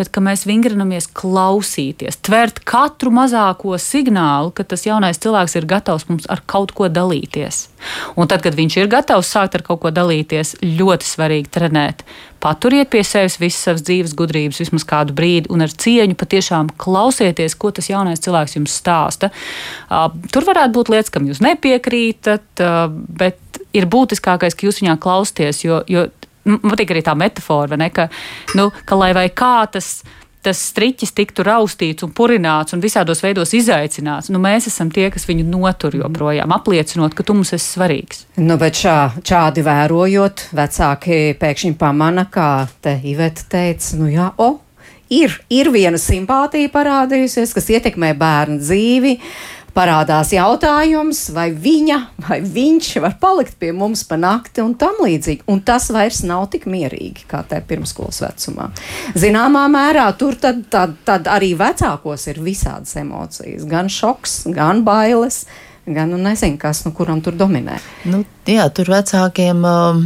bet 0.00 0.08
ka 0.14 0.22
mēs 0.24 0.46
vingrinamies 0.48 1.10
klausīties, 1.12 2.16
tvert 2.24 2.62
katru 2.64 3.12
mazāko 3.12 3.76
signālu, 3.80 4.48
ka 4.56 4.64
tas 4.64 4.86
jaunais 4.86 5.20
cilvēks 5.20 5.58
ir 5.60 5.68
gatavs 5.68 6.06
mums 6.08 6.28
ar 6.32 6.40
kaut 6.48 6.72
ko 6.76 6.88
dalīties. 6.88 7.66
Un 8.16 8.30
tad, 8.30 8.40
kad 8.44 8.56
viņš 8.56 8.78
ir 8.80 8.90
gatavs 8.92 9.28
sākt 9.34 9.58
ar 9.58 9.64
kaut 9.66 9.82
ko 9.84 9.92
dalīties, 9.92 10.56
ļoti 10.64 11.08
svarīgi 11.08 11.52
trenēt. 11.52 12.04
Paturiet 12.40 12.88
pie 12.88 13.02
sevis 13.04 13.36
visas 13.40 13.60
savas 13.66 13.84
dzīves 13.84 14.14
gudrības, 14.16 14.62
vismaz 14.62 14.86
kādu 14.88 15.12
brīdi, 15.16 15.50
un 15.52 15.60
ar 15.66 15.72
cieņu 15.84 16.16
patiešām 16.16 16.72
klausieties, 16.80 17.56
ko 17.60 17.68
tas 17.76 17.90
jaunais 17.92 18.24
cilvēks 18.24 18.56
jums 18.56 18.78
stāsta. 18.80 19.28
Tur 20.32 20.48
varētu 20.48 20.72
būt 20.78 20.92
lietas, 20.94 21.12
kam 21.12 21.28
jūs 21.28 21.42
nepiekrītat, 21.44 22.64
bet 23.20 23.60
ir 23.76 23.88
būtiskākais, 23.92 24.56
ka 24.56 24.66
jūs 24.68 24.80
viņā 24.80 24.96
klausieties, 25.02 25.60
jo, 25.66 25.82
jo 25.90 26.08
man 26.56 26.74
patīk 26.74 26.94
arī 26.94 27.04
tā 27.06 27.16
metāfora, 27.18 27.78
ne, 27.80 27.90
ka, 27.94 28.08
nu, 28.58 28.70
ka 28.84 28.98
lai 28.98 29.12
vai 29.16 29.28
kā 29.34 29.58
tas 29.72 30.00
tas 30.40 30.60
striķis 30.70 31.12
tiktu 31.16 31.44
raustīts 31.44 32.04
un 32.06 32.12
purināts 32.16 32.72
un 32.72 32.80
visādos 32.80 33.20
veidos 33.24 33.52
izaicināts. 33.56 34.30
Nu, 34.32 34.40
mēs 34.42 34.70
esam 34.70 34.88
tie, 34.92 35.10
kas 35.12 35.26
viņu 35.28 35.44
notur 35.50 35.98
joprojām, 36.00 36.54
apliecinot, 36.56 37.14
ka 37.16 37.26
tu 37.26 37.36
mums 37.36 37.52
esi 37.56 37.74
svarīgs. 37.74 38.24
Nu, 38.40 38.56
bet 38.60 38.80
šā, 38.80 38.96
šādi 39.20 39.64
vērojot, 39.66 40.48
vecāki 40.56 41.20
pēkšņi 41.40 41.76
pamana, 41.80 42.24
kā 42.32 42.50
te 42.80 42.96
Iveta 43.12 43.44
teica, 43.52 44.00
nu 44.00 44.08
jā, 44.08 44.30
o, 44.40 44.54
ir, 45.12 45.36
ir 45.52 45.72
viena 45.74 46.00
simpātija 46.00 46.72
parādījusies, 46.72 47.52
kas 47.56 47.72
ietekmē 47.76 48.14
bērnu 48.20 48.62
dzīvi. 48.64 49.16
Uh, 49.20 49.59
parādās 49.74 50.32
jautājums, 50.34 51.22
vai 51.34 51.48
viņa 51.54 51.98
vai 52.26 52.40
viņš 52.44 52.90
var 53.04 53.16
palikt 53.20 53.56
pie 53.60 53.72
mums 53.76 54.02
pa 54.08 54.18
nakti 54.20 54.62
un 54.64 54.74
tam 54.78 55.00
līdzīgi. 55.04 55.46
Un 55.50 55.62
tas 55.66 55.90
vairs 55.94 56.22
nav 56.26 56.48
tik 56.52 56.66
mierīgi 56.70 57.26
kā 57.30 57.42
tajā 57.48 57.64
pirmskolas 57.68 58.20
vecumā. 58.24 58.70
Zināmā 59.18 59.66
mērā 59.72 60.06
tur 60.18 60.38
tad, 60.40 60.64
tad, 60.72 60.96
tad 61.06 61.30
arī 61.30 61.52
vecākos 61.58 62.28
ir 62.32 62.40
visādas 62.44 62.96
emocijas, 63.00 63.66
gan 63.68 63.90
šoks, 63.92 64.44
gan 64.54 64.84
bailes. 64.86 65.44
Gan 65.90 66.10
nu, 66.12 66.18
nezinu, 66.20 66.58
kas 66.60 66.84
nu, 66.84 66.92
kuram 66.94 67.22
tur 67.24 67.34
dominē. 67.34 67.78
Nu, 68.06 68.20
jā, 68.46 68.66
tur 68.76 68.90
vecākiem 68.92 69.64
um, 69.64 70.02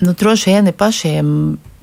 nu, 0.00 0.12
droši 0.16 0.52
vien 0.54 0.70
ir 0.70 0.76
pašiem 0.78 1.32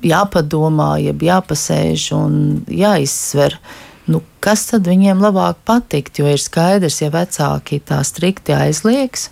jāpadomā, 0.02 0.96
jeb 1.04 1.20
jāpasēž 1.28 2.08
un 2.16 2.38
jāizsver. 2.72 3.58
Uh, 3.60 3.85
nu, 4.10 4.22
kas 4.44 4.66
tad 4.70 4.88
viņiem 4.88 5.22
labāk 5.22 5.60
patikt? 5.66 6.20
Jo 6.20 6.30
ir 6.30 6.42
skaidrs, 6.42 7.00
ja 7.02 7.10
vecāki 7.14 7.80
tā 7.84 8.00
strikti 8.06 8.54
aizliegs, 8.56 9.30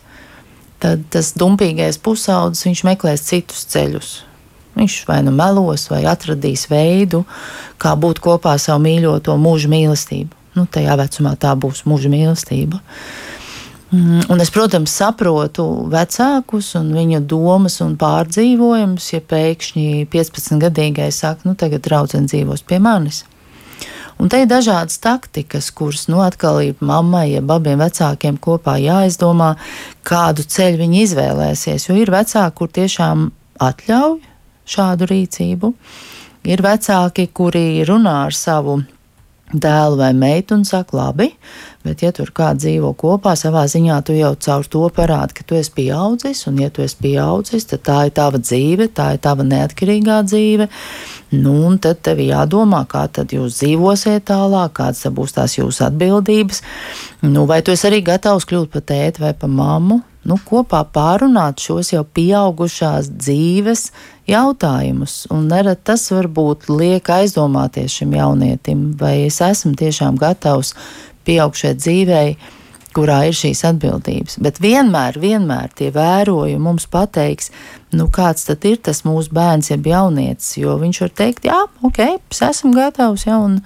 tad 0.82 1.04
tas 1.14 1.32
dumpīgais 1.38 1.98
pusaudzis 2.02 2.84
meklēs 2.86 3.26
citus 3.28 3.66
ceļus. 3.72 4.14
Viņš 4.74 5.04
vai 5.06 5.20
nu 5.22 5.30
melos, 5.34 5.86
vai 5.90 6.02
atradīs 6.10 6.66
veidu, 6.70 7.22
kā 7.78 7.94
būt 7.94 8.18
kopā 8.22 8.56
ar 8.56 8.62
savu 8.62 8.82
mīļoto 8.88 9.36
mūža 9.38 9.70
mīlestību. 9.70 10.42
Nu, 10.54 10.66
tajā 10.70 10.96
vecumā 10.98 11.34
tā 11.38 11.54
būs 11.58 11.84
mūža 11.86 12.10
mīlestība. 12.10 12.80
Mm, 13.94 14.24
un 14.32 14.42
es, 14.42 14.50
protams, 14.50 14.90
saprotu 14.90 15.64
vecākus 15.90 16.72
un 16.78 16.90
viņu 16.96 17.20
domas 17.30 17.78
un 17.84 17.94
pārdzīvojumus, 17.98 19.12
ja 19.12 19.22
pēkšņi 19.22 20.08
15-gadīgais 20.10 21.22
saka, 21.22 21.46
nu, 21.46 21.54
tagad 21.58 21.84
draudzene 21.86 22.30
dzīvos 22.30 22.66
pie 22.66 22.80
manis. 22.82 23.22
Un 24.24 24.30
te 24.32 24.38
ir 24.40 24.46
dažādas 24.48 24.96
taktikas, 25.04 25.66
kuras 25.76 26.06
nu, 26.08 26.22
atkal 26.24 26.62
ir 26.64 26.78
mammai, 26.80 27.26
ja 27.34 27.42
abiem 27.44 27.82
vecākiem 27.82 28.38
kopā 28.40 28.78
jāizdomā, 28.80 29.50
kādu 30.00 30.46
ceļu 30.48 30.80
viņi 30.80 31.02
izvēlēsies. 31.04 31.90
Jo 31.90 31.98
ir 32.00 32.12
vecāki, 32.14 32.56
kur 32.56 32.72
tiešām 32.72 33.26
atļauj 33.60 34.16
šādu 34.64 35.10
rīcību. 35.12 35.74
Ir 36.48 36.64
vecāki, 36.64 37.28
kuri 37.36 37.84
runā 37.84 38.22
ar 38.30 38.36
savu 38.36 38.78
dēlu 39.52 39.98
vai 40.00 40.12
meitu 40.16 40.56
un 40.56 40.64
saka, 40.64 40.96
labi, 40.96 41.28
bet 41.84 42.02
ja 42.02 42.10
tur 42.16 42.32
kāds 42.34 42.64
dzīvo 42.64 42.94
kopā, 42.98 43.34
savā 43.38 43.66
ziņā 43.70 44.00
tu 44.06 44.16
jau 44.16 44.32
caur 44.46 44.66
to 44.72 44.86
parādi, 44.94 45.36
ka 45.36 45.44
tu 45.46 45.58
esi 45.58 45.72
pieaudzis, 45.76 46.46
un 46.48 46.58
ja 46.62 46.70
tu 46.72 46.82
esi 46.84 46.96
pieaudzis, 47.04 47.68
tad 47.70 47.84
tā 47.86 47.98
ir 48.08 48.14
tava 48.16 48.40
dzīve, 48.40 48.88
tā 48.96 49.12
ir 49.14 49.22
tava 49.24 49.46
neatkarīgā 49.46 50.22
dzīve. 50.26 50.68
Nu, 51.34 51.54
un 51.68 51.78
tad 51.82 52.02
tev 52.04 52.20
jādomā, 52.22 52.84
kā 52.90 53.04
tad 53.12 53.32
jūs 53.34 53.58
dzīvosiet 53.60 54.26
tālāk, 54.30 54.74
kādas 54.78 55.06
būs 55.14 55.34
tās 55.36 55.58
jūsu 55.58 55.86
atbildības. 55.88 56.62
Nu, 57.26 57.46
vai 57.50 57.60
tu 57.64 57.74
esi 57.74 57.88
arī 57.88 58.02
gatavs 58.06 58.46
kļūt 58.48 58.72
par 58.74 58.84
tēti 58.90 59.24
vai 59.24 59.32
par 59.38 59.50
mammu? 59.50 60.00
Nu, 60.24 60.38
kopā 60.40 60.80
pārunāt 60.88 61.60
šos 61.60 61.90
jau 61.92 62.04
pieaugušās 62.16 63.10
dzīves 63.12 63.90
jautājumus. 64.30 65.24
Un 65.34 65.50
nerad 65.52 65.82
tas 65.84 66.06
varbūt 66.12 66.70
liek 66.72 67.10
aizdomāties 67.12 67.98
šim 68.00 68.14
jaunietim, 68.16 68.86
vai 69.00 69.26
es 69.26 69.42
esmu 69.44 69.74
tiešām 69.80 70.16
gatavs 70.20 70.72
pieaugšai 71.28 71.74
dzīvei, 71.80 72.36
kurā 72.94 73.20
ir 73.28 73.36
šīs 73.36 73.64
atbildības. 73.68 74.38
Bet 74.44 74.60
vienmēr, 74.62 75.18
vienmēr 75.20 75.72
tie 75.78 75.90
vērojumi 75.94 76.62
mums 76.62 76.86
pateiks, 76.90 77.50
nu 77.94 78.08
kāds 78.12 78.46
tad 78.48 78.64
ir 78.68 78.80
tas 78.84 79.04
mūsu 79.06 79.34
bērns, 79.34 79.70
jeb 79.72 79.88
jaunietis, 79.90 80.54
jo 80.60 80.76
viņš 80.80 81.00
var 81.04 81.16
teikt, 81.22 81.48
jā, 81.50 81.60
ok, 81.86 82.02
es 82.34 82.44
esmu 82.48 82.74
gatavs, 82.76 83.26
jā, 83.28 83.38
un, 83.38 83.58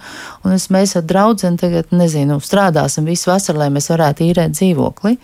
un 0.44 0.56
es, 0.56 0.68
mēs 0.74 0.96
ar 0.98 1.04
draudzeni 1.08 1.60
tagad, 1.60 1.92
nezinu, 1.92 2.40
strādāsim 2.44 3.08
visu 3.08 3.32
vasaru, 3.32 3.64
lai 3.64 3.70
mēs 3.74 3.92
varētu 3.92 4.26
īrēt 4.30 4.56
dzīvokli 4.58 5.18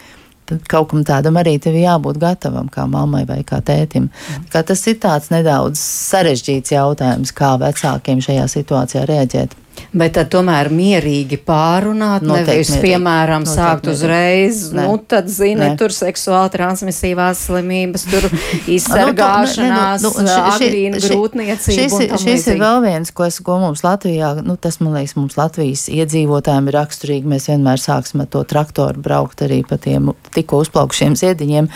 tad 0.44 0.64
kaut 0.68 0.90
kam 0.90 1.04
tādam 1.08 1.38
arī 1.40 1.56
tev 1.62 1.76
jābūt 1.78 2.18
gatavam, 2.20 2.68
kā 2.72 2.84
mammai 2.90 3.22
vai 3.28 3.40
kā 3.48 3.62
tētim. 3.64 4.10
Mm. 4.10 4.46
Kā 4.52 4.60
tas 4.66 4.82
ir 4.90 4.98
tāds 5.00 5.30
nedaudz 5.32 5.80
sarežģīts 5.80 6.74
jautājums, 6.74 7.32
kā 7.36 7.54
vecākiem 7.62 8.20
šajā 8.24 8.44
situācijā 8.52 9.06
rēģēt. 9.08 9.56
Bet 9.94 10.16
tad 10.16 10.30
tomēr 10.32 10.68
mierīgi 10.74 11.38
pārunāt, 11.46 12.24
nevis, 12.26 12.72
piemēram, 12.82 13.44
Noteikti 13.44 13.60
sākt 13.60 13.84
mierīgi. 13.86 13.94
uzreiz, 13.94 14.62
ne. 14.74 14.86
nu, 14.88 14.96
tad, 14.98 15.28
zini, 15.30 15.60
ne. 15.60 15.68
tur 15.78 15.94
seksuāli 15.94 16.50
transmisīvās 16.54 17.44
slimības, 17.46 18.06
tur 18.10 18.26
izsargāšanās, 18.76 20.02
nu, 20.02 20.10
nu, 20.26 20.34
agrīna 20.50 20.98
grūtniecība. 20.98 21.76
Šis, 21.78 21.94
šis, 21.94 22.24
šis 22.24 22.48
ir 22.50 22.60
vēl 22.62 22.80
viens, 22.86 23.14
ko, 23.14 23.28
es, 23.30 23.38
ko 23.44 23.60
mums 23.62 23.84
Latvijā, 23.86 24.32
nu, 24.42 24.58
tas, 24.58 24.80
man 24.82 24.96
liekas, 24.98 25.14
mums 25.18 25.38
Latvijas 25.38 25.86
iedzīvotājiem 25.92 26.70
ir 26.70 26.78
raksturīgi. 26.80 27.30
Mēs 27.34 27.48
vienmēr 27.52 27.82
sāksim 27.82 28.24
ar 28.24 28.30
to 28.34 28.42
traktoru 28.50 29.02
braukt 29.04 29.46
arī 29.46 29.62
pa 29.68 29.78
tiem 29.78 30.10
tikko 30.34 30.64
uzplaukšiem 30.64 31.14
ziediņiem. 31.22 31.70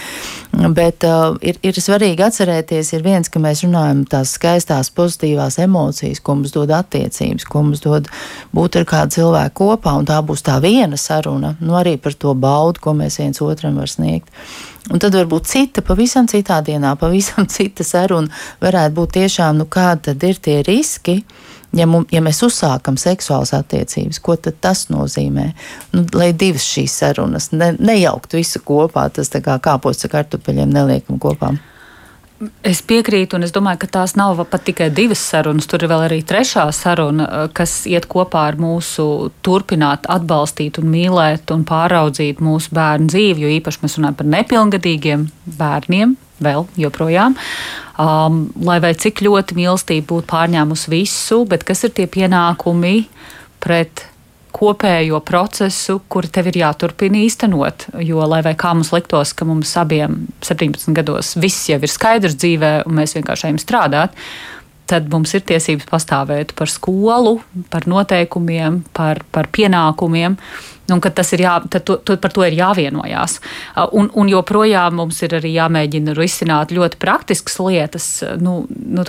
Bet 0.53 1.05
uh, 1.05 1.37
ir, 1.45 1.59
ir 1.63 1.77
svarīgi 1.77 2.25
atcerēties, 2.25 2.95
ir 2.97 3.03
viens, 3.05 3.29
ka 3.29 3.41
mēs 3.43 3.61
runājam 3.67 4.01
tās 4.09 4.33
skaistās 4.39 4.89
pozitīvās 4.97 5.59
emocijas, 5.61 6.23
ko 6.25 6.39
mums 6.39 6.55
dod 6.55 6.73
attiecības, 6.73 7.45
ko 7.47 7.63
mums 7.67 7.83
dod 7.85 8.09
būt 8.57 8.81
ar 8.81 8.87
kādu 8.89 9.19
cilvēku 9.19 9.55
kopā, 9.61 9.93
un 10.01 10.09
tā 10.09 10.17
būs 10.25 10.43
tā 10.47 10.57
viena 10.65 10.97
saruna, 10.99 11.53
nu 11.61 11.77
arī 11.79 11.99
par 12.01 12.17
to 12.17 12.33
baudu, 12.33 12.81
ko 12.81 12.97
mēs 12.97 13.21
viens 13.21 13.43
otram 13.45 13.77
var 13.79 13.93
sniegt. 13.93 14.33
Un 14.89 15.03
tad 15.05 15.13
varbūt 15.19 15.47
cita, 15.51 15.85
pavisam 15.85 16.27
citā 16.31 16.63
dienā, 16.65 16.95
pavisam 16.97 17.47
cita 17.57 17.85
saruna 17.85 18.33
varētu 18.65 18.97
būt 18.97 19.15
tiešām, 19.21 19.61
nu 19.61 19.69
kādi 19.69 20.09
tad 20.09 20.27
ir 20.31 20.41
tie 20.43 20.63
riski, 20.65 21.21
ja, 21.77 21.87
mum, 21.87 22.07
ja 22.13 22.23
mēs 22.25 22.43
uzsākam 22.47 22.99
seksuālas 23.01 23.55
attiecības, 23.57 24.21
ko 24.25 24.37
tas 24.37 24.87
nozīmē? 24.93 25.49
Nu, 25.95 26.05
lai 26.17 26.33
divas 26.33 26.67
šīs 26.69 27.01
sarunas 27.03 27.51
ne, 27.53 27.75
nejaukt 27.79 28.37
visu 28.39 28.63
kopā, 28.65 29.09
tas 29.13 29.33
kā 29.33 29.59
kāpos 29.63 30.05
ar 30.05 30.15
kartupeļiem 30.19 30.73
neliekam 30.75 31.21
kopā. 31.23 31.57
Es 32.63 32.79
piekrītu, 32.87 33.35
un 33.35 33.43
es 33.43 33.51
domāju, 33.51 33.81
ka 33.83 33.89
tās 33.97 34.13
nav 34.15 34.39
pat 34.47 34.63
tikai 34.69 34.93
divas 34.95 35.19
sarunas. 35.27 35.67
Tur 35.67 35.83
ir 35.83 35.91
vēl 35.91 36.05
arī 36.05 36.19
trešā 36.23 36.69
saruna, 36.73 37.25
eh, 37.27 37.49
kas 37.53 37.83
iet 37.91 38.07
kopā 38.07 38.45
ar 38.53 38.57
mūsu 38.57 39.33
turpināt, 39.43 40.07
atbalstīt, 40.07 40.79
un 40.79 40.87
mīlēt 40.93 41.51
un 41.51 41.65
pāraudzīt 41.65 42.39
mūsu 42.39 42.71
bērnu 42.71 43.11
dzīvi. 43.11 43.43
Jo 43.43 43.49
īpaši 43.59 43.83
mēs 43.83 43.99
runājam 43.99 44.17
par 44.17 44.27
nepilngadīgiem 44.27 45.27
bērniem, 45.59 46.17
vēl 46.45 46.67
joprojām. 46.79 47.37
Um, 47.99 48.45
lai 48.63 48.79
vai 48.85 48.93
cik 48.95 49.25
ļoti 49.27 49.57
mīlestība 49.59 50.07
būtu 50.13 50.31
pārņēmusi 50.31 50.93
visu, 50.93 51.43
bet 51.51 51.67
kas 51.67 51.85
ir 51.89 51.97
tie 51.97 52.07
pienākumi 52.11 53.09
pret 53.63 54.07
kopējo 54.59 55.21
procesu, 55.27 55.99
kuru 56.11 56.31
tev 56.33 56.49
ir 56.51 56.61
jāturpina 56.63 57.21
īstenot. 57.21 57.89
Jo, 58.03 58.25
lai 58.31 58.41
kā 58.59 58.73
mums 58.75 58.91
liktos, 58.95 59.35
ka 59.37 59.47
mums 59.49 59.75
abiem 59.79 60.25
17 60.47 60.95
gados 60.97 61.35
viss 61.39 61.69
jau 61.71 61.79
ir 61.79 61.93
skaidrs 61.93 62.39
dzīvē, 62.39 62.73
un 62.89 62.99
mēs 62.99 63.15
vienkārši 63.19 63.51
ejam 63.51 63.61
strādāt, 63.63 64.17
tad 64.89 65.11
mums 65.13 65.35
ir 65.37 65.45
tiesības 65.49 65.89
pastāvēt 65.91 66.55
par 66.59 66.71
skolu, 66.73 67.39
par 67.73 67.87
noteikumiem, 67.91 68.83
par, 68.97 69.23
par 69.35 69.51
pienākumiem. 69.53 70.39
Un 70.89 71.03
ka 71.05 71.11
tas 71.13 71.29
ir 71.37 71.43
jā, 71.45 71.59
to, 71.69 71.99
to, 72.01 72.15
par 72.17 72.33
to 72.33 72.47
ir 72.47 72.55
jāvienojās. 72.57 73.35
Un, 73.93 74.07
un 74.17 74.31
joprojām 74.33 74.97
mums 74.97 75.19
ir 75.27 75.35
arī 75.37 75.51
jāmēģina 75.53 76.15
risināt 76.17 76.73
ļoti 76.73 76.97
praktiskas 77.03 77.59
lietas, 77.61 78.07
nu, 78.41 78.63
nu, 78.73 79.05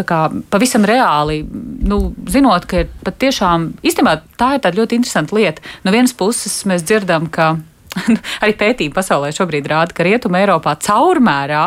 pavisam 0.52 0.84
reāli. 0.84 1.40
Nu, 1.88 2.02
zinot, 2.28 2.68
ka 2.68 2.84
ir 2.84 2.92
patiešām, 3.08 3.70
īstenībā 3.80 4.18
tā 4.40 4.58
ir 4.60 4.82
ļoti 4.82 5.00
interesanta 5.00 5.40
lieta. 5.40 5.64
No 5.88 5.96
vienas 5.96 6.12
puses 6.20 6.60
mēs 6.68 6.84
dzirdam, 6.84 7.32
ka 7.32 7.54
arī 8.44 8.58
pētījumi 8.60 8.96
pasaulē 8.96 9.32
šobrīd 9.36 9.72
rāda, 9.72 9.96
ka 9.96 10.04
Rietumē 10.04 10.44
Eiropā 10.44 10.76
caurmērā 10.84 11.64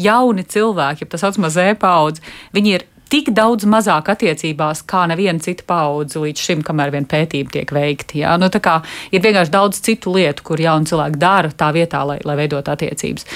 jauni 0.00 0.44
cilvēki, 0.48 1.08
tā 1.10 1.20
saucamā 1.20 1.50
Z 1.52 1.76
paudze, 1.80 2.24
viņi 2.56 2.76
ir 2.78 2.86
tik 3.10 3.30
daudz 3.36 3.66
mazāk 3.70 4.10
attiecībās 4.12 4.84
kā 4.88 5.04
neviena 5.10 5.42
cita 5.42 5.66
paudze 5.68 6.22
līdz 6.22 6.46
šim, 6.46 6.64
kamēr 6.66 6.94
vien 6.94 7.08
pētījumi 7.10 7.54
tiek 7.56 7.74
veikti. 7.74 8.22
Ja? 8.22 8.36
Nu, 8.40 8.50
ir 8.50 9.24
vienkārši 9.24 9.54
daudz 9.54 9.82
citu 9.84 10.14
lietu, 10.14 10.46
kur 10.46 10.62
jauni 10.62 10.88
cilvēki 10.90 11.20
dara 11.20 11.52
tā 11.52 11.72
vietā, 11.76 12.04
lai, 12.06 12.20
lai 12.24 12.38
veidot 12.40 12.70
attiecības. 12.70 13.26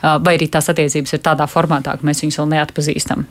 Vai 0.00 0.36
arī 0.38 0.48
tās 0.48 0.70
attiecības 0.72 1.12
ir 1.16 1.24
tādā 1.24 1.44
formātā, 1.50 1.98
ka 2.00 2.06
mēs 2.08 2.22
viņus 2.24 2.40
vēl 2.40 2.52
neatpazīstam. 2.54 3.26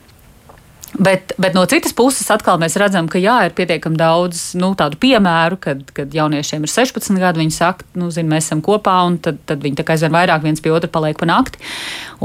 Bet, 0.98 1.32
bet 1.38 1.54
no 1.54 1.62
citas 1.70 1.92
puses, 1.94 2.26
atkal 2.34 2.58
mēs 2.58 2.74
redzam, 2.80 3.06
ka 3.10 3.20
jā, 3.22 3.36
ir 3.46 3.52
pietiekami 3.54 3.94
daudz 3.98 4.56
nu, 4.58 4.72
tādu 4.78 4.98
piemēru, 4.98 5.58
kad, 5.62 5.84
kad 5.94 6.10
jauniešiem 6.14 6.64
ir 6.66 6.72
16 6.72 7.20
gadi, 7.20 7.42
viņi 7.44 7.54
saka, 7.54 7.86
nu, 8.00 8.08
zin, 8.10 8.26
mēs 8.30 8.48
esam 8.48 8.62
kopā, 8.64 8.96
un 9.06 9.20
tad, 9.22 9.38
tad 9.46 9.62
viņi 9.62 9.84
aizvien 9.86 10.16
vairāk 10.16 10.42
viens 10.42 10.62
pie 10.62 10.72
otra 10.74 10.90
paliek 10.90 11.18
pa 11.20 11.28
nakti. 11.30 11.62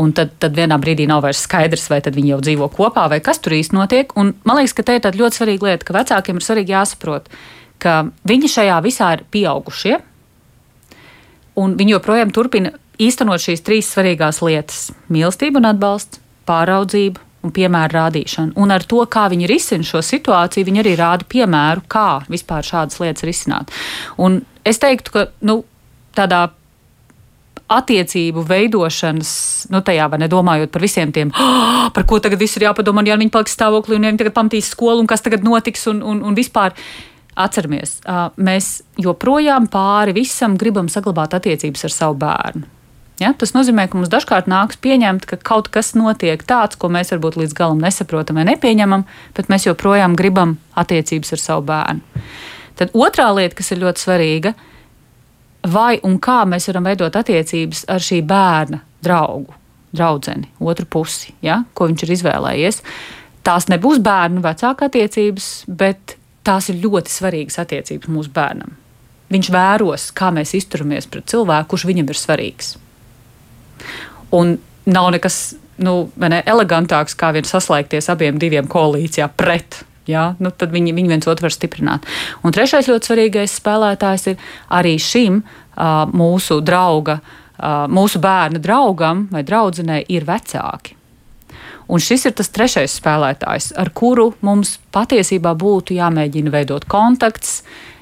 Un 0.02 0.16
tad, 0.18 0.34
tad 0.42 0.58
vienā 0.58 0.80
brīdī 0.82 1.06
nav 1.10 1.22
vairs 1.28 1.44
skaidrs, 1.46 1.86
vai 1.94 2.02
viņi 2.02 2.34
jau 2.34 2.40
dzīvo 2.42 2.70
kopā, 2.74 3.06
vai 3.12 3.22
kas 3.24 3.40
tur 3.44 3.54
īsti 3.54 3.78
notiek. 3.78 4.16
Un 4.18 4.34
man 4.44 4.58
liekas, 4.58 4.74
ka 4.74 4.88
te 4.88 4.98
ir 4.98 5.06
tāda 5.06 5.22
ļoti 5.22 5.40
svarīga 5.40 5.70
lieta, 5.70 5.86
ka 5.86 5.98
vecākiem 6.00 6.42
ir 6.42 6.48
svarīgi 6.48 6.74
jāsaprot, 6.74 7.30
ka 7.80 8.00
viņi 8.26 8.52
šajā 8.56 8.80
visā 8.86 9.12
ir 9.14 9.24
pieaugušie, 9.30 10.00
un 11.62 11.78
viņi 11.78 11.96
joprojām 11.96 12.34
turpina 12.34 12.74
īstenot 12.98 13.46
šīs 13.46 13.64
trīs 13.64 13.94
svarīgās 13.94 14.42
lietas- 14.42 14.90
mīlestību 15.14 15.62
un 15.62 15.70
atbalstu, 15.70 16.20
pāraudzību 16.50 17.25
un 17.46 17.54
piemēru 17.56 17.98
rādīšanu. 18.00 18.56
Un 18.62 18.74
ar 18.74 18.84
to, 18.90 19.04
kā 19.12 19.28
viņi 19.32 19.50
risina 19.50 19.86
šo 19.86 20.02
situāciju, 20.06 20.68
viņi 20.68 20.84
arī 20.84 20.98
rāda 21.00 21.28
piemēru, 21.30 21.86
kā 21.92 22.10
vispār 22.32 22.66
šādas 22.66 23.00
lietas 23.04 23.26
risināt. 23.28 23.74
Un 24.22 24.42
es 24.66 24.82
teiktu, 24.82 25.14
ka 25.14 25.26
nu, 25.46 25.62
tādā 26.18 26.48
attiecību 27.72 28.44
veidošanas, 28.46 29.32
nu, 29.74 29.82
tajā 29.86 30.06
vai 30.12 30.20
nedomājot 30.22 30.70
par 30.74 30.84
visiem 30.86 31.12
tiem, 31.14 31.32
oh, 31.34 31.88
par 31.96 32.06
ko 32.06 32.20
tagad 32.22 32.42
viss 32.42 32.60
ir 32.60 32.68
jāpadomā, 32.68 33.02
ja 33.08 33.18
viņi 33.18 33.34
paliks 33.34 33.58
stāvoklī 33.58 33.98
un 33.98 34.06
ja 34.06 34.14
viņi 34.14 34.22
tagad 34.22 34.38
pamatīs 34.38 34.70
skolu 34.76 35.02
un 35.02 35.10
kas 35.10 35.26
tagad 35.26 35.46
notiks 35.46 35.88
un, 35.92 36.04
un, 36.06 36.24
un 36.26 36.38
vispār. 36.38 36.78
Atceramies, 37.36 37.98
mēs 38.40 38.68
joprojām 39.04 39.66
pāri 39.68 40.14
visam 40.16 40.54
gribam 40.56 40.88
saglabāt 40.88 41.34
attiecības 41.36 41.84
ar 41.84 41.92
savu 41.92 42.16
bērnu. 42.22 42.75
Ja? 43.22 43.32
Tas 43.38 43.54
nozīmē, 43.56 43.88
ka 43.88 43.98
mums 43.98 44.12
dažkārt 44.12 44.50
nāks 44.52 44.80
pieņemt, 44.82 45.28
ka 45.30 45.40
kaut 45.40 45.70
kas 45.74 45.94
notiek 45.96 46.44
tāds, 46.48 46.78
ko 46.80 46.90
mēs 46.92 47.14
varbūt 47.14 47.40
līdz 47.40 47.56
galam 47.58 47.82
nesaprotam 47.84 48.40
vai 48.40 48.48
nepieņemam, 48.52 49.06
bet 49.38 49.52
mēs 49.52 49.68
joprojām 49.70 50.18
gribam 50.20 50.58
attiecības 50.76 51.36
ar 51.36 51.44
savu 51.44 51.68
bērnu. 51.70 52.24
Tad 52.76 52.92
otrā 52.92 53.30
lieta, 53.38 53.56
kas 53.56 53.72
ir 53.72 53.84
ļoti 53.86 54.04
svarīga, 54.04 54.52
vai 55.72 55.96
un 56.04 56.20
kā 56.20 56.42
mēs 56.50 56.68
varam 56.70 56.90
veidot 56.90 57.16
attiecības 57.16 57.86
ar 57.92 58.04
šī 58.04 58.20
bērna 58.28 58.82
draugu, 59.06 59.56
draugu, 59.96 60.42
otru 60.60 60.86
pusi, 60.90 61.34
ja? 61.46 61.64
ko 61.74 61.88
viņš 61.88 62.04
ir 62.04 62.16
izvēlējies. 62.18 62.82
Tās 63.46 63.70
nebūs 63.70 64.02
bērnu 64.04 64.42
vecāka 64.44 64.90
attiecības, 64.90 65.50
bet 65.70 66.18
tās 66.46 66.68
ir 66.74 66.82
ļoti 66.84 67.14
svarīgas 67.14 67.62
attiecības 67.62 68.12
mūsu 68.12 68.34
bērnam. 68.34 68.74
Viņš 69.32 69.50
vēros, 69.54 70.10
kā 70.14 70.32
mēs 70.34 70.54
izturamies 70.58 71.08
pret 71.10 71.30
cilvēku, 71.32 71.72
kurš 71.74 71.88
viņam 71.90 72.12
ir 72.12 72.20
svarīgs. 72.20 72.76
Un 74.36 74.58
nav 74.86 75.12
nekas 75.16 75.56
nu, 75.82 75.96
ne, 76.22 76.42
elegantāks, 76.48 77.18
kā 77.20 77.32
vien 77.36 77.48
saslēgties 77.48 78.10
abiem 78.14 78.40
diviem 78.42 78.68
koalīcijā 78.72 79.28
pret. 79.38 79.84
Ja? 80.10 80.34
Nu, 80.40 80.52
tad 80.54 80.74
viņi, 80.76 80.94
viņi 80.96 81.12
viens 81.16 81.30
otru 81.30 81.48
var 81.48 81.56
stiprināt. 81.56 82.06
Un 82.46 82.54
trešais 82.56 82.90
ļoti 82.92 83.10
svarīgais 83.10 83.58
spēlētājs 83.60 84.30
ir 84.32 84.52
arī 84.74 84.96
šim 85.02 85.42
uh, 85.42 86.06
mūsu 86.14 86.60
drauga, 86.66 87.20
uh, 87.22 87.86
mūsu 87.92 88.22
bērna 88.24 88.62
draugam 88.62 89.26
vai 89.34 89.44
draudzenei 89.48 90.06
ir 90.14 90.28
vecāki. 90.28 90.96
Un 91.86 92.02
šis 92.02 92.26
ir 92.26 92.34
tas 92.34 92.50
trešais 92.50 92.96
spēlētājs, 92.98 93.72
ar 93.78 93.92
kuru 93.94 94.32
mums 94.46 94.80
patiesībā 94.94 95.52
būtu 95.58 95.94
jāmēģina 96.00 96.54
veidot 96.54 96.88
kontakts, 96.90 97.60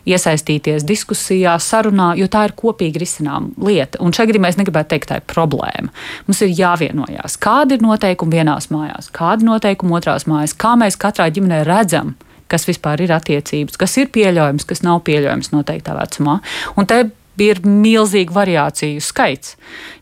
iesaistīties 0.10 0.86
diskusijā, 0.88 1.56
sarunā, 1.62 2.14
jo 2.20 2.28
tā 2.32 2.46
ir 2.48 2.56
kopīgi 2.60 3.02
risināma 3.04 3.54
lieta. 3.64 4.02
Un 4.04 4.16
šeit 4.16 4.36
mēs 4.42 4.60
negribētu 4.60 4.94
teikt, 4.94 5.10
tā 5.12 5.20
ir 5.22 5.26
problēma. 5.30 5.94
Mums 6.28 6.44
ir 6.44 6.54
jāvienojās, 6.58 7.38
kādi 7.44 7.78
ir 7.78 7.86
noteikumi 7.86 8.40
vienās 8.40 8.70
mājās, 8.74 9.10
kādi 9.16 9.46
ir 9.46 9.52
noteikumi 9.54 9.98
otrās 10.00 10.28
mājās, 10.30 10.56
kā 10.60 10.76
mēs 10.80 11.00
katrā 11.00 11.30
ģimenē 11.34 11.64
redzam, 11.68 12.16
kas 12.52 12.68
vispār 12.70 13.02
ir 13.06 13.14
attiecības, 13.16 13.80
kas 13.80 13.98
ir 14.02 14.12
pieļaujams, 14.14 14.68
kas 14.70 14.84
nav 14.86 15.02
pieļaujams 15.08 15.54
noteiktā 15.56 15.96
vecumā. 15.98 16.40
Un 16.78 16.90
te 16.90 17.06
ir 17.42 17.62
milzīga 17.66 18.34
variāciju 18.36 19.02
skaits. 19.02 19.56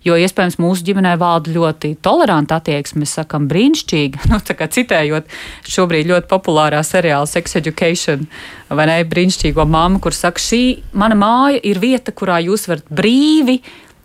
Jo 0.03 0.17
iespējams 0.19 0.57
mūsu 0.59 0.83
ģimenē 0.87 1.13
valda 1.21 1.53
ļoti 1.53 1.93
toleranta 2.03 2.57
attieksme, 2.59 3.03
mēs 3.03 3.15
sakām, 3.19 3.47
brīnišķīgi. 3.51 4.25
Nu, 4.31 4.39
citējot 4.41 5.27
šobrīd 5.67 6.09
ļoti 6.09 6.27
populārā 6.31 6.81
seriāla 6.85 7.27
Sex 7.29 7.55
Education, 7.59 8.25
vai 8.69 8.87
ne? 8.89 8.97
Brīnišķīgo 9.07 9.65
mammu, 9.67 10.01
kur 10.03 10.15
saka, 10.15 10.41
šī 10.41 10.81
mana 10.97 11.17
māja 11.19 11.61
ir 11.67 11.79
vieta, 11.81 12.13
kurā 12.15 12.39
jūs 12.43 12.67
varat 12.71 12.87
brīvi 12.91 13.59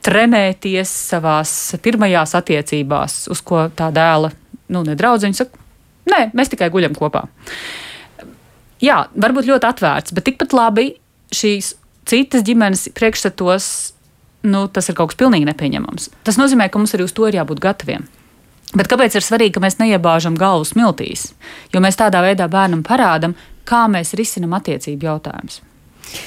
trenēties 0.07 0.91
savās 1.11 1.53
pirmajās 1.83 2.37
attiecībās, 2.39 3.25
uz 3.33 3.43
ko 3.47 3.67
tā 3.75 3.91
dēla, 3.95 4.31
nu, 4.75 4.85
nedraudziņa 4.87 5.41
saka, 5.41 5.65
nē, 6.11 6.21
mēs 6.37 6.53
tikai 6.53 6.71
guļam 6.75 6.95
kopā. 6.99 7.27
Jā, 8.83 9.07
varbūt 9.17 9.49
ļoti 9.49 9.71
atvērts, 9.71 10.15
bet 10.15 10.27
tikpat 10.29 10.55
labi 10.55 10.91
šīs 11.35 11.75
citas 12.07 12.45
ģimenes 12.47 12.89
priekšstatos 12.97 13.69
nu, 14.47 14.67
tas 14.69 14.89
ir 14.89 14.97
kaut 14.99 15.13
kas 15.13 15.21
pilnīgi 15.21 15.49
nepieņemams. 15.49 16.11
Tas 16.27 16.39
nozīmē, 16.41 16.69
ka 16.71 16.81
mums 16.81 16.95
arī 16.95 17.07
uz 17.07 17.15
to 17.17 17.27
ir 17.29 17.39
jābūt 17.41 17.63
gataviem. 17.63 18.07
Bet 18.77 18.91
kāpēc 18.91 19.15
ir 19.17 19.25
svarīgi, 19.25 19.55
ka 19.57 19.63
mēs 19.63 19.79
neiebāžam 19.81 20.37
galvu 20.39 20.67
smiltīs? 20.69 21.31
Jo 21.75 21.83
mēs 21.83 21.99
tādā 21.99 22.23
veidā 22.25 22.49
bērnam 22.51 22.83
parādām, 22.87 23.37
kā 23.67 23.87
mēs 23.91 24.15
risinām 24.19 24.57
attiecību 24.59 25.09
jautājumus. 25.09 25.61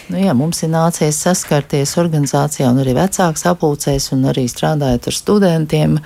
Nu, 0.09 0.19
jā, 0.19 0.33
mums 0.37 0.63
ir 0.65 0.71
nācies 0.73 1.17
saskarties 1.23 1.95
organizācijā, 2.01 2.69
un 2.71 2.81
arī 2.81 2.95
vecāku 2.97 3.39
sapulcēs, 3.39 4.09
un 4.15 4.27
arī 4.31 4.45
strādājot 4.49 5.09
ar 5.09 5.15
studentiem, 5.15 5.97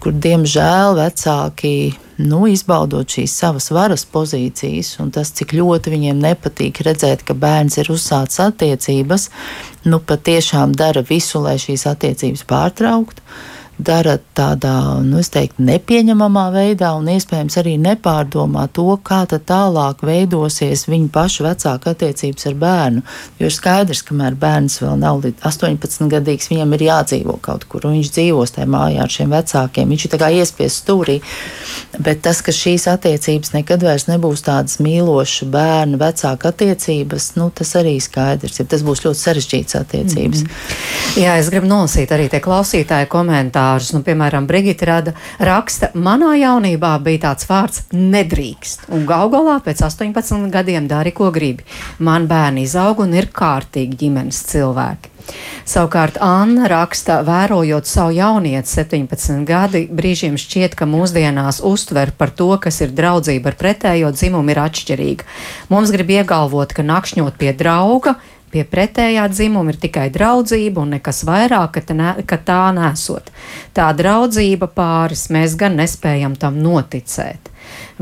kur 0.00 0.16
diemžēl 0.16 0.96
vecāki 0.98 1.74
nu, 2.20 2.42
izbaudot 2.50 3.08
šīs 3.08 3.36
savas 3.42 3.70
varas 3.72 4.04
pozīcijas, 4.08 4.94
un 5.00 5.12
tas, 5.14 5.32
cik 5.36 5.54
ļoti 5.56 5.92
viņiem 5.94 6.20
nepatīk 6.20 6.82
redzēt, 6.84 7.24
ka 7.28 7.36
bērns 7.36 7.78
ir 7.80 7.92
uzsācis 7.92 8.42
attiecības, 8.48 9.28
nu, 9.88 10.00
patiešām 10.00 10.74
dara 10.76 11.04
visu, 11.06 11.40
lai 11.44 11.56
šīs 11.60 11.86
attiecības 11.92 12.44
pārtrauktu 12.50 13.24
dara 13.84 14.18
tādā, 14.36 15.00
nu, 15.04 15.20
teiktu, 15.22 15.64
nepieņemamā 15.66 16.46
veidā 16.54 16.92
un 16.98 17.08
iespējams 17.12 17.58
arī 17.60 17.76
nepārdomā 17.80 18.66
to, 18.76 18.88
kā 19.04 19.24
tālāk 19.30 20.04
veidosies 20.06 20.86
viņa 20.90 21.08
paša 21.12 21.46
vecāka 21.46 21.94
attiecības 21.94 22.46
ar 22.50 22.56
bērnu. 22.64 23.02
Jo 23.40 23.48
ir 23.50 23.54
skaidrs, 23.54 24.02
ka 24.02 24.14
kamēr 24.20 24.36
bērns 24.40 24.80
vēl 24.82 24.98
nav 25.00 25.22
18 25.24 26.10
gadīgs, 26.10 26.50
viņam 26.50 26.74
ir 26.76 26.86
jādzīvo 26.88 27.38
kaut 27.42 27.64
kur, 27.70 27.86
un 27.86 27.96
viņš 27.96 28.12
dzīvos 28.16 28.56
tajā 28.56 28.68
mājā 28.70 29.04
ar 29.04 29.14
šiem 29.14 29.34
vecākiem. 29.34 29.88
Viņš 29.94 30.06
ir 30.06 30.12
tā 30.14 30.20
kā 30.20 30.30
iespiests 30.34 30.82
stūrī. 30.84 31.20
Bet 31.98 32.22
tas, 32.24 32.40
ka 32.44 32.52
šīs 32.54 32.86
attiecības 32.90 33.54
nekad 33.54 33.84
vairs 33.86 34.08
nebūs 34.10 34.44
tādas 34.46 34.78
mīlošas 34.82 35.48
bērnu 35.52 36.00
vecāku 36.00 36.50
attiecības, 36.50 37.34
nu, 37.38 37.50
tas 37.54 37.74
arī 37.80 37.96
skaidrs. 38.02 38.60
Ja 38.60 38.66
tas 38.68 38.84
būs 38.86 39.04
ļoti 39.06 39.20
sarežģīts 39.20 39.78
attiecības. 39.80 40.44
Mm 40.44 40.46
-hmm. 40.46 41.24
Jā, 41.24 41.36
es 41.38 41.50
gribu 41.50 41.66
nolasīt 41.66 42.12
arī 42.14 42.28
tie 42.30 42.40
klausītāji 42.40 43.08
komentāri 43.10 43.69
komentārus. 43.70 43.92
Nu, 43.92 44.02
piemēram, 44.02 44.46
Brigita 44.46 44.86
rada, 44.86 45.14
raksta, 45.38 45.90
manā 45.94 46.36
jaunībā 46.38 46.98
bija 47.02 47.30
tāds 47.30 47.48
vārds 47.48 47.84
nedrīkst, 47.92 48.90
un 48.90 49.06
gal 49.06 49.30
galā 49.30 49.60
pēc 49.62 49.82
18 49.82 50.50
gadiem 50.50 50.88
dari, 50.88 51.12
ko 51.12 51.30
gribi. 51.30 51.64
Man 51.98 52.26
bērni 52.26 52.64
izaug 52.64 53.00
un 53.00 53.14
ir 53.14 53.30
kārtīgi 53.30 53.96
ģimenes 53.96 54.44
cilvēki. 54.50 55.10
Savukārt 55.68 56.16
Anna 56.18 56.66
raksta, 56.66 57.20
vērojot 57.22 57.86
savu 57.86 58.16
jaunieti, 58.16 58.66
17 58.66 59.44
gadi, 59.46 59.84
brīžiem 59.86 60.34
šķiet, 60.40 60.74
ka 60.74 60.88
mūsdienās 60.90 61.60
uztver 61.62 62.10
par 62.16 62.32
to, 62.34 62.50
kas 62.58 62.80
ir 62.80 62.90
draudzība 62.90 63.52
ar 63.52 63.58
pretējo 63.60 64.10
dzimumu, 64.16 64.50
ir 64.50 64.62
atšķirīga. 64.64 65.28
Mums 65.70 65.92
grib 65.94 66.10
iegalvot, 66.16 66.74
ka 66.74 66.82
nakšņot 66.82 67.38
pie 67.38 67.52
drauga 67.54 68.16
Pie 68.50 68.64
pretējā 68.66 69.28
dzimuma 69.30 69.70
ir 69.70 69.78
tikai 69.78 70.08
draudzība 70.10 70.82
un 70.82 70.96
nekas 70.96 71.22
vairāk, 71.28 71.76
ka, 71.78 71.94
ne, 71.94 72.14
ka 72.26 72.38
tā 72.42 72.62
nesot. 72.74 73.30
Tā 73.76 73.90
draudzība 73.94 74.66
pāris 74.74 75.28
mēs 75.30 75.54
gan 75.58 75.78
nespējam 75.78 76.34
tam 76.38 76.58
noticēt. 76.62 77.50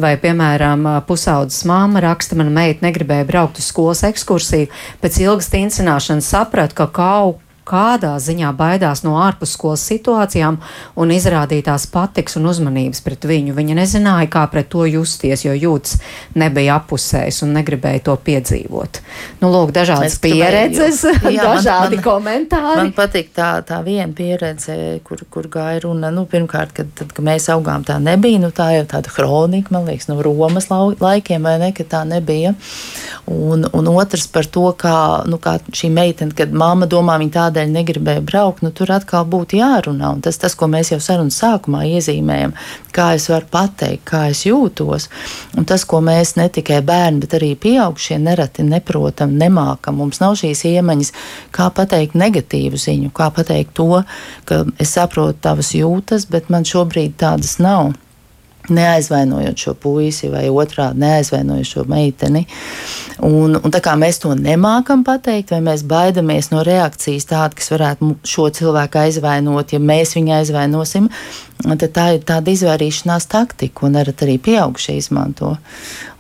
Vai, 0.01 0.15
piemēram, 0.21 0.87
pusaudzes 1.05 1.67
māma 1.69 2.01
raksta, 2.01 2.39
mana 2.39 2.55
meita 2.55 2.87
negribēja 2.87 3.27
braukt 3.29 3.61
uz 3.61 3.69
skolas 3.69 4.05
ekskursiju, 4.09 4.71
pēc 5.03 5.21
ilgas 5.27 5.51
tīncināšanas 5.53 6.31
saprata, 6.33 6.79
ka 6.79 6.89
kaut 6.97 7.45
kādā 7.69 8.15
ziņā 8.23 8.53
baidās 8.57 9.05
no 9.05 9.17
ārpusskolas 9.21 9.85
situācijām 9.91 10.59
un 10.99 11.13
izrādītās 11.15 11.87
patiks 11.93 12.39
un 12.41 12.49
uzmanības 12.51 13.03
pret 13.05 13.27
viņu. 13.29 13.57
Viņa 13.57 13.77
nezināja, 13.79 14.31
kā 14.33 14.47
pret 14.53 14.71
to 14.73 14.87
justies, 14.89 15.45
jo 15.45 15.55
jūtas 15.57 15.99
nebija 16.39 16.79
apusējis 16.81 17.43
un 17.47 17.55
negribēja 17.59 18.05
to 18.09 18.17
piedzīvot. 18.29 19.01
Nu, 19.43 19.51
lūk, 19.53 19.73
dažādas 19.77 20.17
es 20.17 20.23
pieredzes, 20.23 21.03
jā, 21.05 21.45
dažādi 21.49 21.99
man, 21.99 22.01
man, 22.01 22.05
komentāri. 22.07 22.81
Man 22.83 22.95
patīk 22.97 23.33
tā, 23.37 23.51
tā 23.69 23.81
viena 23.87 24.11
pieredze, 24.17 24.77
kur, 25.07 25.23
kur 25.31 25.49
gāja 25.53 25.85
runa. 25.85 26.13
Nu, 26.15 26.25
pirmkārt, 26.31 26.75
kad, 26.77 26.91
tad, 26.99 27.13
kad 27.15 27.27
mēs 27.27 27.49
augām, 27.53 27.85
tā 27.87 27.99
nebija. 28.03 28.41
Nu, 28.43 28.53
tā 28.55 28.71
jau 28.77 28.87
tāda 28.89 29.13
kronika, 29.13 29.75
man 29.75 29.89
liekas, 29.89 30.09
no 30.11 30.19
Romas 30.25 30.71
laikiem, 30.71 31.45
vai 31.45 31.59
ne, 31.63 31.73
ka 31.77 31.87
tā 31.89 32.05
nebija. 32.09 32.55
Un, 33.29 33.67
un 33.77 33.91
otrs 33.93 34.29
par 34.33 34.49
to, 34.49 34.65
kā, 34.79 34.97
nu, 35.29 35.41
kā 35.43 35.59
šī 35.75 35.91
meitene, 35.93 36.35
kad 36.37 36.53
mamma 36.55 36.89
domā, 36.91 37.19
viņa 37.21 37.35
tāda 37.35 37.58
kādēļ 37.59 37.73
negribēju 37.75 38.23
braukt, 38.23 38.63
nu, 38.63 38.71
tur 38.71 38.93
atkal 38.95 39.27
būtu 39.27 39.59
jārunā. 39.59 40.13
Un 40.15 40.23
tas, 40.23 40.39
tas, 40.39 40.55
ko 40.55 40.69
mēs 40.71 40.93
jau 40.93 41.01
sarunas 41.03 41.39
sākumā 41.41 41.85
iezīmējam, 41.89 42.55
kā 42.95 43.15
es 43.17 43.29
varu 43.29 43.49
pateikt, 43.51 44.05
kā 44.07 44.29
es 44.31 44.45
jūtos. 44.47 45.09
Un 45.59 45.67
tas, 45.67 45.85
ko 45.85 46.01
mēs 46.01 46.37
ne 46.39 46.49
tikai 46.49 46.81
bērni, 46.87 47.21
bet 47.25 47.35
arī 47.39 47.55
pieaugušie 47.59 48.19
nereti 48.23 48.63
neprotam, 48.63 49.35
nemākam. 49.39 49.99
Mums 49.99 50.21
nav 50.23 50.39
šīs 50.39 50.65
iemaņas, 50.71 51.13
kā 51.51 51.71
pateikt 51.75 52.15
negatīvu 52.15 52.79
ziņu, 52.79 53.11
kā 53.15 53.31
pateikt 53.35 53.75
to, 53.75 54.05
ka 54.49 54.65
es 54.79 54.95
saprotu 54.95 55.41
tavas 55.43 55.75
jūtas, 55.75 56.29
bet 56.31 56.53
man 56.53 56.69
šobrīd 56.69 57.19
tādas 57.19 57.59
nav 57.59 57.97
neaizvainojot 58.75 59.59
šo 59.59 59.75
puisi 59.79 60.31
vai 60.33 60.47
otrādi 60.49 61.03
neaizvainojot 61.03 61.69
šo 61.69 61.85
meiteni. 61.89 62.45
Un, 63.25 63.59
un 63.59 63.75
tā 63.75 63.81
kā 63.85 63.97
mēs 63.99 64.21
to 64.23 64.35
nemākam 64.39 65.05
pateikt, 65.07 65.53
vai 65.55 65.61
mēs 65.71 65.85
baidamies 65.89 66.53
no 66.53 66.63
reakcijas 66.67 67.27
tāda, 67.29 67.57
kas 67.59 67.73
varētu 67.75 68.13
šo 68.29 68.49
cilvēku 68.55 69.03
aizvainot, 69.03 69.75
ja 69.75 69.83
mēs 69.83 70.15
viņu 70.19 70.37
aizvainosim, 70.39 71.09
tad 71.59 71.91
tā 71.95 72.05
ir 72.15 72.23
tāda 72.27 72.53
izvairīšanās 72.55 73.27
taktika, 73.31 73.89
un 73.89 73.99
arī 73.99 74.39
pieaugušie 74.39 74.95
izmanto. 74.99 75.57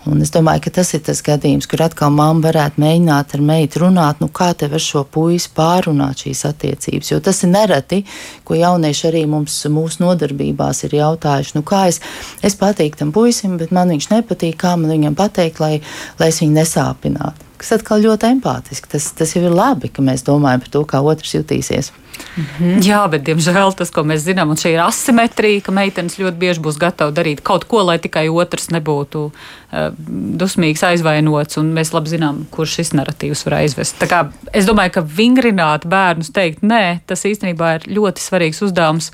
Un 0.08 0.22
es 0.24 0.30
domāju, 0.32 0.62
ka 0.64 0.70
tas 0.78 0.92
ir 0.96 1.02
tas 1.04 1.20
gadījums, 1.22 1.66
kur 1.68 1.82
atkal 1.84 2.12
mamma 2.14 2.46
varētu 2.46 2.80
mēģināt 2.80 3.34
ar 3.36 3.42
meitu 3.44 3.82
runāt, 3.82 4.22
nu 4.22 4.30
kā 4.32 4.50
tev 4.56 4.76
ar 4.78 4.82
šo 4.82 5.02
puisi 5.04 5.50
pārunāt 5.54 6.24
šīs 6.24 6.44
attiecības. 6.48 7.10
Jo 7.12 7.18
tas 7.24 7.42
ir 7.44 7.52
nereti, 7.52 8.00
ko 8.48 8.56
jaunieši 8.56 9.08
arī 9.10 9.26
mums 9.30 9.58
mūsu 9.74 10.06
nodarbībās 10.06 10.84
ir 10.88 10.96
jautājuši, 11.00 11.58
nu 11.58 11.64
kā 11.66 11.84
es, 11.90 12.00
es 12.42 12.56
patīku 12.58 13.02
tam 13.02 13.12
puisim, 13.12 13.58
bet 13.60 13.74
man 13.74 13.92
viņš 13.92 14.08
nepatīk, 14.14 14.56
kā 14.62 14.78
man 14.78 14.94
viņam 14.96 15.18
pateikt, 15.18 15.60
lai, 15.60 15.76
lai 16.22 16.32
es 16.32 16.40
viņu 16.42 16.56
nesāpinātu. 16.56 17.47
Tas 17.58 17.74
atkal 17.78 18.02
ļoti 18.04 18.32
empātiski. 18.36 18.90
Tas, 18.92 19.10
tas 19.18 19.34
jau 19.34 19.42
ir 19.44 19.54
labi, 19.54 19.90
ka 19.90 20.04
mēs 20.04 20.22
domājam 20.26 20.62
par 20.64 20.74
to, 20.74 20.84
kā 20.88 21.02
otrs 21.02 21.34
jutīsies. 21.34 21.92
-hmm. 22.18 22.82
Jā, 22.84 23.00
bet 23.10 23.24
diemžēl 23.26 23.74
tas, 23.76 23.90
ko 23.90 24.02
mēs 24.02 24.24
zinām, 24.26 24.54
ir 24.66 24.80
asimetrija, 24.84 25.60
ka 25.60 25.72
meitenes 25.72 26.18
ļoti 26.18 26.38
bieži 26.38 26.60
būs 26.60 26.78
gatavas 26.78 27.14
darīt 27.14 27.42
kaut 27.42 27.64
ko, 27.64 27.82
lai 27.82 27.98
tikai 27.98 28.28
otrs 28.28 28.70
nebūtu 28.70 29.30
dusmīgs, 29.68 30.82
aizvainots. 30.86 31.58
Mēs 31.60 31.92
labi 31.92 32.14
zinām, 32.14 32.40
kurš 32.54 32.78
šis 32.78 32.92
narratīvs 32.96 33.44
var 33.44 33.58
aizvest. 33.58 34.00
Kā, 34.08 34.22
es 34.56 34.68
domāju, 34.68 34.94
ka 34.96 35.02
vingrināt 35.04 35.84
bērnus 35.88 36.32
teikt, 36.32 36.64
nē, 36.64 37.00
tas 37.08 37.26
īstenībā 37.28 37.74
ir 37.76 37.88
ļoti 37.98 38.24
svarīgs 38.24 38.62
uzdevums. 38.64 39.10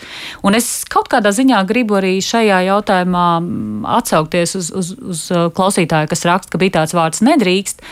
Un 0.46 0.55
es 0.55 0.68
kaut 0.90 1.11
kādā 1.11 1.34
ziņā 1.34 1.64
gribu 1.66 1.98
arī 1.98 2.16
šajā 2.22 2.62
jautājumā 2.68 3.26
mm, 3.40 3.82
atsaukties 3.98 4.55
uz, 4.61 4.70
uz, 4.70 4.94
uz 4.94 5.26
klausītāju, 5.59 6.12
kas 6.12 6.26
raksta, 6.30 6.55
ka 6.55 6.62
bija 6.62 6.78
tāds 6.78 6.94
vārds 6.94 7.24
nedrīkst. 7.26 7.82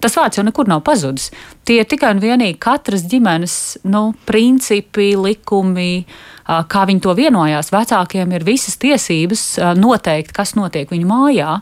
Tas 0.00 0.16
vārds 0.16 0.40
jau 0.40 0.46
nekur 0.46 0.70
nav 0.72 0.80
pazudis. 0.86 1.28
Tie 1.70 1.76
ir 1.78 1.86
tikai 1.86 2.08
un 2.16 2.18
vienīgi 2.18 2.56
katras 2.58 3.04
ģimenes 3.06 3.52
nu, 3.86 4.08
principi, 4.26 5.12
likumi, 5.14 6.02
kā 6.42 6.80
viņi 6.90 7.02
to 7.04 7.12
vienojās. 7.14 7.70
Vecākiem 7.70 8.34
ir 8.34 8.42
visas 8.42 8.74
tiesības 8.82 9.44
noteikt, 9.78 10.32
kas 10.34 10.56
notiek 10.58 10.90
viņu 10.90 11.06
mājā. 11.06 11.52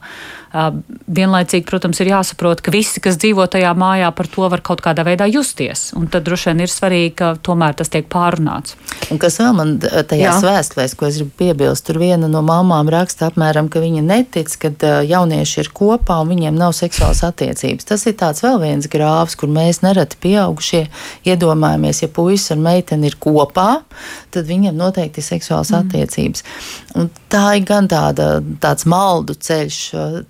Vienlaicīgi, 0.49 1.67
protams, 1.69 1.99
ir 2.01 2.09
jāsaprot, 2.13 2.63
ka 2.65 2.73
visi, 2.73 3.03
kas 3.05 3.19
dzīvo 3.21 3.45
tajā 3.53 3.75
mājā, 3.77 4.09
par 4.17 4.29
to 4.33 4.49
var 4.49 4.63
kaut 4.65 4.81
kādā 4.85 5.05
veidā 5.05 5.27
justies. 5.29 5.91
Un 5.99 6.07
tad 6.09 6.25
droši 6.25 6.51
vien 6.51 6.63
ir 6.65 6.73
svarīgi, 6.73 7.11
ka 7.21 7.33
tomēr 7.45 7.77
tas 7.77 7.93
tiek 7.93 8.09
pārunāts. 8.09 8.79
Un 9.13 9.21
kas 9.21 9.37
vēl 9.43 9.53
man 9.59 9.75
tajās 9.79 10.41
vēstulēs, 10.47 10.97
ko 10.97 11.09
es 11.09 11.19
gribu 11.21 11.35
piebilst, 11.43 11.85
tur 11.89 12.01
viena 12.01 12.31
no 12.33 12.41
mamām 12.45 12.89
raksta 12.93 13.29
apmēram, 13.29 13.69
ka 13.73 13.83
viņa 13.85 14.05
netic, 14.07 14.55
ka 14.63 14.95
jaunieši 15.05 15.61
ir 15.65 15.71
kopā 15.77 16.21
un 16.23 16.33
viņiem 16.33 16.57
nav 16.57 16.73
seksuālas 16.77 17.21
attiecības. 17.29 17.89
Tas 17.93 18.07
ir 18.09 18.17
tāds 18.21 18.45
vēl 18.45 18.61
viens 18.65 18.89
grāvs, 18.91 19.37
kur 19.39 19.53
mēs 19.53 19.83
nereti 19.85 20.21
pieaugušie 20.25 20.87
iedomājamies, 21.29 22.03
ja 22.07 22.09
puisis 22.13 22.55
un 22.57 22.65
meitene 22.65 23.11
ir 23.11 23.19
kopā, 23.21 23.83
tad 24.33 24.49
viņiem 24.49 24.77
noteikti 24.79 25.21
ir 25.21 25.29
seksuālas 25.29 25.75
mm. 25.75 25.85
attiecības. 25.85 26.45
Un 26.99 27.13
tā 27.31 27.45
ir 27.59 27.67
gan 27.69 27.89
tāda, 27.91 28.39
tāds 28.63 28.89
maldu 28.89 29.37
ceļš 29.37 29.79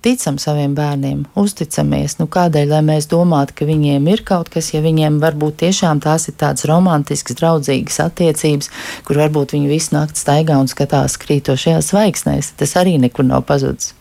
ticam 0.09 0.39
saviem 0.41 0.73
bērniem, 0.77 1.23
uzticamies. 1.37 2.17
Nu, 2.19 2.25
kādēļ 2.31 2.73
mēs 2.85 3.09
domātu, 3.11 3.59
ka 3.59 3.69
viņiem 3.69 4.09
ir 4.09 4.23
kaut 4.25 4.49
kas, 4.53 4.71
ja 4.73 4.81
viņiem 4.85 5.19
varbūt 5.21 5.59
tiešām 5.61 6.01
tās 6.01 6.29
ir 6.31 6.37
tādas 6.39 6.65
romantiskas, 6.69 7.37
draudzīgas 7.37 8.01
attiecības, 8.07 8.73
kur 9.05 9.21
varbūt 9.21 9.53
viņi 9.57 9.69
visu 9.69 9.95
nakti 9.97 10.23
staigā 10.23 10.57
un 10.57 10.71
skatās 10.71 11.19
krītošajās 11.21 11.93
zvaigznēs. 11.93 12.53
Tas 12.57 12.75
arī 12.79 12.97
nekur 13.01 13.27
nav 13.29 13.45
pazudis. 13.49 13.93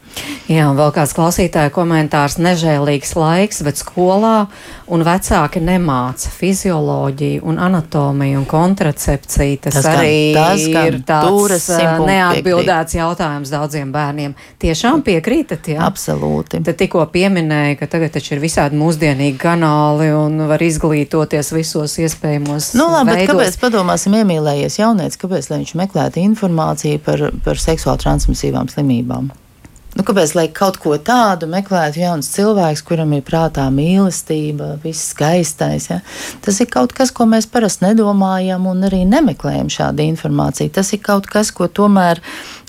Jā, 0.49 0.65
un 0.71 0.79
vēl 0.79 0.93
kāds 0.97 1.13
klausītāja 1.13 1.69
komentārs- 1.75 2.39
nežēlīgs 2.47 3.11
laiks, 3.19 3.63
bet 3.67 3.77
skolā 3.77 4.47
un 4.89 5.03
vecāki 5.05 5.61
nemāca 5.61 6.31
fizioloģiju 6.33 7.43
un 7.45 7.59
anatomiju 7.59 8.39
un 8.39 8.47
kontracepciju. 8.49 9.59
Tas, 9.61 9.75
tas 9.75 9.85
arī 9.85 10.33
gan, 10.33 10.45
tas 10.45 10.67
gan, 10.73 10.87
ir 10.87 10.99
tāds 11.05 11.69
neatbildēts 12.09 12.95
piekrīt. 12.95 13.01
jautājums 13.01 13.53
daudziem 13.53 13.93
bērniem. 13.93 14.35
Tiešām 14.59 15.03
piekrītat, 15.05 15.69
jā? 15.69 15.83
Absolūti. 15.85 16.63
Te 16.65 16.73
tikko 16.73 17.05
pieminēja, 17.13 17.79
ka 17.79 17.87
tagad 17.87 18.13
taču 18.17 18.33
ir 18.37 18.41
visādi 18.41 18.79
mūsdienīgi 18.81 19.37
kanāli 19.37 20.09
un 20.17 20.49
var 20.49 20.65
izglītoties 20.65 21.53
visos 21.53 21.99
iespējamos. 21.99 22.73
Nu, 22.75 22.89
labi, 22.93 23.13
veidos. 23.13 23.27
bet 23.27 23.35
kāpēc 23.35 23.61
padomāsim 23.67 24.17
iemīlējies 24.23 24.81
jaunietis, 24.81 25.21
kāpēc 25.21 25.51
viņš 25.53 25.75
meklētu 25.77 26.25
informāciju 26.25 27.05
par, 27.05 27.29
par 27.45 27.61
seksuāli 27.61 28.01
transmisīvām 28.07 28.73
slimībām? 28.73 29.29
Nu, 29.99 30.05
kāpēc 30.07 30.31
lai 30.39 30.45
kaut 30.55 30.77
ko 30.79 30.93
tādu 31.03 31.49
meklētu 31.51 31.99
jauns 31.99 32.29
cilvēks, 32.31 32.85
kuram 32.87 33.17
ir 33.17 33.25
prātā 33.27 33.65
mīlestība, 33.75 34.77
viss 34.85 35.09
skaistais? 35.11 35.89
Ja? 35.91 35.97
Tas 36.45 36.61
ir 36.63 36.69
kaut 36.71 36.95
kas, 36.95 37.11
ko 37.11 37.27
mēs 37.27 37.49
parasti 37.51 37.83
nedomājam 37.89 38.69
un 38.71 38.87
arī 38.87 39.01
nemeklējam 39.11 39.67
šādu 39.75 40.07
informāciju. 40.07 40.71
Tas 40.77 40.93
ir 40.95 41.03
kaut 41.03 41.27
kas, 41.27 41.51
ko 41.51 41.67
tomēr 41.67 42.23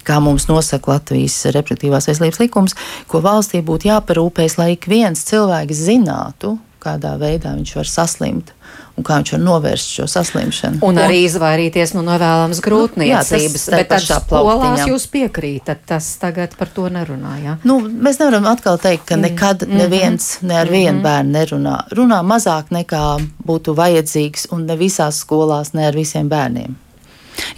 kā 0.10 0.18
mums 0.26 0.48
nosaka 0.50 0.96
Latvijas 0.96 1.38
reproduktīvās 1.54 2.10
veselības 2.10 2.42
likums, 2.42 2.78
ko 3.06 3.22
valstī 3.22 3.62
būtu 3.62 3.92
jāparūpējas, 3.92 4.58
lai 4.58 4.72
ik 4.74 4.90
viens 4.90 5.22
cilvēks 5.30 5.86
zinātu, 5.86 6.56
kādā 6.82 7.14
veidā 7.22 7.54
viņš 7.54 7.76
var 7.78 7.94
saslimt 7.94 8.56
un 9.00 9.06
kā 9.08 9.20
viņš 9.22 9.34
var 9.36 9.44
novērst 9.44 9.94
šo 9.98 10.08
saslimšanu. 10.12 10.82
Un, 10.86 11.00
arī 11.02 11.24
izvairīties 11.28 11.94
no 11.96 12.04
nevēlamas 12.08 12.60
grūtniecības. 12.66 13.66
Nu, 13.70 13.76
jā, 13.76 13.80
bet 13.80 13.92
tad 13.94 14.26
skolās 14.28 14.86
jūs 14.90 15.08
piekrītat, 15.14 15.86
tas 15.90 16.10
tagad 16.22 16.56
par 16.60 16.72
to 16.76 16.90
nerunā. 16.94 17.36
Jā? 17.44 17.56
Nu, 17.68 17.80
mēs 17.80 18.20
nevaram 18.22 18.50
atkal 18.52 18.80
teikt, 18.82 19.08
ka 19.10 19.20
nekad 19.20 19.64
mm 19.64 19.72
-hmm. 19.72 19.82
neviens 19.84 20.42
ne 20.42 20.60
ar 20.60 20.68
mm 20.68 20.74
-hmm. 20.74 20.78
vienu 20.78 21.02
bērnu 21.02 21.32
nerunā. 21.32 21.78
Runā 21.92 22.22
mazāk 22.24 22.72
nekā 22.72 23.06
būtu 23.48 23.76
vajadzīgs 23.76 24.48
un 24.52 24.66
ne 24.66 24.76
visās 24.76 25.24
skolās, 25.24 25.74
ne 25.74 25.88
ar 25.88 25.96
visiem 25.96 26.30
bērniem. 26.30 26.76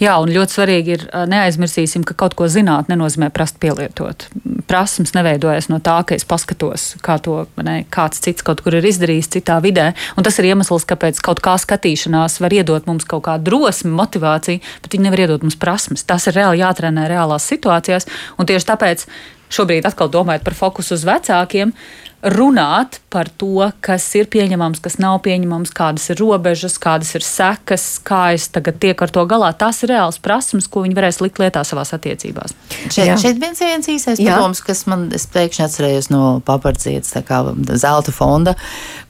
Jā, 0.02 0.16
un 0.18 0.32
ļoti 0.34 0.56
svarīgi 0.56 0.94
ir 0.96 1.02
neaizmirsīsim, 1.30 2.02
ka 2.02 2.16
kaut 2.18 2.34
ko 2.38 2.48
zināt 2.50 2.88
nenozīmē 2.90 3.28
prast 3.34 3.60
pielietot. 3.62 4.24
Prasmes 4.66 5.12
neveidojas 5.14 5.68
no 5.70 5.78
tā, 5.84 6.00
ka 6.08 6.16
es 6.18 6.26
paskatos, 6.26 6.88
kā 7.04 7.20
to 7.22 7.44
ne, 7.62 7.82
kāds 7.92 8.22
cits 8.24 8.42
kaut 8.42 8.64
kur 8.64 8.74
ir 8.74 8.88
izdarījis 8.88 9.30
citā 9.36 9.60
vidē. 9.62 9.92
Un 10.18 10.26
tas 10.26 10.40
ir 10.42 10.48
iemesls, 10.50 10.88
kāpēc 10.90 11.20
kaut 11.22 11.42
kā 11.44 11.54
skatīšanās 11.60 12.40
var 12.42 12.56
iedot 12.56 12.88
mums 12.90 13.06
kaut 13.06 13.28
kādu 13.28 13.52
drosmi, 13.52 13.92
motivāciju, 14.00 14.64
bet 14.82 14.96
viņi 14.96 15.06
nevar 15.06 15.22
iedot 15.26 15.46
mums 15.46 15.60
prasmes. 15.60 16.02
Tas 16.08 16.26
ir 16.26 16.40
reāli 16.40 16.64
jātrenē 16.64 17.06
reālās 17.12 17.46
situācijās. 17.52 18.10
Un 18.42 18.50
tieši 18.50 18.72
tāpēc 18.72 19.06
šobrīd 19.54 19.86
atkal 19.86 20.10
domājot 20.10 20.42
par 20.48 20.58
fokusu 20.58 20.96
uz 20.96 21.06
vecākiem, 21.06 21.76
runāt 22.22 23.00
par 23.10 23.28
to, 23.28 23.66
kas 23.82 24.04
ir 24.14 24.28
pieņemams, 24.30 24.80
kas 24.82 24.98
nav 25.02 25.18
pieņemams, 25.24 25.72
kādas 25.74 26.06
ir 26.12 26.20
robežas, 26.22 26.78
kādas 26.80 27.10
ir 27.18 27.24
sekas, 27.26 27.86
kā 28.06 28.32
es 28.36 28.46
tagad 28.54 28.78
tieku 28.82 29.06
ar 29.06 29.12
to 29.14 29.24
galā. 29.28 29.50
Tas 29.58 29.82
ir 29.82 29.92
reāls 29.92 30.20
prasmes, 30.22 30.68
ko 30.70 30.84
viņi 30.86 30.96
varēs 30.98 31.18
likt 31.24 31.40
lietā 31.42 31.64
savās 31.66 31.90
attiecībās. 31.96 32.54
Šeit, 32.86 33.08
Jā. 33.10 33.16
šeit 33.20 33.40
viens, 33.42 33.58
viens 33.58 33.90
īsais 33.90 34.22
padoms, 34.22 34.62
kas 34.64 34.84
man 34.90 35.08
pēkšņi 35.10 35.66
atcerējos 35.66 36.12
no 36.14 36.24
papardzietas, 36.46 37.14
tā 37.16 37.24
kā 37.26 37.42
zelta 37.74 38.14
fonda, 38.14 38.54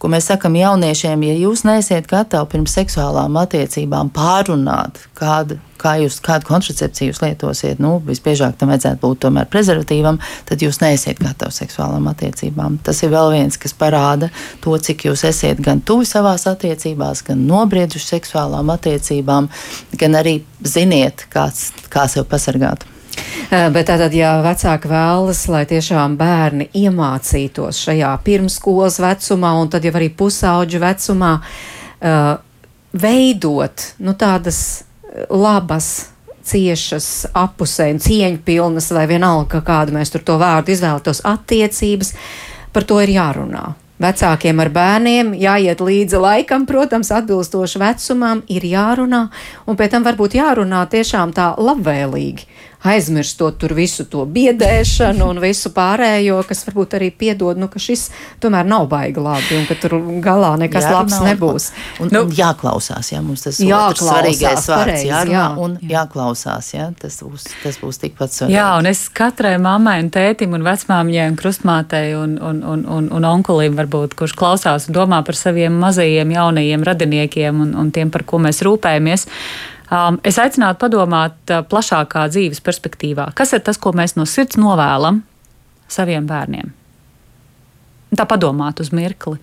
ko 0.00 0.10
mēs 0.12 0.30
sakam 0.32 0.56
jauniešiem, 0.56 1.28
ja 1.28 1.36
jūs 1.44 1.66
neesiet 1.68 2.08
gatavi 2.10 2.54
pirms 2.56 2.78
seksuālām 2.80 3.36
attiecībām 3.44 4.12
pārunāt, 4.16 5.04
kāda 5.18 5.60
kā 5.82 5.96
jūs, 6.02 6.18
kādu 6.24 6.46
kontracepciju 6.48 7.10
jūs 7.12 7.20
lietosiet, 7.22 7.82
nu, 7.82 7.96
visbiežāk 8.06 8.56
tam 8.60 8.72
vajadzētu 8.72 9.00
būt 9.02 9.22
tomēr 9.24 9.48
prezervatīvam, 9.52 10.20
tad 10.48 10.62
jūs 10.62 10.80
neesiet 10.82 11.20
gatavi 11.22 11.56
seksuālām 11.56 12.08
attiecībām. 12.12 12.78
Tas 12.86 13.01
ir 13.04 13.12
vēl 13.12 13.32
viens, 13.34 13.58
kas 13.60 13.74
parāda 13.78 14.30
to, 14.62 14.76
cik 14.78 15.06
jūs 15.08 15.24
esat 15.28 15.60
gan 15.62 15.82
tuvi 15.84 16.06
savās 16.08 16.46
attiecībās, 16.50 17.24
gan 17.26 17.44
nobrieduši 17.48 18.14
seksuālām 18.14 18.72
attiecībām, 18.74 19.50
gan 20.00 20.18
arī 20.18 20.40
ziniet, 20.64 21.26
kāds, 21.32 21.70
kā 21.92 22.08
sev 22.10 22.28
pasargāt. 22.30 22.86
Bet 23.50 23.84
tātad, 23.90 24.14
ja 24.16 24.38
vecāki 24.44 24.88
vēlas, 24.88 25.42
lai 25.52 25.66
tiešām 25.68 26.14
bērni 26.16 26.70
iemācītos 26.78 27.82
šajā 27.84 28.14
pirmskolas 28.24 28.96
vecumā, 29.02 29.50
un 29.60 29.68
tad 29.72 29.84
jau 29.84 29.92
arī 29.98 30.08
pusauģu 30.16 30.80
vecumā, 30.80 31.34
uh, 31.42 32.32
veidot 32.92 33.84
nu, 34.00 34.16
tādas 34.16 34.62
labas, 35.28 35.90
ciešas, 36.42 37.08
apusēji, 37.38 38.00
cieņpilnas, 38.02 38.90
vai 38.96 39.04
vienalga, 39.10 39.62
kādu 39.64 39.94
mēs 39.96 40.10
tur 40.12 40.24
to 40.26 40.38
vārdu 40.40 40.74
izvēlētos, 40.74 41.22
attiecības, 41.28 42.14
par 42.72 42.86
to 42.88 43.00
ir 43.04 43.12
jārunā. 43.12 43.72
Vecākiem 44.02 44.58
ar 44.58 44.70
bērniem 44.74 45.30
jāiet 45.38 45.82
līdzi 45.84 46.18
laikam, 46.18 46.64
protams, 46.66 47.12
atbilstoši 47.14 47.78
vecumam, 47.78 48.40
ir 48.50 48.64
jārunā, 48.66 49.28
un 49.70 49.78
pēc 49.78 49.94
tam 49.94 50.06
varbūt 50.08 50.34
jārunā 50.40 50.80
tiešām 50.90 51.34
tā 51.36 51.52
labvēlīgi 51.60 52.48
aizmirstot 52.82 53.58
tur 53.62 53.74
visu 53.76 54.04
to 54.10 54.24
biedēšanu 54.26 55.28
un 55.30 55.40
visu 55.42 55.70
pārējo, 55.74 56.40
kas 56.48 56.64
varbūt 56.66 56.96
arī 56.98 57.10
piedod, 57.14 57.58
nu, 57.60 57.68
ka 57.70 57.80
šis 57.82 58.08
tomēr 58.42 58.66
nav 58.68 58.88
baigi 58.90 59.22
labi 59.22 59.58
un 59.60 59.66
ka 59.68 59.76
tur 59.78 59.96
galā 60.24 60.54
nekas 60.60 60.88
jā, 60.88 60.94
labs 60.96 61.16
nav, 61.16 61.28
nebūs. 61.30 61.68
Un, 62.02 62.10
nu, 62.14 62.24
un 62.26 62.34
jāklausās, 62.36 63.12
jā, 63.14 63.22
mums 63.24 63.46
tas 63.46 63.60
ir 63.62 63.70
svarīgais 64.02 64.68
vārds, 64.72 65.06
jārunā 65.06 65.36
jā, 65.36 65.46
un 65.62 65.76
jāklausās, 65.92 66.72
jā, 66.74 66.88
tas 66.98 67.20
būs, 67.22 67.46
tas 67.62 67.78
būs 67.82 68.02
tikpat 68.02 68.34
svarīgi. 68.34 68.58
Jā, 68.58 68.68
un 68.80 68.90
es 68.90 69.04
katrai 69.14 69.54
mammai 69.62 69.98
un 70.02 70.10
tētim 70.14 70.56
un 70.58 70.66
vecmāmiņai 70.66 71.28
un 71.30 71.38
krustmātei 71.38 72.14
un, 72.18 72.34
un, 72.42 72.62
un, 72.66 72.86
un, 72.98 73.10
un 73.14 73.28
onkulim 73.30 73.78
varbūt, 73.78 74.16
kurš 74.18 74.34
klausās 74.38 74.88
un 74.88 74.98
domā 74.98 75.22
par 75.26 75.38
saviem 75.38 75.78
mazajiem 75.82 76.34
jaunajiem 76.34 76.88
radiniekiem 76.90 77.62
un, 77.66 77.76
un 77.78 77.94
tiem, 77.94 78.10
par 78.10 78.26
ko 78.26 78.42
mēs 78.42 78.62
rūpējamies, 78.66 79.28
Um, 79.92 80.16
es 80.24 80.38
aicinātu 80.40 80.80
padomāt 80.86 81.50
uh, 81.52 81.60
plašākā 81.68 82.24
dzīves 82.32 82.62
perspektīvā. 82.64 83.28
Kas 83.36 83.52
ir 83.52 83.60
tas, 83.64 83.76
ko 83.76 83.92
mēs 83.96 84.16
no 84.16 84.24
sirds 84.28 84.56
novēlam 84.56 85.20
saviem 85.92 86.24
bērniem? 86.28 86.72
Tā 88.16 88.24
padomāt 88.28 88.80
uz 88.80 88.88
mirkli. 88.92 89.38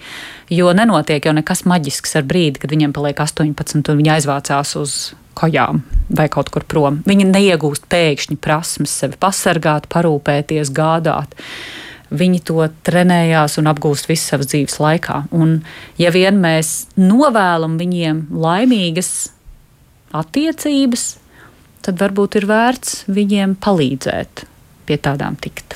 Jo 0.53 0.73
nenotiek 0.77 1.25
jau 1.25 1.33
nekas 1.37 1.63
maģisks 1.69 2.17
ar 2.17 2.25
brīdi, 2.29 2.61
kad 2.61 2.73
viņiem 2.73 2.93
paliek 2.93 3.21
18 3.21 3.93
un 3.93 4.01
viņi 4.01 4.13
aizvācās 4.17 4.75
uz 4.77 4.97
kājām 5.37 5.83
vai 6.17 6.27
kaut 6.33 6.49
kur 6.53 6.65
prom. 6.69 7.01
Viņi 7.05 7.29
neiegūst 7.29 7.85
pēkšņi 7.89 8.37
prasmes 8.41 8.93
sevi 9.03 9.17
pasargāt, 9.21 9.89
parūpēties, 9.93 10.73
gādāt. 10.73 11.33
Viņi 12.09 12.41
to 12.49 12.65
trenējās 12.85 13.59
un 13.61 13.69
apgūst 13.69 14.09
visu 14.09 14.31
savas 14.31 14.49
dzīves 14.49 14.79
laikā. 14.81 15.27
Un, 15.29 15.59
ja 16.01 16.09
vien 16.13 16.41
mēs 16.41 16.89
novēlam 16.97 17.77
viņiem 17.81 18.25
laimīgas 18.33 19.11
attiecības, 20.16 21.10
tad 21.86 21.99
varbūt 22.01 22.39
ir 22.41 22.47
vērts 22.49 23.03
viņiem 23.12 23.57
palīdzēt 23.62 24.45
pie 24.89 24.97
tādām 24.97 25.36
tikt. 25.38 25.76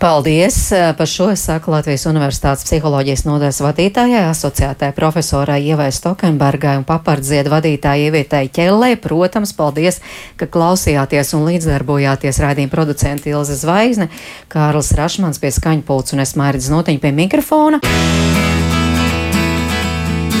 Paldies 0.00 0.56
eh, 0.72 0.90
par 0.96 1.08
šo. 1.08 1.30
Es 1.32 1.44
saku 1.48 1.72
Latvijas 1.72 2.04
Universitātes 2.08 2.66
psiholoģijas 2.68 3.24
nodaļas 3.24 3.60
vadītājai, 3.64 4.22
asociētai 4.28 4.90
profesorai 4.96 5.58
Ievai 5.64 5.88
Stokenbergai 5.96 6.76
un 6.80 6.84
papardziedu 6.88 7.52
vadītājai 7.52 8.08
Ievietai 8.08 8.42
Ķellē. 8.52 8.94
Protams, 9.00 9.54
paldies, 9.56 10.00
ka 10.40 10.48
klausījāties 10.48 11.32
un 11.36 11.46
līdzdarbojāties 11.48 12.40
raidījuma 12.44 12.72
producenti 12.72 13.32
Ilze 13.32 13.56
Zvaigzne, 13.60 14.10
Kārlis 14.52 14.92
Rašmans 14.96 15.40
pie 15.40 15.52
skaņpults 15.56 16.16
un 16.16 16.24
es 16.24 16.36
Mairidz 16.40 16.68
Notiņa 16.72 17.04
pie 17.04 17.16
mikrofona. 17.16 17.80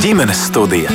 ģimenes 0.00 0.46
studija. 0.48 0.92